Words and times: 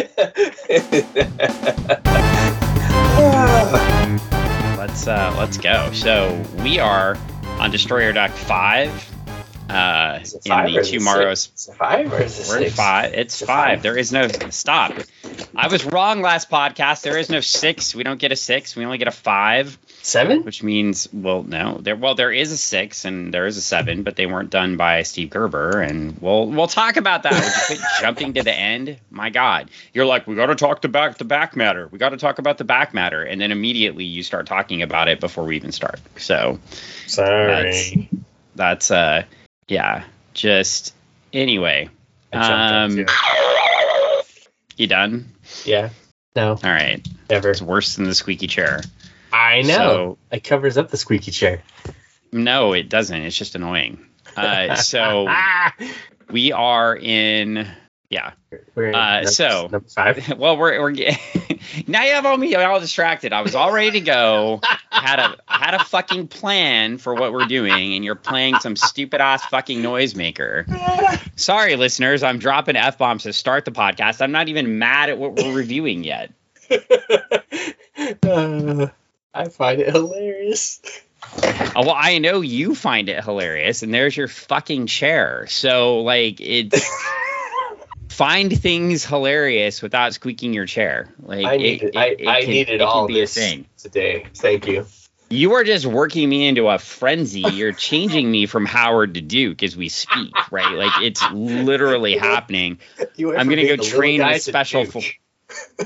let's 4.76 5.06
uh 5.06 5.34
let's 5.38 5.58
go. 5.58 5.90
So 5.92 6.40
we 6.62 6.78
are 6.78 7.16
on 7.58 7.70
Destroyer 7.70 8.12
Duck 8.12 8.30
five. 8.30 8.90
Uh, 9.68 10.18
in 10.18 10.24
the 10.72 10.80
is 10.80 10.92
it 10.92 11.00
six? 11.34 11.52
Is 11.54 11.68
it 11.68 11.76
five 11.76 12.12
or 12.12 12.20
is 12.22 12.40
it 12.40 12.48
We're 12.48 12.58
six? 12.58 12.74
five. 12.74 13.14
It's 13.14 13.40
It's 13.40 13.46
five. 13.48 13.76
five. 13.76 13.82
There 13.82 13.96
is 13.96 14.12
no 14.12 14.26
stop. 14.50 14.94
I 15.54 15.68
was 15.68 15.84
wrong 15.84 16.22
last 16.22 16.50
podcast. 16.50 17.02
There 17.02 17.18
is 17.18 17.28
no 17.28 17.40
six. 17.40 17.94
We 17.94 18.02
don't 18.02 18.20
get 18.20 18.32
a 18.32 18.36
six. 18.36 18.76
We 18.76 18.84
only 18.84 18.98
get 18.98 19.08
a 19.08 19.12
five, 19.12 19.78
Seven? 20.02 20.44
which 20.44 20.62
means 20.62 21.08
well, 21.12 21.42
no. 21.42 21.78
There 21.80 21.96
well, 21.96 22.14
there 22.14 22.30
is 22.30 22.52
a 22.52 22.56
six 22.56 23.04
and 23.04 23.34
there 23.34 23.46
is 23.46 23.56
a 23.56 23.60
seven, 23.60 24.02
but 24.02 24.16
they 24.16 24.26
weren't 24.26 24.50
done 24.50 24.76
by 24.76 25.02
Steve 25.02 25.30
Gerber, 25.30 25.80
and 25.80 26.20
we'll 26.20 26.46
we'll 26.46 26.68
talk 26.68 26.96
about 26.96 27.24
that. 27.24 27.32
Would 27.32 27.42
you 27.42 27.50
quit 27.66 27.80
jumping 28.00 28.34
to 28.34 28.42
the 28.42 28.54
end? 28.54 28.98
My 29.10 29.30
God, 29.30 29.70
you're 29.92 30.06
like 30.06 30.26
we 30.26 30.34
got 30.36 30.46
to 30.46 30.54
talk 30.54 30.82
back 30.90 31.18
the 31.18 31.24
back 31.24 31.56
matter. 31.56 31.88
We 31.88 31.98
got 31.98 32.10
to 32.10 32.16
talk 32.16 32.38
about 32.38 32.58
the 32.58 32.64
back 32.64 32.94
matter, 32.94 33.22
and 33.22 33.40
then 33.40 33.52
immediately 33.52 34.04
you 34.04 34.22
start 34.22 34.46
talking 34.46 34.82
about 34.82 35.08
it 35.08 35.20
before 35.20 35.44
we 35.44 35.56
even 35.56 35.72
start. 35.72 36.00
So 36.16 36.58
Sorry. 37.06 37.46
that's 37.46 37.92
that's 38.54 38.90
uh, 38.90 39.24
yeah. 39.68 40.04
Just 40.34 40.94
anyway. 41.32 41.88
Um. 42.32 43.06
You 44.80 44.86
done? 44.86 45.30
Yeah. 45.64 45.90
No, 46.36 46.50
All 46.50 46.56
right. 46.62 47.06
never. 47.28 47.50
It's 47.50 47.60
worse 47.62 47.96
than 47.96 48.04
the 48.04 48.14
squeaky 48.14 48.46
chair. 48.46 48.80
I 49.32 49.62
know. 49.62 49.68
So- 49.68 50.18
it 50.30 50.44
covers 50.44 50.76
up 50.78 50.90
the 50.90 50.96
squeaky 50.96 51.30
chair. 51.32 51.62
No, 52.32 52.72
it 52.72 52.88
doesn't. 52.88 53.20
It's 53.22 53.36
just 53.36 53.54
annoying. 53.56 54.06
Uh, 54.36 54.74
so 54.76 55.28
we 56.30 56.52
are 56.52 56.96
in. 56.96 57.66
Yeah. 58.10 58.32
We're 58.74 58.92
Uh, 58.92 59.24
so- 59.24 59.68
number 59.70 59.88
five. 59.88 60.28
Well, 60.38 60.56
we're 60.56 60.80
we're 60.80 60.90
now 61.86 62.02
you 62.02 62.12
have 62.12 62.26
all 62.26 62.36
me 62.36 62.54
all 62.56 62.80
distracted. 62.80 63.32
I 63.32 63.40
was 63.42 63.54
all 63.54 63.72
ready 63.72 63.92
to 63.92 64.00
go. 64.00 64.60
Had 64.90 65.20
a 65.20 65.36
had 65.46 65.74
a 65.74 65.84
fucking 65.84 66.26
plan 66.28 66.98
for 66.98 67.14
what 67.14 67.32
we're 67.32 67.46
doing, 67.46 67.94
and 67.94 68.04
you're 68.04 68.16
playing 68.16 68.56
some 68.58 68.74
stupid 68.74 69.20
ass 69.20 69.44
fucking 69.46 69.80
noisemaker. 69.80 70.66
Sorry, 71.38 71.76
listeners. 71.76 72.24
I'm 72.24 72.38
dropping 72.40 72.74
f 72.76 72.98
bombs 72.98 73.22
to 73.22 73.32
start 73.32 73.64
the 73.64 73.70
podcast. 73.70 74.20
I'm 74.20 74.32
not 74.32 74.48
even 74.48 74.78
mad 74.80 75.08
at 75.10 75.16
what 75.18 75.36
we're 75.36 75.54
reviewing 75.54 76.02
yet. 76.04 76.32
Uh, 78.22 78.86
I 79.34 79.48
find 79.48 79.80
it 79.80 79.90
hilarious. 79.92 80.80
Oh, 81.42 81.70
well, 81.76 81.94
I 81.96 82.18
know 82.18 82.40
you 82.40 82.74
find 82.74 83.08
it 83.08 83.22
hilarious, 83.22 83.82
and 83.82 83.92
there's 83.92 84.16
your 84.16 84.28
fucking 84.28 84.86
chair. 84.86 85.46
So, 85.48 86.00
like, 86.00 86.40
it's 86.40 86.82
find 88.10 88.56
things 88.60 89.04
hilarious 89.04 89.80
without 89.82 90.12
squeaking 90.14 90.52
your 90.52 90.66
chair. 90.66 91.08
Like, 91.22 91.46
I 91.46 91.56
needed, 91.56 91.88
it, 91.90 91.96
I, 91.96 92.06
it- 92.06 92.20
it 92.20 92.28
I 92.28 92.40
can- 92.42 92.50
needed 92.50 92.74
it 92.76 92.80
all 92.82 93.06
be 93.06 93.18
a 93.18 93.22
this 93.22 93.34
thing. 93.34 93.66
today. 93.78 94.26
Thank 94.34 94.66
you. 94.66 94.86
You 95.32 95.52
are 95.54 95.62
just 95.62 95.86
working 95.86 96.28
me 96.28 96.48
into 96.48 96.68
a 96.68 96.78
frenzy. 96.78 97.42
You're 97.42 97.72
changing 97.72 98.28
me 98.28 98.46
from 98.46 98.66
Howard 98.66 99.14
to 99.14 99.20
Duke 99.20 99.62
as 99.62 99.76
we 99.76 99.88
speak, 99.88 100.32
right? 100.50 100.74
Like, 100.76 101.02
it's 101.02 101.22
literally 101.32 102.16
happening. 102.18 102.78
I'm 102.98 103.24
gonna 103.24 103.46
go 103.46 103.46
being 103.46 103.66
the 103.66 103.70
little 103.76 103.84
train 103.84 104.26
with 104.26 104.42
special 104.42 104.84
fo- 104.86 105.00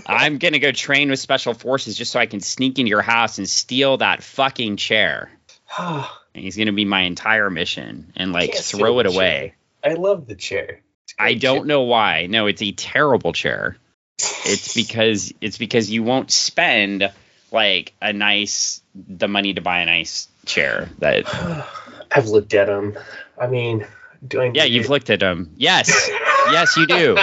I'm 0.06 0.38
gonna 0.38 0.58
go 0.58 0.72
train 0.72 1.10
with 1.10 1.18
special 1.18 1.52
forces 1.52 1.94
just 1.96 2.10
so 2.10 2.20
I 2.20 2.26
can 2.26 2.40
sneak 2.40 2.78
into 2.78 2.88
your 2.88 3.02
house 3.02 3.36
and 3.38 3.46
steal 3.48 3.98
that 3.98 4.22
fucking 4.22 4.76
chair. 4.78 5.30
And 6.36 6.42
he's 6.42 6.56
gonna 6.56 6.72
be 6.72 6.84
my 6.84 7.02
entire 7.02 7.48
mission 7.48 8.12
and 8.16 8.32
like 8.32 8.54
throw 8.56 8.98
it 8.98 9.06
away. 9.06 9.54
I 9.84 9.92
love 9.94 10.26
the 10.26 10.34
chair. 10.34 10.80
It's 11.04 11.14
a 11.18 11.22
I 11.22 11.26
great 11.32 11.40
don't 11.42 11.56
chair. 11.58 11.64
know 11.66 11.82
why. 11.82 12.26
No, 12.26 12.46
it's 12.46 12.62
a 12.62 12.72
terrible 12.72 13.32
chair. 13.32 13.76
It's 14.46 14.74
because 14.74 15.32
it's 15.40 15.58
because 15.58 15.90
you 15.90 16.02
won't 16.02 16.30
spend 16.30 17.10
like 17.50 17.92
a 18.00 18.12
nice 18.12 18.80
the 18.94 19.28
money 19.28 19.54
to 19.54 19.60
buy 19.60 19.80
a 19.80 19.86
nice 19.86 20.28
chair. 20.46 20.88
That 20.98 21.24
I've 22.10 22.28
looked 22.28 22.54
at 22.54 22.66
them. 22.66 22.96
I 23.38 23.46
mean, 23.48 23.86
do 24.26 24.40
I? 24.40 24.50
yeah, 24.54 24.64
you've 24.64 24.86
it? 24.86 24.90
looked 24.90 25.10
at 25.10 25.20
them. 25.20 25.52
Yes, 25.56 26.08
yes, 26.50 26.76
you 26.76 26.86
do. 26.86 27.16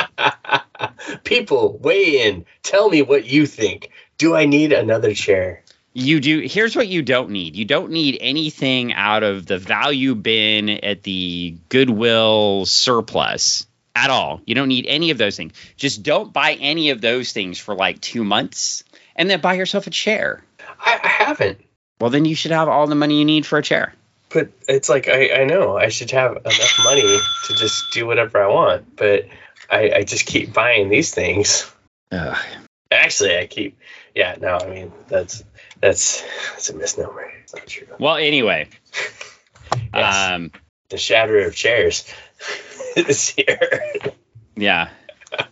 People, 1.24 1.78
weigh 1.80 2.28
in. 2.28 2.46
Tell 2.64 2.90
me 2.90 3.02
what 3.02 3.26
you 3.26 3.46
think. 3.46 3.92
Do 4.18 4.36
I 4.36 4.46
need 4.46 4.74
another 4.74 5.14
chair? 5.14 5.64
You 5.94 6.20
do. 6.20 6.40
Here's 6.40 6.76
what 6.76 6.88
you 6.88 7.02
don't 7.02 7.32
need. 7.32 7.56
You 7.56 7.66
don't 7.66 7.92
need 7.92 8.18
anything 8.22 8.94
out 8.94 9.24
of 9.24 9.46
the 9.46 9.58
value 9.58 10.16
bin 10.16 10.70
at 10.70 11.04
the 11.04 11.58
Goodwill 11.70 12.66
surplus 12.66 13.66
at 13.96 14.10
all. 14.10 14.42
You 14.46 14.56
don't 14.56 14.68
need 14.68 14.86
any 14.88 15.12
of 15.12 15.18
those 15.18 15.36
things. 15.36 15.54
Just 15.78 16.04
don't 16.04 16.32
buy 16.32 16.54
any 16.54 16.90
of 16.92 17.02
those 17.02 17.32
things 17.32 17.58
for 17.60 17.76
like 17.76 18.00
two 18.02 18.24
months 18.24 18.84
and 19.16 19.30
then 19.30 19.42
buy 19.42 19.54
yourself 19.56 19.88
a 19.88 19.92
chair. 19.92 20.44
I, 20.80 21.00
I 21.04 21.08
haven't. 21.08 21.60
Well, 22.00 22.10
then 22.10 22.26
you 22.26 22.36
should 22.36 22.52
have 22.52 22.68
all 22.68 22.88
the 22.88 22.96
money 22.96 23.20
you 23.20 23.26
need 23.26 23.46
for 23.46 23.58
a 23.58 23.64
chair. 23.64 23.94
But 24.34 24.50
it's 24.68 24.88
like 24.90 25.08
I, 25.10 25.42
I 25.42 25.46
know 25.46 25.78
I 25.78 25.90
should 25.90 26.12
have 26.12 26.38
enough 26.38 26.80
money 26.84 27.02
to 27.48 27.54
just 27.56 27.92
do 27.92 28.08
whatever 28.08 28.42
I 28.42 28.48
want, 28.48 28.96
but 28.96 29.28
I, 29.70 29.92
I 29.98 30.04
just 30.04 30.26
keep 30.26 30.54
buying 30.54 30.90
these 30.90 31.14
things. 31.14 31.70
Ugh. 32.12 32.38
Actually, 32.90 33.38
I 33.38 33.48
keep. 33.48 33.78
Yeah, 34.16 34.36
no, 34.40 34.58
I 34.58 34.70
mean 34.70 34.92
that's 35.08 35.44
that's 35.82 36.24
that's 36.54 36.70
a 36.70 36.76
misnomer. 36.76 37.32
It's 37.44 37.54
not 37.54 37.68
true. 37.68 37.88
Well, 38.00 38.16
anyway, 38.16 38.68
Yes. 39.94 40.32
um, 40.32 40.52
The 40.90 40.98
shatter 40.98 41.46
of 41.46 41.56
chairs 41.56 42.06
is 42.96 43.30
here. 43.30 43.82
yeah. 44.56 44.90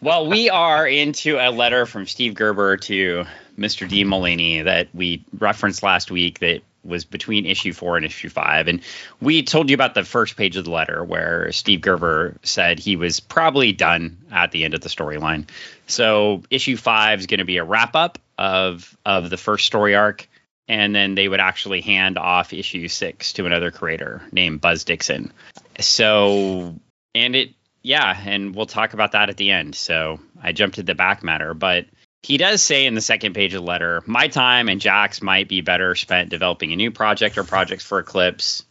Well, 0.02 0.28
we 0.28 0.50
are 0.50 0.86
into 0.88 1.38
a 1.38 1.52
letter 1.52 1.86
from 1.86 2.06
Steve 2.06 2.34
Gerber 2.34 2.78
to 2.78 3.26
Mr. 3.58 3.88
D. 3.88 4.04
Mullaney 4.04 4.62
that 4.62 4.90
we 4.94 5.24
referenced 5.38 5.84
last 5.84 6.12
week 6.12 6.40
that 6.40 6.62
was 6.84 7.06
between 7.06 7.46
issue 7.46 7.74
four 7.74 7.98
and 7.98 8.06
issue 8.06 8.30
five. 8.30 8.68
And 8.68 8.82
we 9.22 9.44
told 9.44 9.70
you 9.70 9.74
about 9.74 9.94
the 9.94 10.04
first 10.04 10.38
page 10.38 10.56
of 10.56 10.66
the 10.66 10.72
letter 10.72 11.04
where 11.04 11.52
Steve 11.52 11.82
Gerber 11.82 12.36
said 12.44 12.80
he 12.80 12.96
was 12.96 13.20
probably 13.20 13.72
done 13.72 14.18
at 14.32 14.52
the 14.52 14.64
end 14.64 14.74
of 14.74 14.82
the 14.82 14.90
storyline. 14.90 15.48
So 15.88 16.44
issue 16.50 16.78
five 16.78 17.20
is 17.20 17.28
going 17.28 17.40
to 17.40 17.46
be 17.46 17.58
a 17.58 17.64
wrap 17.64 17.96
up 17.96 18.18
of 18.38 18.98
of 19.06 19.30
the 19.30 19.38
first 19.38 19.66
story 19.66 19.96
arc. 19.96 20.28
And 20.68 20.94
then 20.94 21.16
they 21.16 21.28
would 21.28 21.40
actually 21.40 21.82
hand 21.82 22.18
off 22.18 22.54
issue 22.54 22.88
six 22.88 23.34
to 23.34 23.46
another 23.46 23.72
creator 23.72 24.22
named 24.32 24.62
Buzz 24.62 24.84
Dixon. 24.84 25.34
So, 25.80 26.76
and 27.20 27.36
it, 27.36 27.50
yeah, 27.82 28.18
and 28.26 28.56
we'll 28.56 28.66
talk 28.66 28.94
about 28.94 29.14
that 29.14 29.30
at 29.30 29.38
the 29.38 29.52
end. 29.52 29.76
So 29.76 30.20
I 30.42 30.52
jumped 30.52 30.76
to 30.76 30.84
the 30.84 30.96
back 30.96 31.24
matter, 31.24 31.54
but 31.54 31.86
he 32.24 32.38
does 32.38 32.62
say 32.62 32.86
in 32.86 32.96
the 32.96 33.02
second 33.02 33.34
page 33.34 33.54
of 33.54 33.62
the 33.62 33.68
letter, 33.68 34.04
my 34.06 34.28
time 34.28 34.68
and 34.70 34.82
Jack's 34.82 35.22
might 35.22 35.48
be 35.48 35.62
better 35.62 35.96
spent 35.96 36.30
developing 36.30 36.74
a 36.74 36.76
new 36.76 36.92
project 36.92 37.38
or 37.38 37.44
projects 37.44 37.86
for 37.86 38.00
Eclipse. 38.00 38.66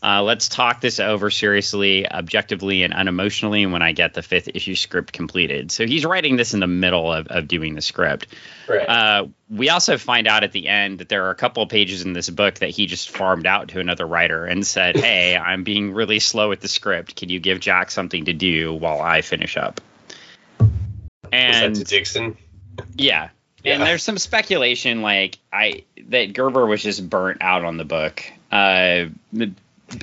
Uh, 0.00 0.22
let's 0.22 0.48
talk 0.48 0.80
this 0.80 1.00
over 1.00 1.28
seriously, 1.28 2.08
objectively, 2.08 2.84
and 2.84 2.94
unemotionally 2.94 3.70
when 3.70 3.82
I 3.82 3.90
get 3.92 4.14
the 4.14 4.22
fifth 4.22 4.48
issue 4.54 4.76
script 4.76 5.12
completed. 5.12 5.72
So 5.72 5.86
he's 5.86 6.04
writing 6.04 6.36
this 6.36 6.54
in 6.54 6.60
the 6.60 6.68
middle 6.68 7.12
of, 7.12 7.26
of 7.26 7.48
doing 7.48 7.74
the 7.74 7.82
script. 7.82 8.28
Right. 8.68 8.88
Uh, 8.88 9.26
we 9.50 9.70
also 9.70 9.98
find 9.98 10.28
out 10.28 10.44
at 10.44 10.52
the 10.52 10.68
end 10.68 10.98
that 11.00 11.08
there 11.08 11.26
are 11.26 11.30
a 11.30 11.34
couple 11.34 11.64
of 11.64 11.68
pages 11.68 12.02
in 12.02 12.12
this 12.12 12.30
book 12.30 12.56
that 12.56 12.70
he 12.70 12.86
just 12.86 13.10
farmed 13.10 13.46
out 13.46 13.68
to 13.70 13.80
another 13.80 14.06
writer 14.06 14.44
and 14.44 14.64
said, 14.64 14.96
Hey, 15.00 15.36
I'm 15.36 15.64
being 15.64 15.92
really 15.92 16.20
slow 16.20 16.48
with 16.48 16.60
the 16.60 16.68
script. 16.68 17.16
Can 17.16 17.28
you 17.28 17.40
give 17.40 17.58
Jack 17.58 17.90
something 17.90 18.26
to 18.26 18.32
do 18.32 18.72
while 18.74 19.00
I 19.00 19.22
finish 19.22 19.56
up? 19.56 19.80
Was 20.60 20.70
And 21.32 21.74
that 21.74 21.78
to 21.80 21.84
Dixon? 21.84 22.36
yeah. 22.94 23.30
Yeah. 23.64 23.74
And 23.74 23.82
there's 23.82 24.04
some 24.04 24.18
speculation 24.18 25.02
like 25.02 25.38
I 25.52 25.82
that 26.10 26.32
Gerber 26.32 26.64
was 26.66 26.80
just 26.80 27.10
burnt 27.10 27.38
out 27.42 27.64
on 27.64 27.76
the 27.76 27.84
book. 27.84 28.22
Uh 28.52 29.06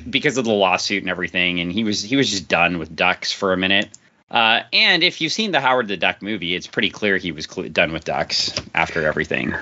because 0.08 0.36
of 0.36 0.44
the 0.44 0.52
lawsuit 0.52 1.02
and 1.02 1.10
everything 1.10 1.60
and 1.60 1.72
he 1.72 1.84
was 1.84 2.02
he 2.02 2.16
was 2.16 2.30
just 2.30 2.48
done 2.48 2.78
with 2.78 2.94
ducks 2.94 3.32
for 3.32 3.52
a 3.52 3.56
minute. 3.56 3.88
Uh, 4.30 4.62
and 4.72 5.04
if 5.04 5.20
you've 5.20 5.32
seen 5.32 5.52
the 5.52 5.60
Howard 5.60 5.86
the 5.86 5.96
Duck 5.96 6.20
movie, 6.20 6.54
it's 6.56 6.66
pretty 6.66 6.90
clear 6.90 7.16
he 7.16 7.30
was 7.30 7.44
cl- 7.44 7.68
done 7.68 7.92
with 7.92 8.04
ducks 8.04 8.52
after 8.74 9.06
everything. 9.06 9.54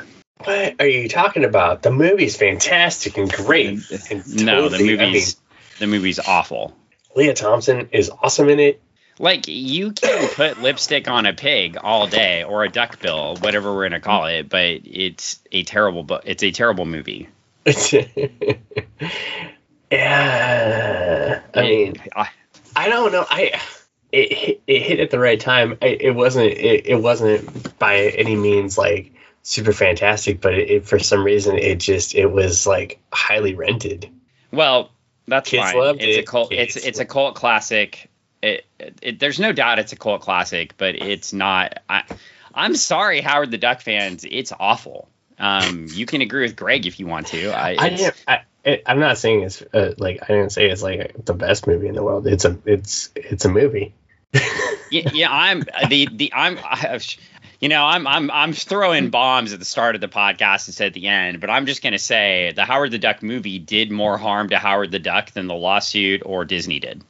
What 0.43 0.76
are 0.81 0.87
you 0.87 1.09
talking 1.09 1.44
about? 1.44 1.82
The 1.82 1.91
movie's 1.91 2.37
fantastic 2.37 3.19
and 3.19 3.31
great. 3.31 3.81
And 4.11 4.44
no, 4.44 4.69
the 4.69 4.79
totally- 4.79 4.99
I 5.00 5.06
movie's 5.06 5.37
the 5.79 5.87
movie's 5.87 6.19
awful. 6.19 6.75
Lea 7.15 7.32
Thompson 7.35 7.88
is 7.93 8.11
awesome 8.11 8.49
in 8.49 8.59
it. 8.61 8.81
Like 9.19 9.47
you 9.47 9.93
can 9.93 10.29
put 10.31 10.61
lipstick 10.61 11.06
on 11.09 11.25
a 11.26 11.32
pig 11.32 11.76
all 11.81 12.06
day 12.09 12.43
or 12.43 12.65
a 12.65 12.69
duck 12.69 13.00
bill, 13.00 13.37
whatever 13.37 13.73
we're 13.75 13.85
gonna 13.85 14.00
call 14.00 14.26
it, 14.26 14.49
but 14.49 14.81
it's 14.85 15.38
a 15.53 15.62
terrible. 15.62 16.21
It's 16.25 16.43
a 16.43 16.50
terrible 16.50 16.85
movie. 16.85 17.29
yeah, 19.94 21.41
I 21.55 21.61
mean, 21.62 21.96
I- 22.14 22.29
I 22.76 22.88
don't 22.88 23.12
know. 23.12 23.25
I 23.29 23.61
it 24.11 24.32
hit, 24.32 24.62
it 24.67 24.82
hit 24.82 25.00
at 25.00 25.11
the 25.11 25.19
right 25.19 25.38
time. 25.38 25.79
I, 25.81 25.87
it 25.87 26.14
wasn't 26.14 26.46
it, 26.46 26.87
it 26.87 27.00
wasn't 27.02 27.79
by 27.79 27.96
any 27.99 28.35
means 28.37 28.76
like 28.76 29.12
super 29.43 29.73
fantastic, 29.73 30.41
but 30.41 30.55
it, 30.55 30.70
it 30.70 30.87
for 30.87 30.99
some 30.99 31.23
reason 31.25 31.56
it 31.56 31.76
just 31.79 32.14
it 32.14 32.26
was 32.26 32.67
like 32.67 33.00
highly 33.12 33.55
rented. 33.55 34.11
well, 34.50 34.91
that's 35.29 35.50
Kids 35.50 35.73
fine. 35.73 35.97
it's 36.00 36.19
a 36.19 36.23
cult. 36.23 36.50
Kids 36.50 36.76
It's 36.76 36.85
it's 36.87 36.99
a 36.99 37.05
cult 37.05 37.35
classic. 37.37 38.11
it, 38.43 38.67
it, 39.00 39.20
there's 39.20 39.38
no 39.38 39.52
doubt 39.52 39.79
it's 39.79 39.93
a 39.93 39.97
cult 39.97 40.20
classic, 40.20 40.75
but 40.76 40.97
it's 40.97 41.32
not. 41.32 41.79
I, 41.88 42.02
I'm 42.52 42.75
sorry, 42.75 43.20
Howard 43.20 43.50
the 43.52 43.58
Duck 43.58 43.81
fans. 43.81 44.25
It's 44.29 44.52
awful. 44.58 45.08
Um, 45.38 45.87
you 45.90 46.06
can 46.06 46.20
agree 46.20 46.43
with 46.43 46.55
Greg 46.56 46.87
if 46.87 47.00
you 47.00 47.06
want 47.06 47.29
to. 47.29 47.50
I, 47.50 47.76
I. 47.79 48.12
I, 48.29 48.40
it, 48.64 48.82
I'm 48.87 48.99
not 48.99 49.19
saying 49.19 49.43
it's 49.43 49.62
uh, 49.62 49.94
like 49.99 50.20
I 50.22 50.26
didn't 50.26 50.50
say 50.50 50.70
it's 50.70 50.82
like 50.82 51.25
the 51.25 51.34
best 51.34 51.66
movie 51.66 51.88
in 51.88 51.94
the 51.94 52.02
world. 52.02 52.26
It's 52.26 52.44
a 52.44 52.58
it's 52.64 53.11
it's 53.14 53.44
a 53.44 53.49
movie. 53.49 53.94
yeah, 54.90 55.11
yeah, 55.12 55.31
I'm 55.31 55.61
the 55.88 56.08
the 56.11 56.32
I'm 56.34 56.58
I, 56.62 56.99
you 57.61 57.69
know 57.69 57.84
I'm 57.84 58.06
I'm 58.06 58.31
I'm 58.31 58.52
throwing 58.52 59.11
bombs 59.11 59.52
at 59.52 59.58
the 59.58 59.64
start 59.64 59.94
of 59.94 60.00
the 60.00 60.08
podcast 60.08 60.69
instead 60.69 60.88
at 60.88 60.94
the 60.94 61.08
end, 61.08 61.40
but 61.40 61.50
I'm 61.50 61.66
just 61.66 61.82
gonna 61.82 61.99
say 61.99 62.52
the 62.56 62.64
Howard 62.64 62.90
the 62.90 62.99
Duck 62.99 63.22
movie 63.22 63.58
did 63.58 63.90
more 63.90 64.16
harm 64.16 64.49
to 64.49 64.58
Howard 64.58 64.90
the 64.90 64.99
Duck 64.99 65.32
than 65.32 65.46
the 65.46 65.55
lawsuit 65.55 66.22
or 66.25 66.44
Disney 66.44 66.81
did. 66.81 67.02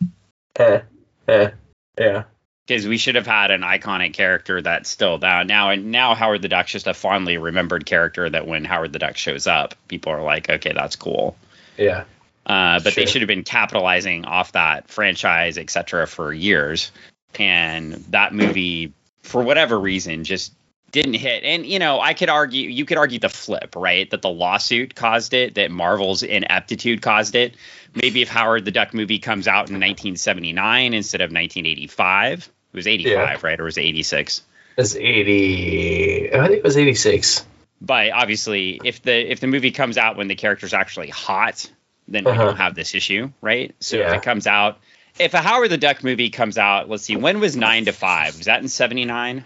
Eh, 0.59 0.81
eh, 1.29 1.51
yeah. 1.99 2.25
Because 2.67 2.87
we 2.87 2.97
should 2.97 3.17
have 3.17 3.27
had 3.27 3.51
an 3.51 3.61
iconic 3.61 4.15
character 4.15 4.63
that's 4.63 4.89
still 4.89 5.19
down 5.19 5.47
now, 5.47 5.71
and 5.71 5.91
now 5.91 6.15
Howard 6.15 6.41
the 6.41 6.49
Duck's 6.49 6.73
just 6.73 6.87
a 6.87 6.95
fondly 6.95 7.37
remembered 7.37 7.85
character 7.85 8.29
that 8.31 8.47
when 8.47 8.65
Howard 8.65 8.93
the 8.93 8.99
Duck 8.99 9.19
shows 9.19 9.47
up, 9.47 9.75
people 9.87 10.13
are 10.13 10.23
like, 10.23 10.49
okay, 10.49 10.73
that's 10.73 10.97
cool. 10.97 11.37
Yeah. 11.77 12.05
Uh, 12.47 12.81
but 12.81 12.95
they 12.95 13.07
should 13.07 13.23
have 13.23 13.29
been 13.29 13.45
capitalizing 13.45 14.25
off 14.25 14.53
that 14.53 14.89
franchise, 14.89 15.59
et 15.59 15.71
cetera, 15.71 16.07
for 16.07 16.33
years. 16.33 16.91
And 17.39 17.93
that 18.11 18.33
movie, 18.33 18.93
for 19.23 19.43
whatever 19.43 19.79
reason, 19.79 20.25
just 20.25 20.55
didn't 20.95 21.15
hit. 21.15 21.43
And 21.45 21.67
you 21.67 21.79
know, 21.79 22.01
I 22.01 22.15
could 22.15 22.31
argue, 22.31 22.71
you 22.71 22.87
could 22.87 22.97
argue 22.97 23.19
the 23.19 23.29
flip, 23.29 23.75
right? 23.77 24.09
That 24.11 24.23
the 24.23 24.31
lawsuit 24.31 24.95
caused 24.95 25.35
it, 25.35 25.57
that 25.57 25.71
Marvel's 25.71 26.23
ineptitude 26.23 27.03
caused 27.03 27.35
it. 27.35 27.55
Maybe 27.95 28.23
if 28.23 28.29
Howard 28.29 28.65
the 28.65 28.71
Duck 28.71 28.95
movie 28.95 29.19
comes 29.19 29.47
out 29.47 29.69
in 29.69 29.75
1979 29.75 30.95
instead 30.95 31.21
of 31.21 31.27
1985, 31.31 32.49
it 32.73 32.77
was 32.77 32.87
85, 32.87 33.13
Yeah. 33.13 33.37
right, 33.43 33.61
or 33.61 33.65
was 33.65 33.77
it 33.77 33.83
86? 33.83 34.43
It's 34.77 34.97
80. 34.97 36.33
I 36.35 36.47
think 36.47 36.59
it 36.59 36.65
was 36.65 36.77
86. 36.77 37.45
But 37.81 38.11
obviously, 38.13 38.81
if 38.85 39.03
the 39.03 39.31
if 39.31 39.41
the 39.41 39.47
movie 39.47 39.71
comes 39.73 39.99
out 39.99 40.17
when 40.17 40.29
the 40.29 40.35
character's 40.37 40.73
actually 40.73 41.11
hot, 41.11 41.71
then 42.09 42.25
we 42.25 42.31
Uh-huh. 42.31 42.45
don't 42.45 42.57
have 42.57 42.75
this 42.75 42.95
issue, 42.95 43.31
right? 43.43 43.75
So 43.81 43.97
if 43.99 44.13
it 44.15 44.23
comes 44.23 44.47
out, 44.47 44.79
if 45.19 45.35
a 45.35 45.39
Howard 45.39 45.71
the 45.71 45.77
Duck 45.79 46.03
movie 46.03 46.31
comes 46.31 46.57
out, 46.59 46.89
let's 46.89 47.03
see, 47.05 47.17
when 47.17 47.41
was 47.41 47.57
Nine 47.57 47.85
to 47.85 47.93
Five? 47.93 48.37
Was 48.37 48.47
that 48.47 48.63
in 48.63 48.69
'79? 48.69 49.45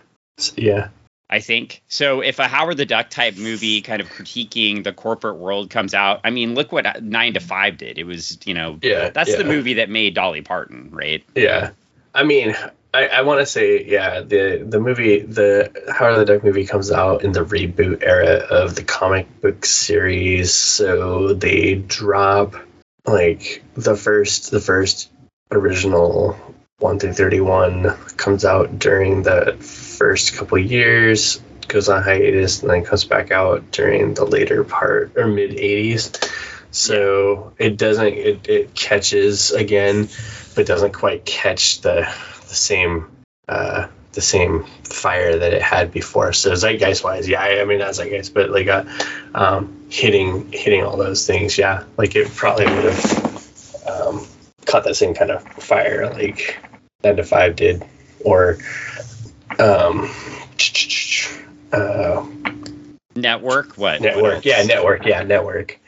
Yeah. 0.56 0.89
I 1.31 1.41
think 1.41 1.83
so. 1.89 2.21
If 2.21 2.39
a 2.39 2.49
Howard 2.49 2.79
the 2.79 2.87
Duck 2.87 3.11
type 3.11 3.37
movie, 3.37 3.83
kind 3.83 4.01
of 4.01 4.09
critiquing 4.09 4.83
the 4.83 4.93
corporate 4.93 5.37
world, 5.37 5.69
comes 5.69 5.93
out, 5.93 6.21
I 6.25 6.31
mean, 6.31 6.55
look 6.55 6.73
what 6.73 6.87
uh, 6.87 6.95
Nine 7.03 7.35
to 7.35 7.41
Five 7.41 7.77
did. 7.77 7.99
It 7.99 8.05
was, 8.05 8.39
you 8.47 8.55
know, 8.55 8.79
Yeah. 8.83 9.11
that's 9.11 9.31
yeah. 9.31 9.37
the 9.37 9.45
movie 9.45 9.75
that 9.75 9.91
made 9.91 10.15
Dolly 10.15 10.41
Parton, 10.41 10.89
right? 10.91 11.23
Yeah. 11.35 11.71
I 12.15 12.25
mean, 12.25 12.57
I, 12.95 13.09
I 13.09 13.23
want 13.23 13.41
to 13.41 13.47
say, 13.47 13.85
yeah, 13.85 14.21
the 14.23 14.65
the 14.67 14.81
movie, 14.81 15.21
the 15.21 15.71
Howard 15.95 16.17
the 16.17 16.25
Duck 16.25 16.43
movie 16.45 16.65
comes 16.65 16.91
out 16.91 17.23
in 17.23 17.33
the 17.33 17.45
reboot 17.45 18.03
era 18.03 18.37
of 18.37 18.75
the 18.75 18.83
comic 18.83 19.41
book 19.43 19.67
series, 19.67 20.55
so 20.55 21.35
they 21.35 21.75
drop 21.75 22.55
like 23.05 23.63
the 23.75 23.97
first 23.97 24.51
the 24.51 24.61
first 24.61 25.11
original 25.51 26.39
one 26.79 26.99
through 26.99 27.13
thirty 27.13 27.41
one 27.41 27.91
comes 28.17 28.45
out 28.45 28.79
during 28.79 29.23
the 29.23 29.57
first 29.61 30.35
couple 30.37 30.59
years, 30.59 31.41
goes 31.67 31.89
on 31.89 32.03
hiatus, 32.03 32.63
and 32.63 32.71
then 32.71 32.85
comes 32.85 33.05
back 33.05 33.33
out 33.33 33.71
during 33.73 34.15
the 34.15 34.25
later 34.25 34.63
part 34.63 35.17
or 35.17 35.27
mid 35.27 35.53
eighties. 35.55 36.13
So 36.71 37.53
it 37.59 37.77
doesn't 37.77 38.07
it, 38.15 38.49
it 38.49 38.75
catches 38.75 39.51
again 39.51 40.09
but 40.55 40.67
doesn't 40.67 40.93
quite 40.93 41.25
catch 41.25 41.81
the 41.81 42.09
the 42.49 42.55
same 42.55 43.11
uh, 43.49 43.89
the 44.13 44.21
same 44.21 44.65
fire 44.85 45.37
that 45.37 45.53
it 45.53 45.63
had 45.63 45.91
before. 45.91 46.33
So 46.33 46.55
zeitgeist 46.55 47.03
wise, 47.03 47.29
yeah, 47.29 47.43
I, 47.43 47.61
I 47.61 47.65
mean 47.65 47.81
not 47.81 47.95
zeitgeist, 47.95 48.35
but 48.35 48.51
like 48.51 48.69
uh, 48.69 48.85
um, 49.35 49.87
hitting 49.91 50.53
hitting 50.53 50.85
all 50.85 50.97
those 50.97 51.27
things, 51.27 51.59
yeah, 51.59 51.85
like 51.97 52.15
it 52.15 52.29
probably 52.37 52.67
would 52.67 52.85
have 52.85 53.87
um, 53.89 54.27
caught 54.69 54.85
that 54.85 54.94
same 54.94 55.15
kind 55.15 55.31
of 55.31 55.43
fire 55.55 56.09
like 56.11 56.59
nine 57.03 57.17
to 57.17 57.25
five 57.25 57.56
did, 57.56 57.85
or 58.25 58.59
um, 59.59 60.09
uh, 61.73 62.25
Network, 63.17 63.76
what? 63.76 64.00
what 64.00 64.00
network, 64.00 64.35
else? 64.37 64.44
yeah, 64.44 64.62
network, 64.62 65.05
yeah, 65.05 65.23
network. 65.23 65.81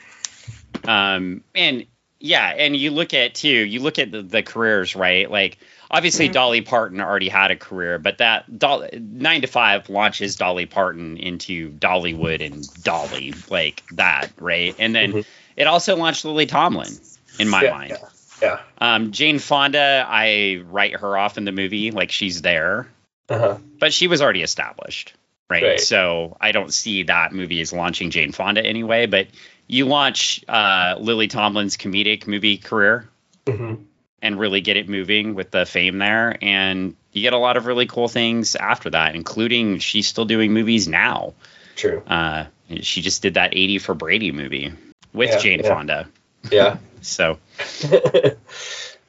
Um, 0.87 1.45
and 1.55 1.87
yeah, 2.19 2.49
and 2.49 2.77
you 2.77 2.91
look 2.91 3.15
at 3.15 3.35
too, 3.35 3.49
you 3.49 3.81
look 3.81 3.99
at 3.99 4.11
the, 4.11 4.23
the 4.23 4.43
careers, 4.43 4.97
right? 4.97 5.31
Like 5.31 5.59
obviously 5.91 6.29
Dolly 6.29 6.61
Parton 6.63 7.01
already 7.01 7.29
had 7.29 7.51
a 7.51 7.57
career, 7.57 7.99
but 7.99 8.19
that 8.19 8.59
Doll- 8.59 8.89
nine 8.93 9.43
to 9.43 9.47
five 9.47 9.89
launches 9.89 10.37
Dolly 10.37 10.67
Parton 10.67 11.17
into 11.19 11.71
Dollywood 11.71 12.45
and 12.45 12.69
Dolly 12.83 13.35
like 13.49 13.83
that, 13.93 14.33
right? 14.39 14.75
And 14.79 14.95
then 14.95 15.13
Mhm. 15.13 15.25
it 15.57 15.67
also 15.67 15.97
launched 15.97 16.25
Lily 16.25 16.47
Tomlin 16.47 16.99
in 17.39 17.49
my 17.49 17.65
yeah, 17.65 17.71
mind. 17.71 17.91
yeah, 17.91 18.09
yeah. 18.41 18.61
Um, 18.79 19.13
Jane 19.13 19.39
Fonda, 19.39 20.05
I 20.09 20.63
write 20.67 20.97
her 20.97 21.17
off 21.17 21.39
in 21.39 21.45
the 21.45 21.53
movie 21.53 21.91
like 21.91 22.11
she's 22.11 22.43
there, 22.43 22.89
Uh-huh. 23.29 23.59
but 23.79 23.93
she 23.93 24.07
was 24.09 24.23
already 24.23 24.43
established, 24.43 25.15
right? 25.49 25.63
Right. 25.63 25.81
So 25.81 26.37
I 26.41 26.53
don't 26.53 26.73
see 26.73 27.05
that 27.05 27.33
movie 27.33 27.61
as 27.61 27.73
launching 27.73 28.11
Jane 28.11 28.33
Fonda 28.33 28.65
anyway. 28.65 29.07
But 29.07 29.29
you 29.67 29.87
launch 29.87 30.45
uh, 30.49 30.97
Lily 30.99 31.29
Tomlin's 31.29 31.77
comedic 31.77 32.27
movie 32.27 32.59
career 32.59 33.09
hmm 33.49 33.75
and 34.23 34.39
really 34.39 34.61
get 34.61 34.77
it 34.77 34.87
moving 34.87 35.35
with 35.35 35.51
the 35.51 35.65
fame 35.65 35.97
there, 35.97 36.37
and 36.43 36.95
you 37.13 37.23
get 37.23 37.33
a 37.33 37.39
lot 37.39 37.57
of 37.57 37.65
really 37.65 37.87
cool 37.87 38.07
things 38.07 38.55
after 38.55 38.91
that, 38.91 39.15
including 39.15 39.79
she's 39.79 40.07
still 40.07 40.27
doing 40.27 40.53
movies 40.53 40.87
now. 40.87 41.33
True. 41.75 42.03
Uh, 42.07 42.45
she 42.83 43.01
just 43.01 43.23
did 43.23 43.35
that 43.35 43.55
80 43.55 43.79
for 43.79 43.95
Brady 43.95 44.31
movie 44.31 44.75
with 45.15 45.31
Yeah, 45.31 45.39
Jane 45.39 45.61
yeah. 45.61 45.69
Fonda. 45.69 46.09
Yeah. 46.51 46.79
So 47.03 47.39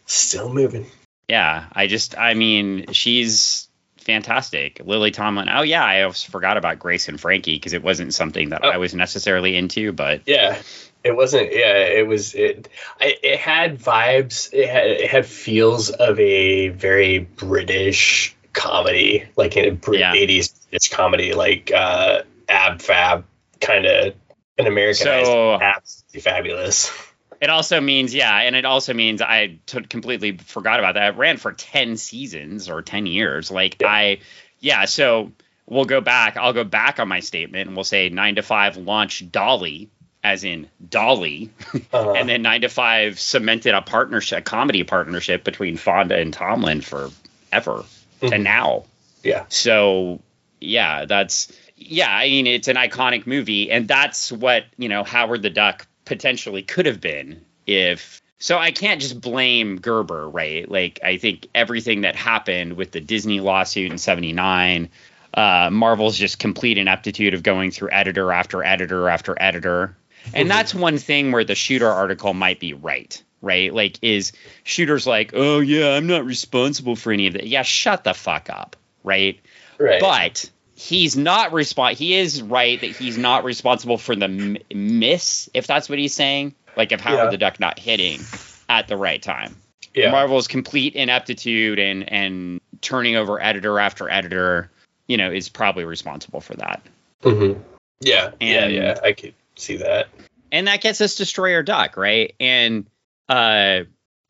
Still 0.06 0.54
moving. 0.54 0.86
yeah, 1.28 1.66
I 1.74 1.88
just, 1.88 2.18
I 2.18 2.34
mean, 2.36 2.92
she's 2.94 3.68
fantastic. 3.98 4.82
Lily 4.86 5.12
Tomlin. 5.12 5.50
Oh 5.50 5.62
yeah, 5.62 5.84
I 5.86 6.10
forgot 6.12 6.58
about 6.58 6.80
Grace 6.80 7.08
and 7.10 7.20
Frankie 7.20 7.56
because 7.56 7.74
it 7.74 7.84
wasn't 7.84 8.14
something 8.14 8.50
that 8.50 8.62
Oh. 8.64 8.70
I 8.70 8.78
was 8.78 8.94
necessarily 8.94 9.56
into, 9.58 9.92
but 9.92 10.22
Yeah. 10.26 10.62
It 11.04 11.16
wasn't. 11.16 11.52
Yeah. 11.52 11.78
It 11.80 12.08
was. 12.08 12.36
It. 12.36 12.70
I, 13.00 13.16
it 13.24 13.40
had 13.40 13.80
vibes. 13.80 14.54
It 14.54 14.70
had. 14.70 14.86
It 14.88 15.10
had 15.10 15.26
feels 15.26 15.90
of 15.90 16.20
a 16.20 16.70
very 16.70 17.20
British 17.20 18.36
comedy, 18.54 19.26
like 19.36 19.58
in 19.58 19.66
a 19.68 19.72
Brit- 19.72 20.00
Yeah. 20.00 20.14
80s 20.14 20.54
British 20.70 20.90
comedy, 20.92 21.34
like 21.34 21.72
uh, 21.74 22.22
Ab 22.48 22.82
Fab, 22.84 23.26
kind 23.60 23.86
of 23.88 24.14
an 24.60 24.68
Americanized. 24.68 25.26
So- 25.26 25.60
absolutely 25.60 26.22
fabulous. 26.22 26.92
it 27.42 27.50
also 27.50 27.82
means 27.82 28.14
yeah, 28.14 28.38
and 28.38 28.56
it 28.56 28.64
also 28.66 28.94
means 28.94 29.22
I 29.22 29.60
t- 29.66 29.82
completely 29.82 30.38
forgot 30.38 30.80
about 30.80 30.94
that. 30.94 31.16
It 31.16 31.18
ran 31.18 31.38
for 31.38 31.52
ten 31.52 31.98
seasons 31.98 32.70
or 32.70 32.82
ten 32.82 33.06
years. 33.08 33.50
Like 33.52 33.82
Yeah. 33.82 33.88
I, 33.88 34.20
yeah. 34.60 34.86
So 34.86 35.32
we'll 35.66 35.86
go 35.86 36.00
back. 36.02 36.38
I'll 36.38 36.54
go 36.54 36.64
back 36.64 37.00
on 37.00 37.08
my 37.08 37.20
statement 37.20 37.68
and 37.68 37.76
we'll 37.76 37.84
say 37.84 38.10
nine 38.10 38.36
to 38.36 38.42
five 38.44 38.78
launched 38.78 39.32
Dolly. 39.32 39.90
As 40.24 40.44
in 40.44 40.70
Dolly, 40.88 41.50
Uh, 41.92 42.12
and 42.12 42.30
then 42.30 42.44
nine 42.44 42.62
to 42.62 42.70
five 42.70 43.20
cemented 43.20 43.74
a 43.74 43.82
partnership, 43.82 44.38
a 44.38 44.42
comedy 44.44 44.84
partnership 44.84 45.44
between 45.44 45.78
Fonda 45.78 46.16
and 46.16 46.32
Tomlin 46.32 46.82
forever 46.82 47.84
to 48.20 48.28
Mhm. 48.28 48.44
now. 48.44 48.86
yeah. 49.24 49.46
So 49.50 50.22
yeah, 50.60 51.06
that's 51.06 51.52
yeah. 51.76 52.16
I 52.16 52.28
mean, 52.28 52.46
it's 52.46 52.68
an 52.68 52.76
iconic 52.76 53.26
movie, 53.26 53.72
and 53.72 53.88
that's 53.88 54.32
what 54.32 54.66
you 54.78 54.90
know 54.90 55.04
Howard 55.04 55.42
the 55.42 55.50
Duck 55.50 55.88
potentially 56.06 56.62
could 56.64 56.86
have 56.86 57.02
been 57.02 57.42
if. 57.68 58.22
So 58.40 58.58
I 58.58 58.72
can't 58.72 59.00
just 59.00 59.22
blame 59.22 59.78
Gerber, 59.78 60.28
right? 60.28 60.70
Like 60.70 61.00
I 61.04 61.18
think 61.18 61.48
everything 61.54 62.02
that 62.02 62.16
happened 62.16 62.74
with 62.74 62.92
the 62.92 63.00
Disney 63.00 63.40
lawsuit 63.40 63.92
in 63.92 63.98
'79, 64.00 64.90
uh, 65.36 65.70
Marvel's 65.72 66.18
just 66.18 66.40
complete 66.40 66.78
ineptitude 66.80 67.34
of 67.36 67.44
going 67.44 67.70
through 67.70 67.90
editor 67.92 68.32
after 68.32 68.64
editor 68.64 69.10
after 69.10 69.36
editor, 69.40 69.96
and 70.34 70.48
Mhm. 70.48 70.50
that's 70.50 70.74
one 70.74 70.98
thing 70.98 71.32
where 71.32 71.44
the 71.44 71.54
shooter 71.56 71.88
article 71.88 72.34
might 72.34 72.60
be 72.60 72.74
right. 72.74 73.22
Right, 73.44 73.74
like 73.74 73.98
is 74.04 74.34
shooters 74.64 75.08
like, 75.08 75.32
oh 75.34 75.62
yeah, 75.62 75.96
I'm 75.96 76.06
not 76.06 76.26
responsible 76.26 76.96
for 76.96 77.12
any 77.12 77.26
of 77.26 77.34
that. 77.34 77.48
Yeah, 77.48 77.64
shut 77.64 78.04
the 78.04 78.14
fuck 78.14 78.52
up, 78.52 78.76
right? 79.04 79.40
Right. 79.80 80.00
But 80.00 80.48
he's 80.82 81.16
not 81.16 81.52
respon 81.52 81.94
He 81.94 82.16
is 82.16 82.42
right 82.42 82.80
that 82.82 82.88
he's 82.98 83.18
not 83.18 83.44
responsible 83.44 83.98
for 83.98 84.16
the 84.16 84.26
m- 84.26 84.58
miss, 84.74 85.50
if 85.54 85.68
that's 85.68 85.88
what 85.90 86.00
he's 86.00 86.14
saying. 86.14 86.56
Like 86.76 86.92
if 86.92 87.02
Howard 87.02 87.26
Yeah. 87.26 87.30
the 87.30 87.38
Duck 87.38 87.60
not 87.60 87.78
hitting 87.78 88.22
at 88.70 88.88
the 88.88 88.98
right 88.98 89.22
time. 89.22 89.56
yeah. 89.94 90.12
Marvel's 90.12 90.48
complete 90.48 90.96
ineptitude 90.96 91.78
and 91.80 92.12
and 92.12 92.62
turning 92.82 93.16
over 93.16 93.42
editor 93.42 93.78
after 93.80 94.10
editor, 94.10 94.72
you 95.08 95.18
know, 95.18 95.32
is 95.32 95.50
probably 95.50 95.84
responsible 95.86 96.42
for 96.42 96.56
that. 96.56 96.82
hmm 97.24 97.54
Yeah. 98.00 98.32
yeah. 98.40 98.68
Yeah. 98.68 98.98
I 99.04 99.14
could 99.14 99.34
see 99.56 99.78
that. 99.78 100.08
and 100.52 100.68
that 100.68 100.82
gets 100.82 101.00
us 101.02 101.16
destroyer 101.16 101.62
duck 101.64 101.96
right 101.98 102.34
and 102.40 102.86
uh 103.30 103.82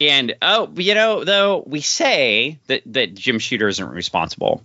And 0.01 0.35
oh, 0.41 0.69
you 0.75 0.95
know, 0.95 1.23
though 1.23 1.63
we 1.65 1.81
say 1.81 2.57
that 2.67 2.81
that 2.87 3.13
Jim 3.13 3.37
Shooter 3.39 3.67
isn't 3.67 3.87
responsible, 3.89 4.63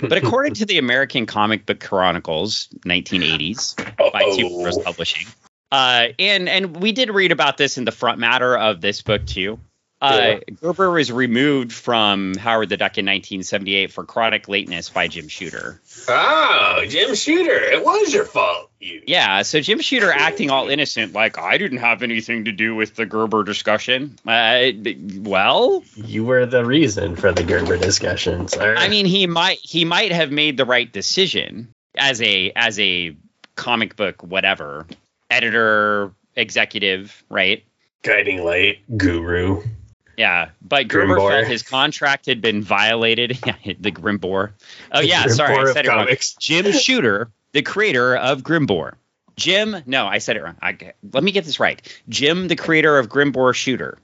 but 0.00 0.18
according 0.18 0.54
to 0.54 0.66
the 0.66 0.78
American 0.78 1.26
Comic 1.26 1.66
Book 1.66 1.80
Chronicles, 1.80 2.68
1980s 2.84 3.76
by 4.12 4.22
Two 4.36 4.48
Bros 4.62 4.78
Publishing, 4.78 5.26
uh, 5.72 6.08
and 6.18 6.48
and 6.48 6.76
we 6.76 6.92
did 6.92 7.10
read 7.10 7.32
about 7.32 7.56
this 7.56 7.78
in 7.78 7.84
the 7.84 7.92
front 7.92 8.18
matter 8.18 8.56
of 8.56 8.80
this 8.80 9.02
book 9.02 9.26
too. 9.26 9.58
Uh, 10.00 10.38
Gerber 10.60 10.92
was 10.92 11.10
removed 11.10 11.72
from 11.72 12.34
Howard 12.36 12.68
the 12.68 12.76
Duck 12.76 12.98
in 12.98 13.06
1978 13.06 13.92
for 13.92 14.04
chronic 14.04 14.48
lateness 14.48 14.90
by 14.90 15.08
Jim 15.08 15.26
Shooter. 15.26 15.80
Oh, 16.08 16.84
Jim 16.88 17.16
Shooter, 17.16 17.56
it 17.60 17.84
was 17.84 18.14
your 18.14 18.24
fault. 18.24 18.70
You. 18.78 19.02
Yeah, 19.08 19.42
so 19.42 19.60
Jim 19.60 19.80
Shooter 19.80 20.12
acting 20.12 20.50
all 20.50 20.68
innocent, 20.68 21.14
like 21.14 21.36
I 21.36 21.58
didn't 21.58 21.78
have 21.78 22.04
anything 22.04 22.44
to 22.44 22.52
do 22.52 22.76
with 22.76 22.94
the 22.94 23.06
Gerber 23.06 23.42
discussion. 23.42 24.16
Uh, 24.24 24.66
well, 25.18 25.82
You 25.96 26.24
were 26.24 26.46
the 26.46 26.64
reason 26.64 27.16
for 27.16 27.32
the 27.32 27.42
Gerber 27.42 27.76
discussions. 27.76 28.52
sir. 28.52 28.76
I 28.78 28.88
mean, 28.88 29.04
he 29.04 29.26
might 29.26 29.58
he 29.62 29.84
might 29.84 30.12
have 30.12 30.30
made 30.30 30.56
the 30.56 30.64
right 30.64 30.90
decision 30.92 31.68
as 31.96 32.22
a 32.22 32.52
as 32.54 32.78
a 32.78 33.16
comic 33.56 33.96
book 33.96 34.22
whatever 34.22 34.86
editor 35.28 36.12
executive, 36.36 37.24
right? 37.28 37.64
guiding 38.04 38.44
light 38.44 38.78
guru. 38.96 39.60
Yeah, 40.18 40.50
but 40.60 40.88
Gerber 40.88 41.14
Grimbor. 41.14 41.30
felt 41.30 41.46
his 41.46 41.62
contract 41.62 42.26
had 42.26 42.40
been 42.40 42.60
violated. 42.60 43.30
the 43.80 43.92
Grimbor. 43.92 44.50
Oh 44.90 45.00
yeah, 45.00 45.24
Grimbor 45.24 45.30
sorry, 45.30 45.56
I 45.56 45.72
said 45.72 45.86
it 45.86 45.88
wrong. 45.88 46.06
comics. 46.06 46.34
Jim 46.40 46.72
Shooter, 46.72 47.30
the 47.52 47.62
creator 47.62 48.16
of 48.16 48.42
Grimbor. 48.42 48.94
Jim, 49.36 49.76
no, 49.86 50.08
I 50.08 50.18
said 50.18 50.36
it 50.36 50.42
wrong. 50.42 50.56
I, 50.60 50.76
let 51.12 51.22
me 51.22 51.30
get 51.30 51.44
this 51.44 51.60
right. 51.60 51.80
Jim, 52.08 52.48
the 52.48 52.56
creator 52.56 52.98
of 52.98 53.08
Grimbor 53.08 53.54
Shooter. 53.54 53.98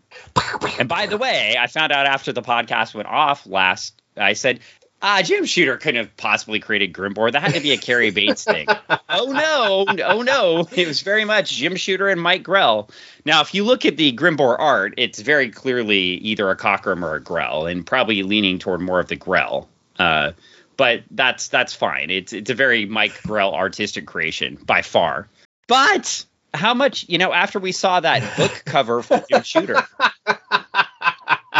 And 0.78 0.88
by 0.88 1.06
the 1.06 1.18
way, 1.18 1.56
I 1.58 1.66
found 1.66 1.90
out 1.90 2.06
after 2.06 2.32
the 2.32 2.42
podcast 2.42 2.94
went 2.94 3.08
off 3.08 3.44
last. 3.44 4.00
I 4.16 4.34
said, 4.34 4.60
ah, 5.04 5.22
Jim 5.22 5.44
Shooter 5.44 5.76
couldn't 5.76 6.02
have 6.02 6.16
possibly 6.16 6.58
created 6.58 6.92
Grimbor. 6.92 7.30
That 7.30 7.42
had 7.42 7.54
to 7.54 7.60
be 7.60 7.72
a 7.72 7.76
Cary 7.76 8.10
Bates 8.10 8.44
thing. 8.44 8.66
oh 9.08 9.30
no, 9.32 9.84
oh 10.04 10.22
no, 10.22 10.66
it 10.72 10.86
was 10.86 11.02
very 11.02 11.24
much 11.24 11.52
Jim 11.52 11.76
Shooter 11.76 12.08
and 12.08 12.20
Mike 12.20 12.42
Grell. 12.42 12.90
Now, 13.24 13.42
if 13.42 13.54
you 13.54 13.64
look 13.64 13.84
at 13.84 13.96
the 13.96 14.12
Grimbor 14.12 14.58
art, 14.58 14.94
it's 14.96 15.20
very 15.20 15.50
clearly 15.50 15.98
either 15.98 16.48
a 16.50 16.56
Cockrum 16.56 17.02
or 17.02 17.14
a 17.14 17.20
Grell, 17.20 17.66
and 17.66 17.86
probably 17.86 18.22
leaning 18.22 18.58
toward 18.58 18.80
more 18.80 18.98
of 18.98 19.08
the 19.08 19.16
Grell. 19.16 19.68
Uh, 19.98 20.32
but 20.76 21.02
that's 21.10 21.48
that's 21.48 21.74
fine. 21.74 22.10
It's 22.10 22.32
it's 22.32 22.50
a 22.50 22.54
very 22.54 22.86
Mike 22.86 23.22
Grell 23.22 23.54
artistic 23.54 24.06
creation 24.06 24.58
by 24.64 24.82
far. 24.82 25.28
But 25.68 26.24
how 26.54 26.72
much 26.72 27.06
you 27.08 27.18
know 27.18 27.32
after 27.32 27.58
we 27.58 27.72
saw 27.72 28.00
that 28.00 28.36
book 28.36 28.62
cover 28.64 29.02
for 29.02 29.22
Jim 29.30 29.42
Shooter, 29.42 29.82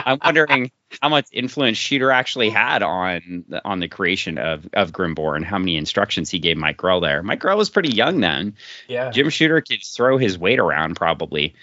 I'm 0.04 0.18
wondering 0.23 0.70
how 1.02 1.08
much 1.08 1.26
influence 1.32 1.78
Shooter 1.78 2.11
actually 2.11 2.50
had 2.50 2.82
on 2.82 3.44
the, 3.49 3.64
on 3.64 3.80
the 3.80 3.88
creation 3.88 4.38
of 4.38 4.68
of 4.75 4.92
Grimbor 4.92 5.37
and 5.37 5.44
how 5.44 5.58
many 5.58 5.76
instructions 5.76 6.30
he 6.30 6.38
gave 6.38 6.56
Mike 6.56 6.76
Grell 6.76 7.00
there. 7.00 7.23
Mike 7.23 7.40
Grell 7.40 7.56
was 7.56 7.70
pretty 7.70 7.90
young 7.90 8.20
then. 8.20 8.54
Yeah. 8.88 9.11
Jim 9.11 9.30
Shooter 9.30 9.61
could 9.61 9.82
throw 9.82 10.18
his 10.18 10.38
weight 10.38 10.58
around 10.58 10.96
probably. 10.96 11.54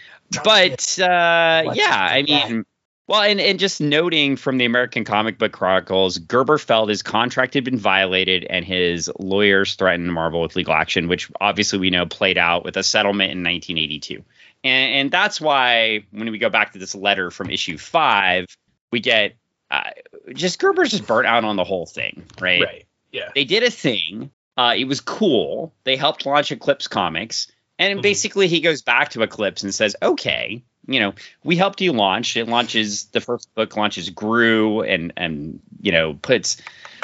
But 0.44 0.98
uh, 1.00 1.72
yeah, 1.74 2.08
I 2.12 2.24
mean, 2.24 2.66
well, 3.12 3.24
and, 3.24 3.42
and 3.42 3.60
just 3.60 3.82
noting 3.82 4.38
from 4.38 4.58
the 4.58 4.64
American 4.64 5.04
Comic 5.04 5.38
Book 5.38 5.52
Chronicles, 5.52 6.18
Gerber 6.18 6.58
felt 6.58 6.88
his 6.88 7.02
contract 7.04 7.54
had 7.56 7.66
been 7.66 7.78
violated 7.78 8.46
and 8.46 8.64
his 8.64 9.12
lawyers 9.20 9.76
threatened 9.76 10.14
Marvel 10.14 10.40
with 10.42 10.56
legal 10.56 10.74
action, 10.74 11.10
which 11.10 11.30
obviously 11.42 11.78
we 11.78 11.90
know 11.90 12.06
played 12.06 12.38
out 12.38 12.64
with 12.64 12.78
a 12.78 12.84
settlement 12.84 13.32
in 13.32 13.44
1982. 13.44 14.24
And, 14.64 14.94
and 14.94 15.12
that's 15.12 15.42
why 15.42 16.06
when 16.12 16.32
we 16.32 16.38
go 16.38 16.50
back 16.50 16.72
to 16.72 16.80
this 16.80 16.96
letter 16.96 17.32
from 17.32 17.50
issue 17.50 17.78
five, 17.78 18.46
we 18.94 19.02
get 19.02 19.36
uh, 19.70 19.90
just 20.34 20.62
Gerber's 20.62 20.92
just 20.92 21.06
burnt 21.06 21.28
out 21.28 21.44
on 21.44 21.58
the 21.58 21.66
whole 21.66 21.86
thing, 21.86 22.24
right? 22.40 22.62
Right. 22.62 22.86
Yeah. 23.12 23.30
they 23.36 23.44
did 23.44 23.64
a 23.64 23.72
thing. 23.72 24.32
Uh, 24.56 24.76
it 24.78 24.86
was 24.86 25.02
cool. 25.02 25.74
They 25.84 25.98
helped 25.98 26.26
launch 26.26 26.50
Eclipse 26.54 26.88
Comics, 26.88 27.52
and 27.78 28.00
Mhm. 28.00 28.04
basically 28.04 28.48
he 28.48 28.62
goes 28.62 28.82
back 28.82 29.10
to 29.10 29.22
Eclipse 29.22 29.64
and 29.64 29.76
says, 29.76 29.98
"Okay, 30.02 30.64
you 30.88 31.00
know, 31.00 31.14
we 31.44 31.56
helped 31.56 31.82
you 31.82 31.94
launch. 31.94 32.38
It 32.38 32.48
launches 32.48 33.06
the 33.06 33.22
first 33.22 33.54
book 33.56 33.76
launches 33.78 34.10
Groo 34.10 34.88
and 34.88 35.14
and 35.18 35.60
you 35.82 35.92
know 35.92 36.14
puts 36.14 36.62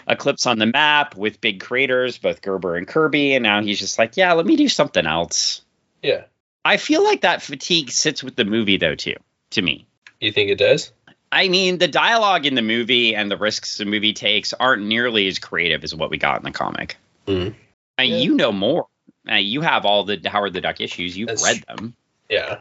Eclipse 0.07 0.45
on 0.45 0.57
the 0.57 0.65
map 0.65 1.15
with 1.15 1.41
big 1.41 1.59
creators, 1.59 2.17
both 2.17 2.41
Gerber 2.41 2.75
and 2.75 2.87
Kirby, 2.87 3.33
and 3.33 3.43
now 3.43 3.61
he's 3.61 3.79
just 3.79 3.99
like, 3.99 4.15
yeah, 4.15 4.33
let 4.33 4.45
me 4.45 4.55
do 4.55 4.69
something 4.69 5.05
else. 5.05 5.61
Yeah. 6.01 6.23
I 6.63 6.77
feel 6.77 7.03
like 7.03 7.21
that 7.21 7.41
fatigue 7.41 7.91
sits 7.91 8.23
with 8.23 8.35
the 8.35 8.45
movie 8.45 8.77
though 8.77 8.95
too. 8.95 9.15
To 9.51 9.61
me, 9.61 9.87
You 10.19 10.33
think 10.33 10.49
it 10.49 10.57
does? 10.57 10.91
I 11.31 11.47
mean, 11.47 11.77
the 11.77 11.87
dialogue 11.87 12.45
in 12.45 12.55
the 12.55 12.61
movie 12.61 13.15
and 13.15 13.29
the 13.31 13.37
risks 13.37 13.77
the 13.77 13.85
movie 13.85 14.13
takes 14.13 14.53
aren't 14.53 14.83
nearly 14.83 15.27
as 15.27 15.39
creative 15.39 15.83
as 15.83 15.93
what 15.95 16.09
we 16.09 16.17
got 16.17 16.37
in 16.37 16.43
the 16.43 16.51
comic. 16.51 16.97
Yeah. 17.27 17.51
You 17.97 18.35
know 18.35 18.51
more. 18.51 18.87
Uh, 19.29 19.35
you 19.35 19.61
have 19.61 19.85
all 19.85 20.03
the 20.03 20.21
Howard 20.25 20.53
the 20.53 20.61
Duck 20.61 20.79
issues. 20.79 21.17
You've 21.17 21.27
That's 21.27 21.43
read 21.43 21.63
them. 21.67 21.95
Yeah. 22.29 22.59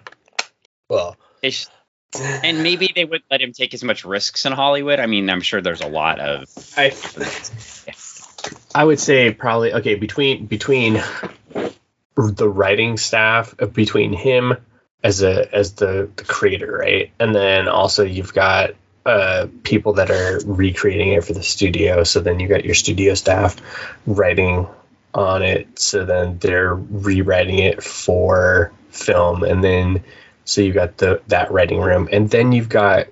Well. 0.88 1.16
It's, 1.42 1.68
and 2.14 2.62
maybe 2.62 2.92
they 2.94 3.04
would 3.04 3.22
let 3.30 3.42
him 3.42 3.52
take 3.52 3.74
as 3.74 3.84
much 3.84 4.04
risks 4.04 4.46
in 4.46 4.52
Hollywood. 4.52 5.00
I 5.00 5.06
mean, 5.06 5.28
I'm 5.28 5.40
sure 5.42 5.60
there's 5.60 5.82
a 5.82 5.88
lot 5.88 6.18
of. 6.18 6.48
I 6.76 6.92
I 8.74 8.84
would 8.84 9.00
say 9.00 9.32
probably 9.32 9.72
okay 9.72 9.94
between 9.94 10.46
between 10.46 11.02
the 12.14 12.48
writing 12.48 12.96
staff 12.96 13.54
uh, 13.58 13.66
between 13.66 14.12
him 14.12 14.54
as 15.02 15.22
a 15.22 15.54
as 15.54 15.72
the, 15.74 16.10
the 16.16 16.24
creator 16.24 16.78
right 16.78 17.10
and 17.18 17.34
then 17.34 17.68
also 17.68 18.04
you've 18.04 18.32
got 18.32 18.70
uh 19.04 19.46
people 19.62 19.94
that 19.94 20.10
are 20.10 20.40
recreating 20.44 21.12
it 21.12 21.24
for 21.24 21.32
the 21.32 21.42
studio 21.42 22.04
so 22.04 22.20
then 22.20 22.40
you 22.40 22.48
got 22.48 22.64
your 22.64 22.74
studio 22.74 23.14
staff 23.14 23.56
writing 24.06 24.66
on 25.14 25.42
it 25.42 25.78
so 25.78 26.04
then 26.04 26.38
they're 26.38 26.74
rewriting 26.74 27.58
it 27.58 27.82
for 27.82 28.72
film 28.90 29.42
and 29.42 29.62
then 29.62 30.02
so 30.46 30.62
you've 30.62 30.74
got 30.74 30.96
the 30.96 31.20
that 31.28 31.52
writing 31.52 31.78
room 31.80 32.08
and 32.10 32.30
then 32.30 32.52
you've 32.52 32.68
got 32.70 33.08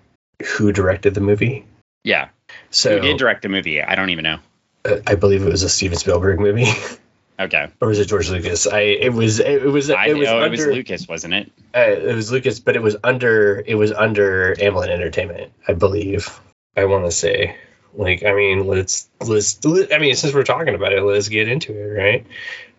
who 0.57 0.73
directed 0.73 1.14
the 1.14 1.21
movie 1.21 1.67
Yeah. 2.05 2.29
so 2.71 2.97
Who 2.97 3.00
did 3.00 3.19
direct 3.19 3.43
the 3.43 3.49
movie? 3.50 3.83
I 3.83 3.95
don't 3.95 4.09
even 4.11 4.23
know. 4.25 4.38
uh, 4.87 4.97
I 5.07 5.14
believe 5.17 5.43
it 5.43 5.50
was 5.50 5.62
a 5.62 5.69
Steven 5.69 5.99
Spielberg 5.99 6.41
movie, 6.41 6.67
Okay. 7.41 7.69
or 7.81 7.88
was 7.88 7.99
it 7.99 8.07
George 8.07 8.31
Lucas? 8.31 8.67
I 8.67 8.81
it 8.81 9.12
was 9.12 9.41
it, 9.41 9.62
was 9.64 9.91
I 9.91 10.07
it 10.07 10.17
was 10.17 10.29
know 10.29 10.37
under 10.41 10.47
it 10.47 10.50
was 10.50 10.67
Lucas, 10.67 11.09
wasn't 11.09 11.35
it? 11.35 11.53
Uh, 11.76 11.81
it 11.81 12.14
was 12.14 12.31
Lucas, 12.33 12.61
but 12.61 12.76
it 12.76 12.83
was 12.83 12.97
under 13.05 13.62
it 13.67 13.75
was 13.75 13.91
under 13.93 14.55
Amblin 14.57 14.88
Entertainment, 14.88 15.53
I 15.67 15.73
believe. 15.75 16.29
I 16.76 16.85
want 16.87 17.05
to 17.07 17.11
say, 17.12 17.57
like, 17.95 18.25
I 18.25 18.33
mean, 18.35 18.67
let's 18.67 19.09
let's 19.21 19.64
let- 19.64 19.93
I 19.93 19.99
mean, 19.99 20.14
since 20.14 20.33
we're 20.35 20.45
talking 20.45 20.75
about 20.75 20.93
it, 20.93 21.03
let's 21.03 21.29
get 21.29 21.49
into 21.49 21.73
it, 21.73 21.87
right? 22.00 22.26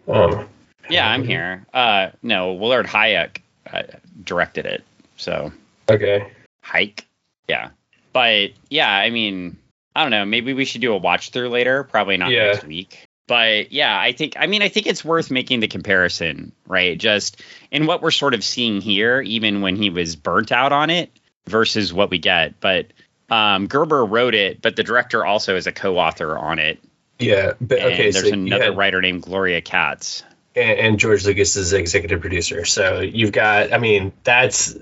Um, 0.08 0.48
Yeah, 0.90 1.10
I'm 1.10 1.24
here. 1.24 1.66
Uh, 1.74 2.12
no, 2.22 2.54
Willard 2.54 2.86
Huyck 2.88 3.38
uh, 3.72 3.84
directed 4.24 4.65
it. 4.65 4.84
So 5.17 5.51
okay. 5.89 6.31
Huyck. 6.63 7.03
Yeah. 7.48 7.69
But 8.13 8.51
yeah, 8.69 8.89
I 8.89 9.10
mean, 9.10 9.57
I 9.95 10.01
don't 10.03 10.12
know. 10.12 10.25
Maybe 10.25 10.53
we 10.53 10.65
should 10.65 10.81
do 10.81 10.93
a 10.93 10.98
watch 10.98 11.29
through 11.29 11.50
later. 11.50 11.84
Probably 11.84 12.17
not 12.17 12.31
Yeah. 12.31 12.48
next 12.48 12.65
week. 12.65 13.05
But 13.27 13.72
yeah, 13.72 13.98
I 14.00 14.12
think 14.12 14.36
I 14.38 14.45
mean 14.48 14.62
I 14.62 14.69
think 14.69 14.86
it's 14.88 15.03
worth 15.03 15.31
making 15.31 15.60
the 15.60 15.67
comparison, 15.67 16.51
right? 16.67 16.98
Just 16.98 17.41
in 17.72 17.88
what 17.88 18.01
we're 18.01 18.12
sort 18.12 18.34
of 18.34 18.43
seeing 18.43 18.81
here, 18.81 19.19
even 19.22 19.62
when 19.62 19.75
he 19.75 19.89
was 19.89 20.15
burnt 20.15 20.51
out 20.51 20.72
on 20.72 20.89
it 20.89 21.12
versus 21.48 21.91
what 21.91 22.12
we 22.12 22.19
get. 22.19 22.60
But 22.60 22.88
um, 23.29 23.65
Gerber 23.67 24.05
wrote 24.05 24.36
it, 24.36 24.62
but 24.62 24.75
the 24.75 24.84
director 24.84 25.25
also 25.25 25.55
is 25.55 25.65
a 25.65 25.72
co-author 25.72 26.38
on 26.38 26.60
it. 26.60 26.79
Yeah, 27.17 27.53
but 27.60 27.79
And 27.79 27.93
okay. 27.93 28.12
there's 28.12 28.27
so 28.27 28.34
another 28.34 28.65
had, 28.65 28.77
writer 28.77 29.01
named 29.01 29.24
Gloria 29.24 29.62
Katz. 29.62 30.24
And, 30.56 30.80
and 30.80 31.00
George 31.00 31.26
Lucas 31.26 31.56
is 31.56 31.74
executive 31.74 32.22
producer. 32.22 32.66
So 32.66 33.02
you've 33.02 33.32
got, 33.32 33.74
I 33.74 33.78
mean, 33.78 34.14
that's 34.24 34.76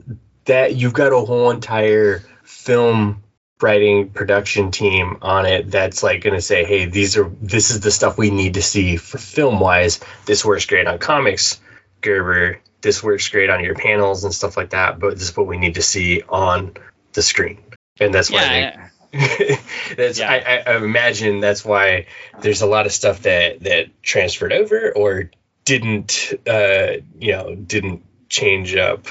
that 0.45 0.75
you've 0.75 0.93
got 0.93 1.13
a 1.13 1.19
whole 1.19 1.49
entire 1.49 2.23
film 2.43 3.23
writing 3.61 4.09
production 4.09 4.71
team 4.71 5.17
on 5.21 5.45
it 5.45 5.71
that's 5.71 6.03
like 6.03 6.21
going 6.21 6.35
to 6.35 6.41
say, 6.41 6.65
hey, 6.65 6.85
these 6.85 7.17
are 7.17 7.31
this 7.41 7.71
is 7.71 7.79
the 7.79 7.91
stuff 7.91 8.17
we 8.17 8.29
need 8.29 8.55
to 8.55 8.61
see 8.61 8.97
for 8.97 9.17
film 9.17 9.59
wise. 9.59 9.99
This 10.25 10.43
works 10.43 10.65
great 10.65 10.87
on 10.87 10.99
comics, 10.99 11.59
Gerber. 12.01 12.59
This 12.81 13.01
works 13.01 13.29
great 13.29 13.49
on 13.49 13.63
your 13.63 13.75
panels 13.75 14.25
and 14.25 14.33
stuff 14.33 14.57
like 14.57 14.71
that. 14.71 14.99
But 14.99 15.13
this 15.13 15.29
is 15.29 15.37
what 15.37 15.47
we 15.47 15.57
need 15.57 15.75
to 15.75 15.81
see 15.81 16.21
on 16.27 16.73
the 17.13 17.21
screen, 17.21 17.59
and 17.99 18.13
that's 18.13 18.29
why 18.29 18.47
they 18.47 18.59
Yeah, 19.13 19.57
that's 19.97 20.19
Yeah. 20.19 20.63
I 20.67 20.71
I 20.71 20.77
imagine 20.77 21.39
that's 21.39 21.63
why 21.63 22.07
there's 22.41 22.61
a 22.61 22.67
lot 22.67 22.85
of 22.85 22.91
stuff 22.91 23.21
that 23.21 23.61
that 23.61 24.03
transferred 24.03 24.51
over 24.51 24.91
or 24.93 25.29
didn't 25.65 26.33
uh 26.47 26.93
you 27.19 27.31
know 27.31 27.55
didn't 27.55 28.03
change 28.29 28.75
up. 28.75 29.07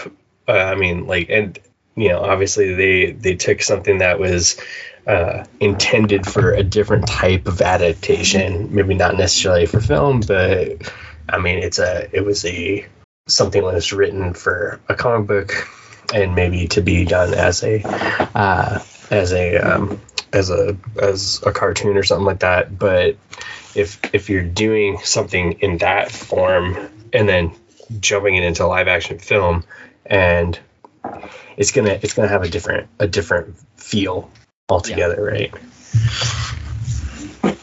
Uh, 0.49 0.52
i 0.52 0.75
mean 0.75 1.06
like 1.06 1.30
and 1.30 1.59
you 1.94 2.09
know 2.09 2.21
obviously 2.21 2.75
they 2.75 3.12
they 3.12 3.37
took 3.37 3.62
something 3.62 3.99
that 3.99 4.18
was 4.18 4.61
uh 5.06 5.44
intended 5.61 6.26
for 6.26 6.52
a 6.52 6.62
different 6.62 7.06
type 7.06 7.47
of 7.47 7.61
adaptation. 7.61 8.75
Maybe 8.75 8.94
not 8.94 9.16
necessarily 9.16 9.66
for 9.66 9.80
film 9.80 10.21
but 10.21 10.90
i 11.28 11.38
mean 11.38 11.59
it's 11.59 11.78
a 11.78 12.09
it 12.14 12.25
was 12.25 12.44
a 12.44 12.87
something 13.28 13.62
that 13.62 13.75
was 13.75 13.92
written 13.92 14.35
for 14.35 14.80
a 14.88 14.94
comic 14.94 15.28
book 15.28 15.68
and 16.12 16.35
maybe 16.35 16.66
to 16.68 16.80
be 16.80 17.04
done 17.04 17.35
as 17.35 17.62
a 17.62 17.82
uh, 18.35 18.82
as 19.11 19.32
a 19.32 19.56
um, 19.59 20.00
as 20.32 20.50
a 20.50 20.76
as 21.00 21.42
a 21.44 21.52
cartoon 21.52 21.96
or 21.96 22.02
something 22.02 22.26
like 22.26 22.40
that. 22.40 22.78
But 22.78 23.16
if 23.74 24.00
if 24.14 24.30
you're 24.30 24.42
doing 24.42 24.98
something 24.98 25.52
in 25.60 25.78
that 25.78 26.10
form 26.10 26.88
and 27.12 27.28
then 27.28 27.52
jumping 28.00 28.36
it 28.36 28.44
into 28.44 28.66
live 28.66 28.88
action 28.88 29.18
film, 29.18 29.64
and 30.06 30.58
it's 31.56 31.72
gonna 31.72 31.98
it's 32.02 32.14
gonna 32.14 32.28
have 32.28 32.42
a 32.42 32.48
different 32.48 32.88
a 32.98 33.06
different 33.06 33.56
feel 33.76 34.30
altogether, 34.68 35.16
yeah. 35.16 35.30
right? 35.30 35.54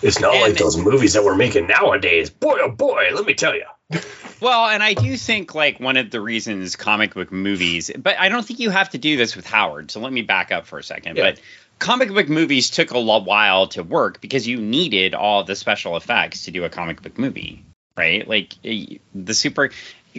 It's 0.02 0.20
not 0.20 0.34
and 0.36 0.42
like 0.42 0.58
those 0.58 0.78
movies 0.78 1.14
that 1.14 1.24
we're 1.24 1.36
making 1.36 1.68
nowadays. 1.68 2.30
Boy, 2.30 2.60
oh 2.62 2.72
boy, 2.72 3.10
let 3.14 3.26
me 3.26 3.34
tell 3.34 3.56
you. 3.56 3.66
well, 4.40 4.68
and 4.68 4.84
I 4.84 4.94
do 4.94 5.18
think 5.18 5.56
like 5.56 5.80
one 5.80 5.98
of 5.98 6.12
the 6.12 6.22
reasons 6.22 6.76
comic 6.76 7.14
book 7.14 7.32
movies, 7.32 7.92
but 7.98 8.18
I 8.20 8.30
don't 8.30 8.46
think 8.46 8.60
you 8.60 8.70
have 8.70 8.90
to 8.92 8.98
do 8.98 9.18
this 9.18 9.36
with 9.36 9.46
Howard. 9.46 9.92
So 9.92 10.00
let 10.00 10.14
me 10.14 10.22
back 10.22 10.52
up 10.52 10.68
for 10.68 10.80
a 10.80 10.84
second. 10.84 11.18
Yeah. 11.18 11.32
But 11.32 11.42
comic 11.80 12.10
book 12.10 12.30
movies 12.30 12.70
took 12.70 12.92
a 12.92 13.00
while 13.00 13.68
to 13.70 13.84
work 13.84 14.22
because 14.22 14.48
you 14.48 14.58
needed 14.58 15.16
all 15.16 15.44
the 15.44 15.56
special 15.56 15.96
effects 15.96 16.46
to 16.46 16.52
do 16.52 16.66
a 16.66 16.70
comic 16.70 17.02
book 17.02 17.18
movie, 17.18 17.66
right? 17.98 18.28
Like 18.28 18.54
eh, 18.64 18.98
the 19.16 19.34
super 19.34 19.72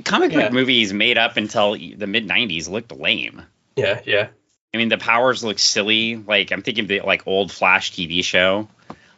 comic 0.05 0.33
yeah. 0.33 0.43
book 0.43 0.53
movies 0.53 0.93
made 0.93 1.19
up 1.19 1.37
until 1.37 1.73
the 1.73 2.07
mid 2.07 2.27
90s 2.27 2.69
looked 2.69 2.93
lame. 2.93 3.43
Yeah, 3.77 4.01
yeah. 4.05 4.29
I 4.73 4.77
mean, 4.77 4.89
the 4.89 4.99
powers 4.99 5.45
look 5.45 5.59
silly. 5.59 6.17
Like 6.17 6.51
I'm 6.51 6.63
thinking 6.63 6.85
of 6.85 6.89
the 6.89 7.01
like 7.01 7.27
old 7.27 7.53
Flash 7.53 7.93
TV 7.93 8.25
show. 8.25 8.69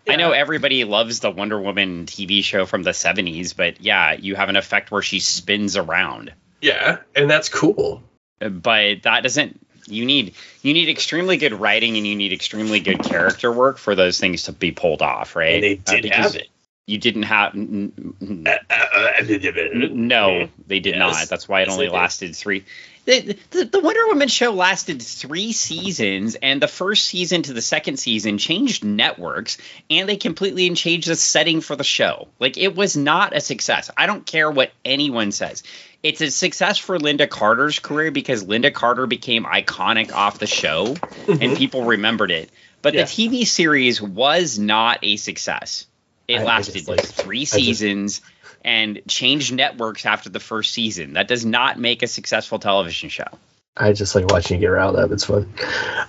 Yeah. 0.06 0.14
I 0.14 0.16
know 0.16 0.32
everybody 0.32 0.82
loves 0.82 1.20
the 1.20 1.30
Wonder 1.30 1.60
Woman 1.60 2.06
TV 2.06 2.42
show 2.42 2.66
from 2.66 2.82
the 2.82 2.90
70s, 2.90 3.56
but 3.56 3.80
yeah, 3.80 4.14
you 4.14 4.34
have 4.34 4.48
an 4.48 4.56
effect 4.56 4.90
where 4.90 5.02
she 5.02 5.20
spins 5.20 5.76
around. 5.76 6.32
Yeah, 6.60 6.98
and 7.14 7.30
that's 7.30 7.48
cool. 7.48 8.02
But 8.40 9.02
that 9.02 9.22
doesn't 9.22 9.60
you 9.92 10.04
need 10.04 10.34
you 10.62 10.72
need 10.74 10.88
extremely 10.88 11.36
good 11.36 11.52
writing 11.52 11.96
and 11.96 12.06
you 12.06 12.16
need 12.16 12.32
extremely 12.32 12.80
good 12.80 13.02
character 13.02 13.52
work 13.52 13.78
for 13.78 13.94
those 13.94 14.18
things 14.18 14.44
to 14.44 14.52
be 14.52 14.72
pulled 14.72 15.02
off, 15.02 15.36
right? 15.36 15.54
And 15.54 15.62
they 15.62 16.00
did 16.00 16.12
uh, 16.12 16.16
have 16.16 16.34
it. 16.36 16.48
You 16.86 16.98
didn't 16.98 17.22
have 17.22 17.54
n- 17.54 18.14
n- 18.20 18.46
uh, 18.46 18.56
uh, 18.68 19.12
uh, 19.20 19.88
no, 19.92 20.48
they 20.66 20.80
did 20.80 20.96
yes. 20.96 20.98
not. 20.98 21.28
That's 21.28 21.48
why 21.48 21.60
it 21.60 21.68
yes, 21.68 21.74
only 21.74 21.88
lasted 21.88 22.34
three 22.34 22.64
the, 23.04 23.36
the, 23.50 23.64
the 23.64 23.80
Wonder 23.80 24.06
Woman 24.06 24.28
show 24.28 24.52
lasted 24.52 25.02
three 25.02 25.52
seasons, 25.52 26.36
and 26.36 26.62
the 26.62 26.68
first 26.68 27.04
season 27.04 27.42
to 27.42 27.52
the 27.52 27.62
second 27.62 27.96
season 27.98 28.38
changed 28.38 28.84
networks, 28.84 29.58
and 29.90 30.08
they 30.08 30.16
completely 30.16 30.70
changed 30.74 31.08
the 31.08 31.16
setting 31.16 31.60
for 31.60 31.74
the 31.74 31.84
show. 31.84 32.28
Like 32.38 32.56
it 32.56 32.76
was 32.76 32.96
not 32.96 33.34
a 33.34 33.40
success. 33.40 33.90
I 33.96 34.06
don't 34.06 34.24
care 34.24 34.50
what 34.50 34.70
anyone 34.84 35.32
says. 35.32 35.64
It's 36.02 36.20
a 36.20 36.30
success 36.30 36.78
for 36.78 36.98
Lynda 36.98 37.28
Carter's 37.28 37.78
career 37.78 38.10
because 38.10 38.44
Lynda 38.44 38.72
Carter 38.72 39.06
became 39.06 39.44
iconic 39.44 40.12
off 40.12 40.38
the 40.38 40.46
show, 40.46 40.94
mm-hmm. 40.94 41.42
and 41.42 41.56
people 41.56 41.84
remembered 41.84 42.30
it. 42.30 42.50
But 42.80 42.94
yeah. 42.94 43.04
the 43.04 43.06
TV 43.06 43.46
series 43.46 44.02
was 44.02 44.58
not 44.58 44.98
a 45.02 45.16
success. 45.16 45.86
It 46.26 46.40
I, 46.40 46.44
lasted 46.44 46.88
I 46.88 46.92
like, 46.92 47.04
three 47.04 47.44
seasons. 47.44 48.18
Just, 48.18 48.32
and 48.64 49.00
changed 49.08 49.52
networks 49.52 50.06
after 50.06 50.30
the 50.30 50.40
first 50.40 50.72
season. 50.72 51.14
That 51.14 51.28
does 51.28 51.44
not 51.44 51.78
make 51.78 52.02
a 52.02 52.06
successful 52.06 52.58
television 52.58 53.08
show. 53.08 53.26
I 53.76 53.92
just 53.94 54.14
like 54.14 54.26
watching 54.26 54.56
you 54.56 54.60
get 54.60 54.66
riled 54.68 54.96
up. 54.96 55.10
It's 55.12 55.24
fun. 55.24 55.52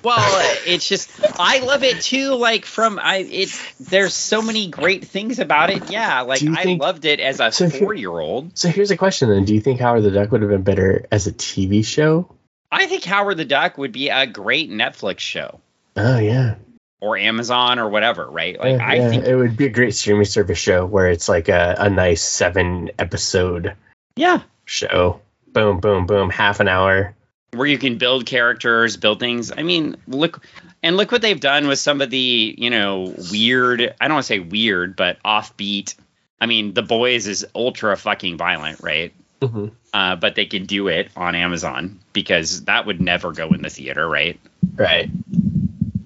Well, 0.04 0.58
it's 0.68 0.88
just 0.88 1.10
I 1.40 1.60
love 1.60 1.84
it 1.84 2.02
too. 2.02 2.36
Like 2.36 2.66
from 2.66 3.00
I, 3.02 3.18
it 3.18 3.50
there's 3.80 4.14
so 4.14 4.42
many 4.42 4.70
great 4.70 5.06
things 5.06 5.40
about 5.40 5.70
it. 5.70 5.90
Yeah, 5.90 6.22
like 6.22 6.44
I 6.44 6.64
think, 6.64 6.82
loved 6.82 7.06
it 7.06 7.22
as 7.22 7.40
a 7.40 7.52
so 7.52 7.70
four 7.70 7.94
year 7.94 8.12
old. 8.12 8.58
So 8.58 8.68
here's 8.68 8.92
a 8.92 8.98
question 8.98 9.30
then: 9.30 9.46
Do 9.46 9.54
you 9.54 9.62
think 9.62 9.80
Howard 9.80 10.04
the 10.04 10.12
Duck 10.12 10.32
would 10.32 10.42
have 10.42 10.52
been 10.52 10.64
better 10.64 11.06
as 11.10 11.28
a 11.28 11.32
TV 11.32 11.86
show? 11.86 12.30
I 12.70 12.88
think 12.88 13.06
Howard 13.06 13.38
the 13.38 13.46
Duck 13.46 13.78
would 13.78 13.94
be 13.94 14.10
a 14.10 14.28
great 14.28 14.70
Netflix 14.70 15.20
show. 15.20 15.62
Oh 15.96 16.20
yeah, 16.20 16.56
or 17.00 17.18
Amazon 17.18 17.80
or 17.80 17.88
whatever, 17.88 18.30
right? 18.30 18.60
Like 18.60 18.78
yeah, 18.78 18.86
I 18.86 18.96
yeah. 18.96 19.10
think 19.10 19.26
it 19.26 19.36
would 19.36 19.56
be 19.56 19.68
a 19.68 19.70
great 19.70 19.96
streaming 19.96 20.26
service 20.26 20.58
show 20.58 20.86
where 20.86 21.08
it's 21.08 21.30
like 21.30 21.48
a, 21.48 21.76
a 21.80 21.90
nice 21.90 22.24
seven 22.24 22.92
episode 23.00 23.76
yeah 24.18 24.42
show. 24.66 25.22
Boom, 25.48 25.80
boom, 25.80 26.08
boom, 26.08 26.30
half 26.30 26.60
an 26.60 26.68
hour. 26.68 27.16
Where 27.54 27.68
you 27.68 27.78
can 27.78 27.98
build 27.98 28.26
characters, 28.26 28.98
build 28.98 29.20
things. 29.20 29.52
I 29.56 29.64
mean, 29.64 29.96
look 30.08 30.44
and 30.82 30.98
look 30.98 31.12
what 31.12 31.22
they've 31.22 31.40
done 31.40 31.68
with 31.68 31.80
some 31.80 32.02
of 32.02 32.10
the, 32.10 32.56
you 32.58 32.70
know, 32.70 33.14
weird 33.32 33.82
I 34.02 34.08
don't 34.08 34.16
want 34.16 34.24
to 34.24 34.28
say 34.28 34.40
weird, 34.40 34.96
but 34.96 35.22
offbeat. 35.24 35.96
I 36.42 36.46
mean, 36.46 36.74
The 36.74 36.82
Boys 36.82 37.28
is 37.28 37.46
ultra 37.56 37.96
fucking 37.96 38.38
violent, 38.38 38.82
right? 38.82 39.14
Mm-hmm. 39.40 39.68
Uh, 39.94 40.16
but 40.16 40.36
they 40.36 40.46
can 40.46 40.66
do 40.66 40.88
it 40.88 41.10
on 41.16 41.36
Amazon 41.36 42.00
because 42.12 42.66
that 42.66 42.86
would 42.86 43.00
never 43.00 43.32
go 43.32 43.50
in 43.50 43.62
the 43.62 43.70
theater, 43.70 44.08
right? 44.08 44.40
Right. 44.76 45.10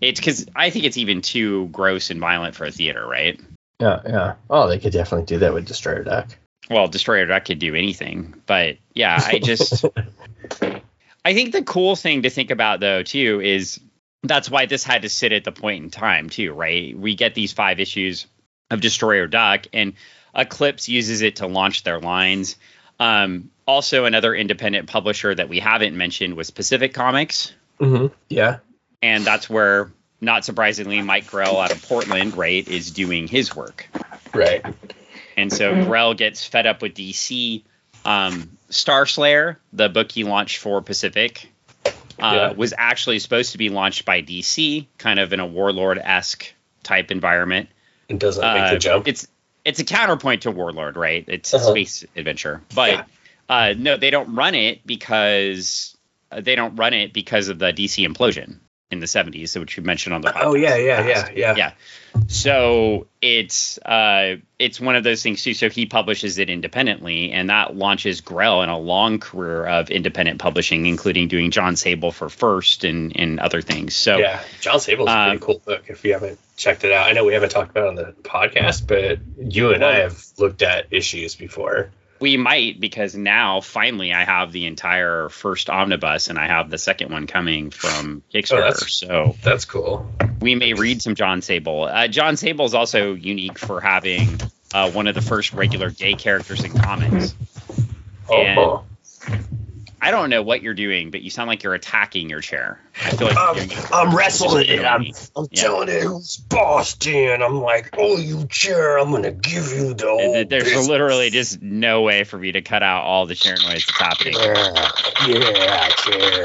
It's 0.02 0.20
because 0.20 0.46
I 0.56 0.70
think 0.70 0.86
it's 0.86 0.98
even 0.98 1.22
too 1.22 1.68
gross 1.68 2.10
and 2.10 2.20
violent 2.20 2.56
for 2.56 2.66
a 2.66 2.72
theater, 2.72 3.06
right? 3.06 3.40
Yeah, 3.80 4.02
yeah. 4.06 4.34
Oh, 4.50 4.68
they 4.68 4.80
could 4.80 4.94
definitely 4.94 5.26
do 5.26 5.40
that 5.40 5.54
with 5.54 5.68
Destroyer 5.68 6.04
Duck. 6.04 6.36
Well, 6.70 6.88
Destroyer 6.88 7.26
Duck 7.26 7.46
could 7.46 7.60
do 7.60 7.76
anything, 7.76 8.42
but 8.46 8.78
yeah, 8.94 9.22
I 9.26 9.40
just 9.40 9.86
I 11.28 11.34
think 11.34 11.52
the 11.52 11.63
cool 11.63 11.96
thing 11.96 12.24
to 12.24 12.30
think 12.30 12.52
about 12.52 12.80
though 12.80 13.04
too 13.04 13.42
is 13.42 13.80
that's 14.24 14.50
why 14.50 14.66
this 14.66 14.84
had 14.84 15.04
to 15.04 15.10
sit 15.10 15.32
at 15.32 15.44
the 15.44 15.52
point 15.52 15.84
in 15.84 15.90
time 15.90 16.30
too, 16.30 16.54
right? 16.54 16.98
We 16.98 17.16
get 17.16 17.36
these 17.36 17.54
five 17.54 17.80
issues 17.80 18.28
of 18.72 18.82
Destroyer 18.82 19.28
Duck, 19.28 19.68
and 19.74 19.94
Eclipse 20.36 20.90
uses 20.90 21.22
it 21.22 21.38
to 21.38 21.48
launch 21.48 21.84
their 21.84 22.00
lines. 22.00 22.58
Um, 23.00 23.52
also, 23.66 24.06
another 24.06 24.34
independent 24.34 24.88
publisher 24.88 25.34
that 25.34 25.50
we 25.50 25.60
haven't 25.60 25.96
mentioned 25.96 26.36
was 26.36 26.50
Pacific 26.50 26.94
Comics. 26.94 27.54
Mm-hmm. 27.80 28.13
Yeah 28.28 28.58
and 29.02 29.26
that's 29.26 29.50
where 29.50 29.92
not 30.22 30.46
surprisingly 30.46 31.02
mike 31.02 31.28
grell 31.28 31.60
out 31.60 31.72
of 31.72 31.82
portland 31.88 32.36
right 32.36 32.68
is 32.68 32.92
doing 32.92 33.28
his 33.28 33.56
work 33.56 33.88
right 34.34 34.66
and 35.36 35.52
so 35.52 35.84
grell 35.86 36.13
gets 36.13 36.46
fed 36.46 36.66
up 36.66 36.82
with 36.82 36.94
dc 36.94 37.63
um, 38.06 38.57
star 38.70 39.06
slayer 39.06 39.60
the 39.74 39.90
book 39.90 40.12
he 40.12 40.24
launched 40.24 40.58
for 40.58 40.82
pacific 40.82 41.50
uh, 41.86 41.92
yeah. 42.20 42.52
was 42.52 42.74
actually 42.78 43.20
supposed 43.20 43.52
to 43.52 43.58
be 43.58 43.70
launched 43.70 44.06
by 44.06 44.22
dc 44.22 44.86
kind 44.98 45.20
of 45.20 45.34
in 45.34 45.40
a 45.40 45.46
warlord-esque 45.46 46.54
type 46.84 47.12
environment 47.12 47.70
it 48.10 48.20
doesn't 48.20 48.42
make 48.42 48.64
uh, 48.64 48.74
the 48.74 48.80
jump 48.80 49.08
it's 49.08 49.28
it's 49.66 49.80
a 49.80 49.86
counterpoint 49.86 50.44
to 50.44 50.52
warlord 50.52 50.98
right 50.98 51.26
it's 51.28 51.54
uh-huh. 51.54 51.66
a 51.66 51.72
space 51.72 52.06
adventure 52.16 52.62
but 52.74 52.92
yeah. 52.92 53.04
uh, 53.50 53.74
no 53.78 53.98
they 53.98 54.10
don't 54.10 54.34
run 54.36 54.56
it 54.56 54.86
because 54.86 55.96
uh, 56.32 56.42
they 56.42 56.56
don't 56.56 56.76
run 56.76 56.94
it 56.94 57.14
because 57.14 57.48
of 57.48 57.60
the 57.60 57.72
dc 57.72 58.06
implosion 58.08 58.58
in 58.89 59.00
the 59.00 59.06
70s, 59.06 59.60
which 59.60 59.76
you 59.76 59.84
mentioned 59.84 60.15
on 60.15 60.21
the 60.21 60.30
podcast. 60.30 60.43
Oh 60.43 60.56
yeah, 60.56 60.76
yeah, 60.76 61.06
yeah, 61.06 61.30
yeah. 61.36 61.56
Yeah. 61.56 61.71
So 62.28 63.08
it's 63.21 63.78
uh 63.80 64.38
it's 64.58 64.80
one 64.80 64.95
of 64.95 65.04
those 65.04 65.21
things 65.21 65.43
too. 65.43 65.54
So 65.54 65.69
he 65.69 65.86
publishes 65.86 66.38
it 66.38 66.50
independently, 66.50 67.32
and 67.32 67.50
that 67.50 67.76
launches 67.76 68.21
Grell 68.21 68.63
in 68.63 68.69
a 68.69 68.80
long 68.80 69.19
career 69.19 69.65
of 69.65 69.89
independent 69.89 70.39
publishing, 70.39 70.86
including 70.86 71.28
doing 71.28 71.52
Jon 71.52 71.76
Sable 71.76 72.12
for 72.12 72.30
First 72.30 72.86
and 72.86 73.15
and 73.15 73.39
other 73.39 73.62
things. 73.62 73.95
So 73.95 74.17
yeah, 74.17 74.41
Jon 74.62 74.80
Sable's 74.80 75.10
um, 75.10 75.17
a 75.17 75.30
pretty 75.32 75.45
cool 75.45 75.60
book. 75.60 75.84
If 75.89 76.06
you 76.06 76.13
haven't 76.13 76.39
checked 76.56 76.84
it 76.86 76.91
out, 76.91 77.08
I 77.08 77.12
know 77.12 77.26
we 77.26 77.34
haven't 77.34 77.50
talked 77.50 77.71
about 77.71 77.86
it 77.86 77.89
on 77.89 77.95
the 77.95 78.15
podcast, 78.23 78.88
but 78.88 79.19
you 79.52 79.73
and 79.73 79.84
I 79.84 80.00
have 80.00 80.23
looked 80.38 80.62
at 80.62 80.88
issues 80.91 81.36
before. 81.36 81.91
We 82.20 82.38
might 82.38 82.80
because 82.80 83.16
now 83.16 83.62
finally 83.62 84.14
I 84.14 84.24
have 84.24 84.52
the 84.52 84.66
entire 84.66 85.30
first 85.30 85.70
omnibus 85.70 86.30
and 86.30 86.40
I 86.40 86.48
have 86.48 86.70
the 86.70 86.78
second 86.78 87.12
one 87.12 87.28
coming 87.28 87.70
from 87.70 88.24
Kickstarter. 88.34 88.60
Oh, 88.60 88.62
that's, 88.64 88.94
so 88.94 89.36
that's 89.44 89.66
cool. 89.66 90.12
We 90.42 90.56
may 90.56 90.74
read 90.74 91.02
some 91.02 91.16
Jon 91.16 91.42
Sable. 91.42 91.84
Uh, 91.84 92.08
Jon 92.08 92.38
Sable 92.38 92.66
is 92.66 92.74
also 92.74 93.14
unique 93.14 93.60
for 93.60 93.82
having 93.82 94.40
uh, 94.74 94.92
one 94.92 95.08
of 95.08 95.16
the 95.16 95.22
first 95.22 95.54
regular 95.54 95.90
gay 95.90 96.14
characters 96.14 96.64
in 96.64 96.74
comics. 96.74 97.36
Oh, 98.30 98.36
and 98.42 99.46
I 100.00 100.12
don't 100.12 100.30
know 100.30 100.44
what 100.44 100.62
you're 100.62 100.76
doing, 100.76 101.10
but 101.10 101.22
you 101.22 101.32
sound 101.32 101.48
like 101.48 101.64
you're 101.64 101.74
attacking 101.74 102.30
your 102.30 102.42
chair. 102.42 102.80
I 103.04 103.10
feel 103.12 103.28
like 103.28 103.38
I'm, 103.38 104.10
I'm 104.10 104.16
wrestling 104.16 104.68
it. 104.70 104.86
I'm, 104.86 105.06
I'm 105.36 105.48
yeah. 105.50 105.62
telling 105.62 105.90
it 105.90 106.04
who's 106.04 106.38
boss, 106.38 106.94
Dan. 106.94 107.42
I'm 107.42 107.62
like, 107.62 107.90
oh, 107.98 108.18
you 108.18 108.46
chair, 108.48 109.00
I'm 109.00 109.12
gonna 109.12 109.32
give 109.32 109.72
you 109.72 109.96
the. 109.96 110.08
Old 110.08 110.50
There's 110.50 110.66
business. 110.66 110.88
literally 110.88 111.32
just 111.32 111.62
no 111.64 112.04
way 112.04 112.24
for 112.26 112.38
me 112.38 112.52
to 112.52 112.62
cut 112.62 112.84
out 112.84 113.04
all 113.06 113.26
the 113.26 113.36
chair 113.36 113.56
noise 113.56 113.86
that's 113.88 114.00
happening. 114.00 114.36
Yeah, 114.36 114.86
yeah, 115.28 115.90
chair. 115.90 116.44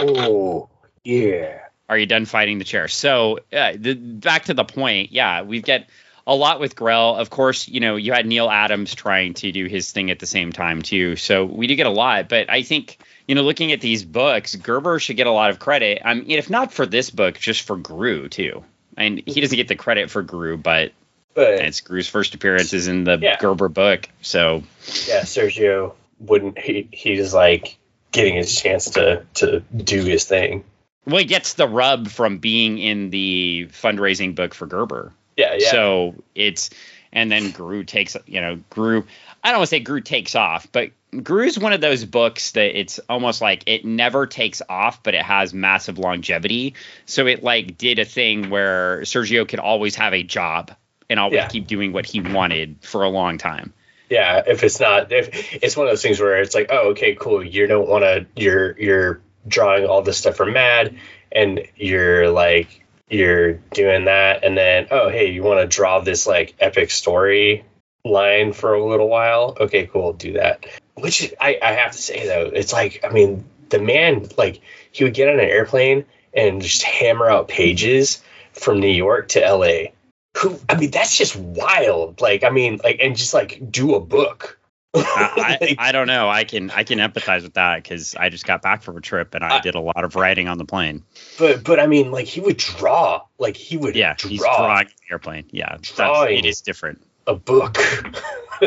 Oh, 0.00 0.68
yeah. 1.04 1.60
Are 1.88 1.98
you 1.98 2.06
done 2.06 2.24
fighting 2.24 2.58
the 2.58 2.64
chair? 2.64 2.88
So, 2.88 3.38
uh, 3.52 3.74
the, 3.78 3.94
back 3.94 4.46
to 4.46 4.54
the 4.54 4.64
point. 4.64 5.12
Yeah, 5.12 5.42
we've 5.42 5.64
got 5.64 5.82
a 6.26 6.34
lot 6.34 6.60
with 6.60 6.76
Grell. 6.76 7.16
Of 7.16 7.30
course, 7.30 7.68
you 7.68 7.80
know, 7.80 7.96
you 7.96 8.12
had 8.12 8.26
Neal 8.26 8.48
Adams 8.48 8.94
trying 8.94 9.34
to 9.34 9.52
do 9.52 9.66
his 9.66 9.92
thing 9.92 10.10
at 10.10 10.18
the 10.18 10.26
same 10.26 10.52
time 10.52 10.82
too. 10.82 11.16
So 11.16 11.44
we 11.44 11.66
do 11.66 11.76
get 11.76 11.86
a 11.86 11.90
lot, 11.90 12.28
but 12.28 12.50
I 12.50 12.62
think 12.62 12.98
you 13.26 13.34
know, 13.34 13.42
looking 13.42 13.72
at 13.72 13.80
these 13.80 14.04
books, 14.04 14.54
Gerber 14.54 14.98
should 14.98 15.16
get 15.16 15.26
a 15.26 15.32
lot 15.32 15.50
of 15.50 15.58
credit. 15.58 16.02
I 16.04 16.14
mean, 16.14 16.30
if 16.30 16.50
not 16.50 16.72
for 16.72 16.86
this 16.86 17.10
book, 17.10 17.38
just 17.38 17.62
for 17.62 17.76
Groo 17.76 18.30
too. 18.30 18.64
And 18.96 19.22
he 19.26 19.40
doesn't 19.40 19.56
get 19.56 19.68
the 19.68 19.76
credit 19.76 20.10
for 20.10 20.22
Groo, 20.22 20.62
but, 20.62 20.92
but 21.34 21.54
it's 21.54 21.80
Groo's 21.80 22.08
first 22.08 22.34
appearances 22.34 22.86
in 22.86 23.04
the 23.04 23.18
yeah. 23.20 23.38
Gerber 23.38 23.68
book. 23.68 24.08
So 24.20 24.62
yeah, 25.06 25.22
Sergio 25.22 25.94
wouldn't 26.20 26.58
he? 26.58 26.88
He's 26.92 27.34
like 27.34 27.78
getting 28.12 28.34
his 28.34 28.54
chance 28.60 28.90
to 28.90 29.24
to 29.34 29.60
do 29.74 30.04
his 30.04 30.24
thing. 30.24 30.64
Well, 31.06 31.18
he 31.18 31.24
gets 31.24 31.54
the 31.54 31.68
rub 31.68 32.08
from 32.08 32.38
being 32.38 32.78
in 32.78 33.10
the 33.10 33.68
fundraising 33.72 34.34
book 34.34 34.54
for 34.54 34.66
Gerber. 34.66 35.12
Yeah, 35.36 35.54
yeah. 35.58 35.70
So 35.70 36.14
it's 36.34 36.70
and 37.12 37.30
then 37.30 37.52
Groo 37.52 37.86
takes 37.86 38.16
you 38.26 38.40
know 38.40 38.58
Groo. 38.70 39.04
I 39.42 39.48
don't 39.50 39.58
want 39.58 39.68
to 39.68 39.76
say 39.76 39.84
Groo 39.84 40.04
takes 40.04 40.34
off, 40.34 40.66
but 40.72 40.90
Groo's 41.12 41.58
one 41.58 41.72
of 41.72 41.80
those 41.80 42.04
books 42.04 42.52
that 42.52 42.78
it's 42.78 42.98
almost 43.08 43.40
like 43.42 43.62
it 43.66 43.84
never 43.84 44.26
takes 44.26 44.62
off, 44.68 45.02
but 45.02 45.14
it 45.14 45.22
has 45.22 45.52
massive 45.54 45.98
longevity. 45.98 46.74
So 47.06 47.26
it 47.26 47.42
like 47.42 47.76
did 47.78 47.98
a 47.98 48.04
thing 48.04 48.50
where 48.50 49.00
Sergio 49.02 49.46
could 49.46 49.60
always 49.60 49.94
have 49.96 50.12
a 50.14 50.22
job 50.22 50.72
and 51.10 51.20
always 51.20 51.36
Yeah. 51.36 51.48
keep 51.48 51.66
doing 51.66 51.92
what 51.92 52.06
he 52.06 52.20
wanted 52.20 52.78
for 52.80 53.04
a 53.04 53.08
long 53.10 53.38
time. 53.38 53.72
yeah, 54.10 54.42
if 54.46 54.62
it's 54.64 54.80
not, 54.80 55.12
if 55.12 55.54
it's 55.62 55.76
one 55.76 55.86
of 55.86 55.92
those 55.92 56.02
things 56.02 56.20
where 56.20 56.40
it's 56.40 56.54
like, 56.54 56.68
oh, 56.70 56.90
okay, 56.90 57.14
cool. 57.14 57.44
You 57.44 57.66
don't 57.66 57.88
want 57.88 58.02
to. 58.04 58.26
You're 58.36 58.78
you're 58.80 59.20
drawing 59.46 59.86
all 59.86 60.02
this 60.02 60.18
stuff 60.18 60.36
for 60.36 60.46
Mad, 60.46 60.96
and 61.32 61.66
you're 61.76 62.28
like 62.30 62.83
you're 63.08 63.54
doing 63.72 64.06
that, 64.06 64.44
and 64.44 64.56
then 64.56 64.88
oh, 64.90 65.08
hey, 65.08 65.30
you 65.30 65.42
want 65.42 65.60
to 65.60 65.76
draw 65.76 66.00
this 66.00 66.26
like 66.26 66.54
epic 66.58 66.90
story 66.90 67.64
line 68.04 68.52
for 68.52 68.74
a 68.74 68.84
little 68.84 69.08
while? 69.08 69.56
Okay, 69.58 69.86
cool, 69.86 70.12
do 70.12 70.34
that. 70.34 70.66
Which 70.94 71.32
I 71.40 71.58
I 71.62 71.72
have 71.72 71.92
to 71.92 71.98
say 71.98 72.26
though, 72.26 72.50
it's 72.52 72.72
like 72.72 73.04
I 73.04 73.10
mean 73.10 73.44
the 73.70 73.80
man 73.80 74.28
like 74.36 74.60
he 74.92 75.04
would 75.04 75.14
get 75.14 75.28
on 75.28 75.40
an 75.40 75.48
airplane 75.48 76.04
and 76.32 76.62
just 76.62 76.82
hammer 76.82 77.28
out 77.28 77.48
pages 77.48 78.22
from 78.52 78.80
New 78.80 78.88
York 78.88 79.28
to 79.28 79.44
L.A. 79.44 79.92
Who 80.36 80.58
I 80.68 80.76
mean 80.76 80.90
that's 80.90 81.16
just 81.16 81.36
wild. 81.36 82.20
Like 82.20 82.44
I 82.44 82.50
mean 82.50 82.80
like 82.82 83.00
and 83.00 83.16
just 83.16 83.34
like 83.34 83.70
do 83.70 83.94
a 83.94 84.00
book. 84.00 84.58
I, 84.94 85.58
I, 85.78 85.88
I 85.88 85.92
don't 85.92 86.06
know. 86.06 86.28
I 86.28 86.44
can 86.44 86.70
I 86.70 86.84
can 86.84 86.98
empathize 86.98 87.42
with 87.42 87.54
that 87.54 87.82
because 87.82 88.14
I 88.14 88.28
just 88.28 88.46
got 88.46 88.62
back 88.62 88.82
from 88.82 88.96
a 88.96 89.00
trip 89.00 89.34
and 89.34 89.44
I 89.44 89.56
I- 89.56 89.60
did 89.60 89.74
a 89.74 89.80
lot 89.80 90.04
of 90.04 90.14
writing 90.16 90.48
on 90.48 90.58
the 90.58 90.64
plane. 90.64 91.02
but 91.38 91.64
but 91.64 91.80
I 91.80 91.86
mean 91.86 92.10
like 92.10 92.26
he 92.26 92.40
would 92.40 92.56
draw 92.56 93.22
like 93.38 93.56
he 93.56 93.76
would 93.76 93.96
Yeah, 93.96 94.14
draw 94.16 94.28
he's 94.30 94.40
drawing 94.40 94.86
the 94.86 95.12
airplane. 95.12 95.44
Yeah, 95.50 95.70
that's, 95.76 95.90
Drawing. 95.92 96.38
it 96.38 96.44
is 96.44 96.60
different. 96.60 97.02
a 97.26 97.34
book. 97.34 97.76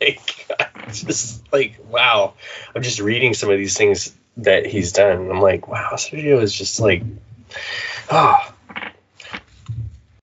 like 0.00 0.46
I 0.58 0.90
just 0.90 1.50
like 1.52 1.78
wow. 1.88 2.34
I'm 2.74 2.82
just 2.82 3.00
reading 3.00 3.34
some 3.34 3.50
of 3.50 3.58
these 3.58 3.76
things 3.76 4.14
that 4.38 4.66
he's 4.66 4.92
done. 4.92 5.30
I'm 5.30 5.40
like 5.40 5.68
wow, 5.68 5.90
Sergio 5.94 6.40
is 6.42 6.52
just 6.52 6.80
like 6.80 7.02
ah. 8.10 8.54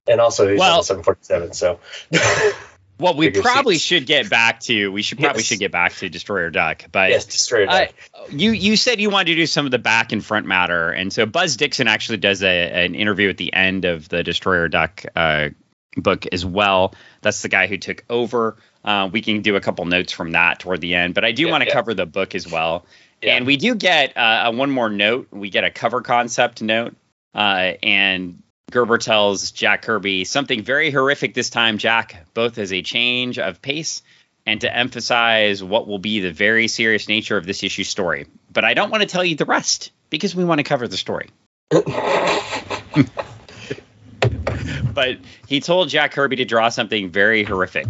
And 0.08 0.22
also 0.22 0.48
he's 0.48 0.60
Well- 0.60 0.78
on 0.78 0.84
747, 0.84 1.54
so 1.54 1.80
Well, 2.98 3.14
we 3.16 3.30
probably 3.30 3.76
six. 3.76 3.84
should 3.84 4.06
get 4.06 4.30
back 4.30 4.62
to 4.62 4.90
we 4.92 5.02
should 5.02 5.20
probably 5.20 5.40
Yes. 5.42 5.48
should 5.48 5.60
get 5.60 5.72
back 5.72 5.94
to 5.96 6.10
Destroyer 6.10 6.50
Duck, 6.50 6.84
but 6.92 7.10
yes, 7.10 7.26
destroyed. 7.26 7.68
I- 7.70 7.90
you 8.30 8.52
you 8.52 8.78
said 8.78 9.00
you 9.02 9.10
wanted 9.10 9.26
to 9.32 9.36
do 9.36 9.46
some 9.46 9.66
of 9.66 9.72
the 9.72 9.80
back 9.80 10.12
and 10.14 10.24
front 10.26 10.46
matter, 10.48 10.92
and 10.92 11.12
so 11.12 11.26
Buzz 11.26 11.58
Dixon 11.58 11.88
actually 11.88 12.18
does 12.18 12.42
a, 12.44 12.48
an 12.86 12.96
interview 12.96 13.30
at 13.30 13.38
the 13.38 13.54
end 13.54 13.86
of 13.86 14.08
the 14.10 14.24
Destroyer 14.24 14.68
Duck 14.70 15.04
uh, 15.16 15.50
book 15.98 16.26
as 16.32 16.46
well. 16.46 16.94
That's 17.22 17.42
the 17.42 17.50
guy 17.50 17.68
who 17.68 17.78
took 17.78 18.04
over. 18.10 18.58
Uh, 18.84 19.10
we 19.12 19.22
can 19.22 19.42
do 19.42 19.56
a 19.56 19.62
couple 19.62 19.84
notes 19.86 20.12
from 20.14 20.32
that 20.32 20.60
toward 20.60 20.80
the 20.80 20.96
end, 20.96 21.14
but 21.16 21.26
I 21.26 21.32
do 21.32 21.46
Yeah, 21.46 21.52
want 21.52 21.64
to 21.64 21.68
yeah. 21.68 21.74
cover 21.74 21.94
the 21.94 22.06
book 22.06 22.34
as 22.36 22.50
well. 22.50 22.86
Yeah. 23.22 23.36
And 23.38 23.46
we 23.46 23.58
do 23.58 23.76
get 23.76 24.16
uh, 24.16 24.52
one 24.52 24.70
more 24.72 24.90
note. 24.90 25.28
We 25.32 25.50
get 25.50 25.64
a 25.64 25.72
cover 25.72 26.02
concept 26.02 26.62
note, 26.62 26.96
uh, 27.34 27.74
and 27.84 28.42
Gerber 28.72 28.98
tells 28.98 29.52
Jack 29.52 29.84
Kirby 29.84 30.26
something 30.26 30.64
very 30.64 30.92
horrific 30.92 31.34
this 31.34 31.50
time, 31.50 31.78
Jack, 31.78 32.26
both 32.34 32.58
as 32.58 32.74
a 32.74 32.82
change 32.82 33.40
of 33.40 33.62
pace 33.62 34.02
and 34.46 34.62
to 34.62 34.76
emphasize 34.76 35.64
what 35.64 35.88
will 35.88 36.00
be 36.00 36.20
the 36.20 36.32
very 36.32 36.68
serious 36.68 37.08
nature 37.08 37.38
of 37.38 37.46
this 37.46 37.64
issue's 37.64 37.90
story. 37.90 38.28
But 38.52 38.64
I 38.66 38.74
don't 38.74 38.92
want 38.92 39.02
to 39.02 39.08
tell 39.08 39.24
you 39.24 39.36
the 39.36 39.46
rest 39.46 39.92
because 40.10 40.36
we 40.36 40.44
want 40.44 40.60
to 40.60 40.64
cover 40.64 40.88
the 40.88 40.98
story. 40.98 41.30
But 44.94 45.18
he 45.48 45.60
told 45.60 45.90
Jack 45.90 46.14
Kirby 46.14 46.38
to 46.38 46.46
draw 46.46 46.70
something 46.70 47.10
very 47.10 47.44
horrific. 47.44 47.88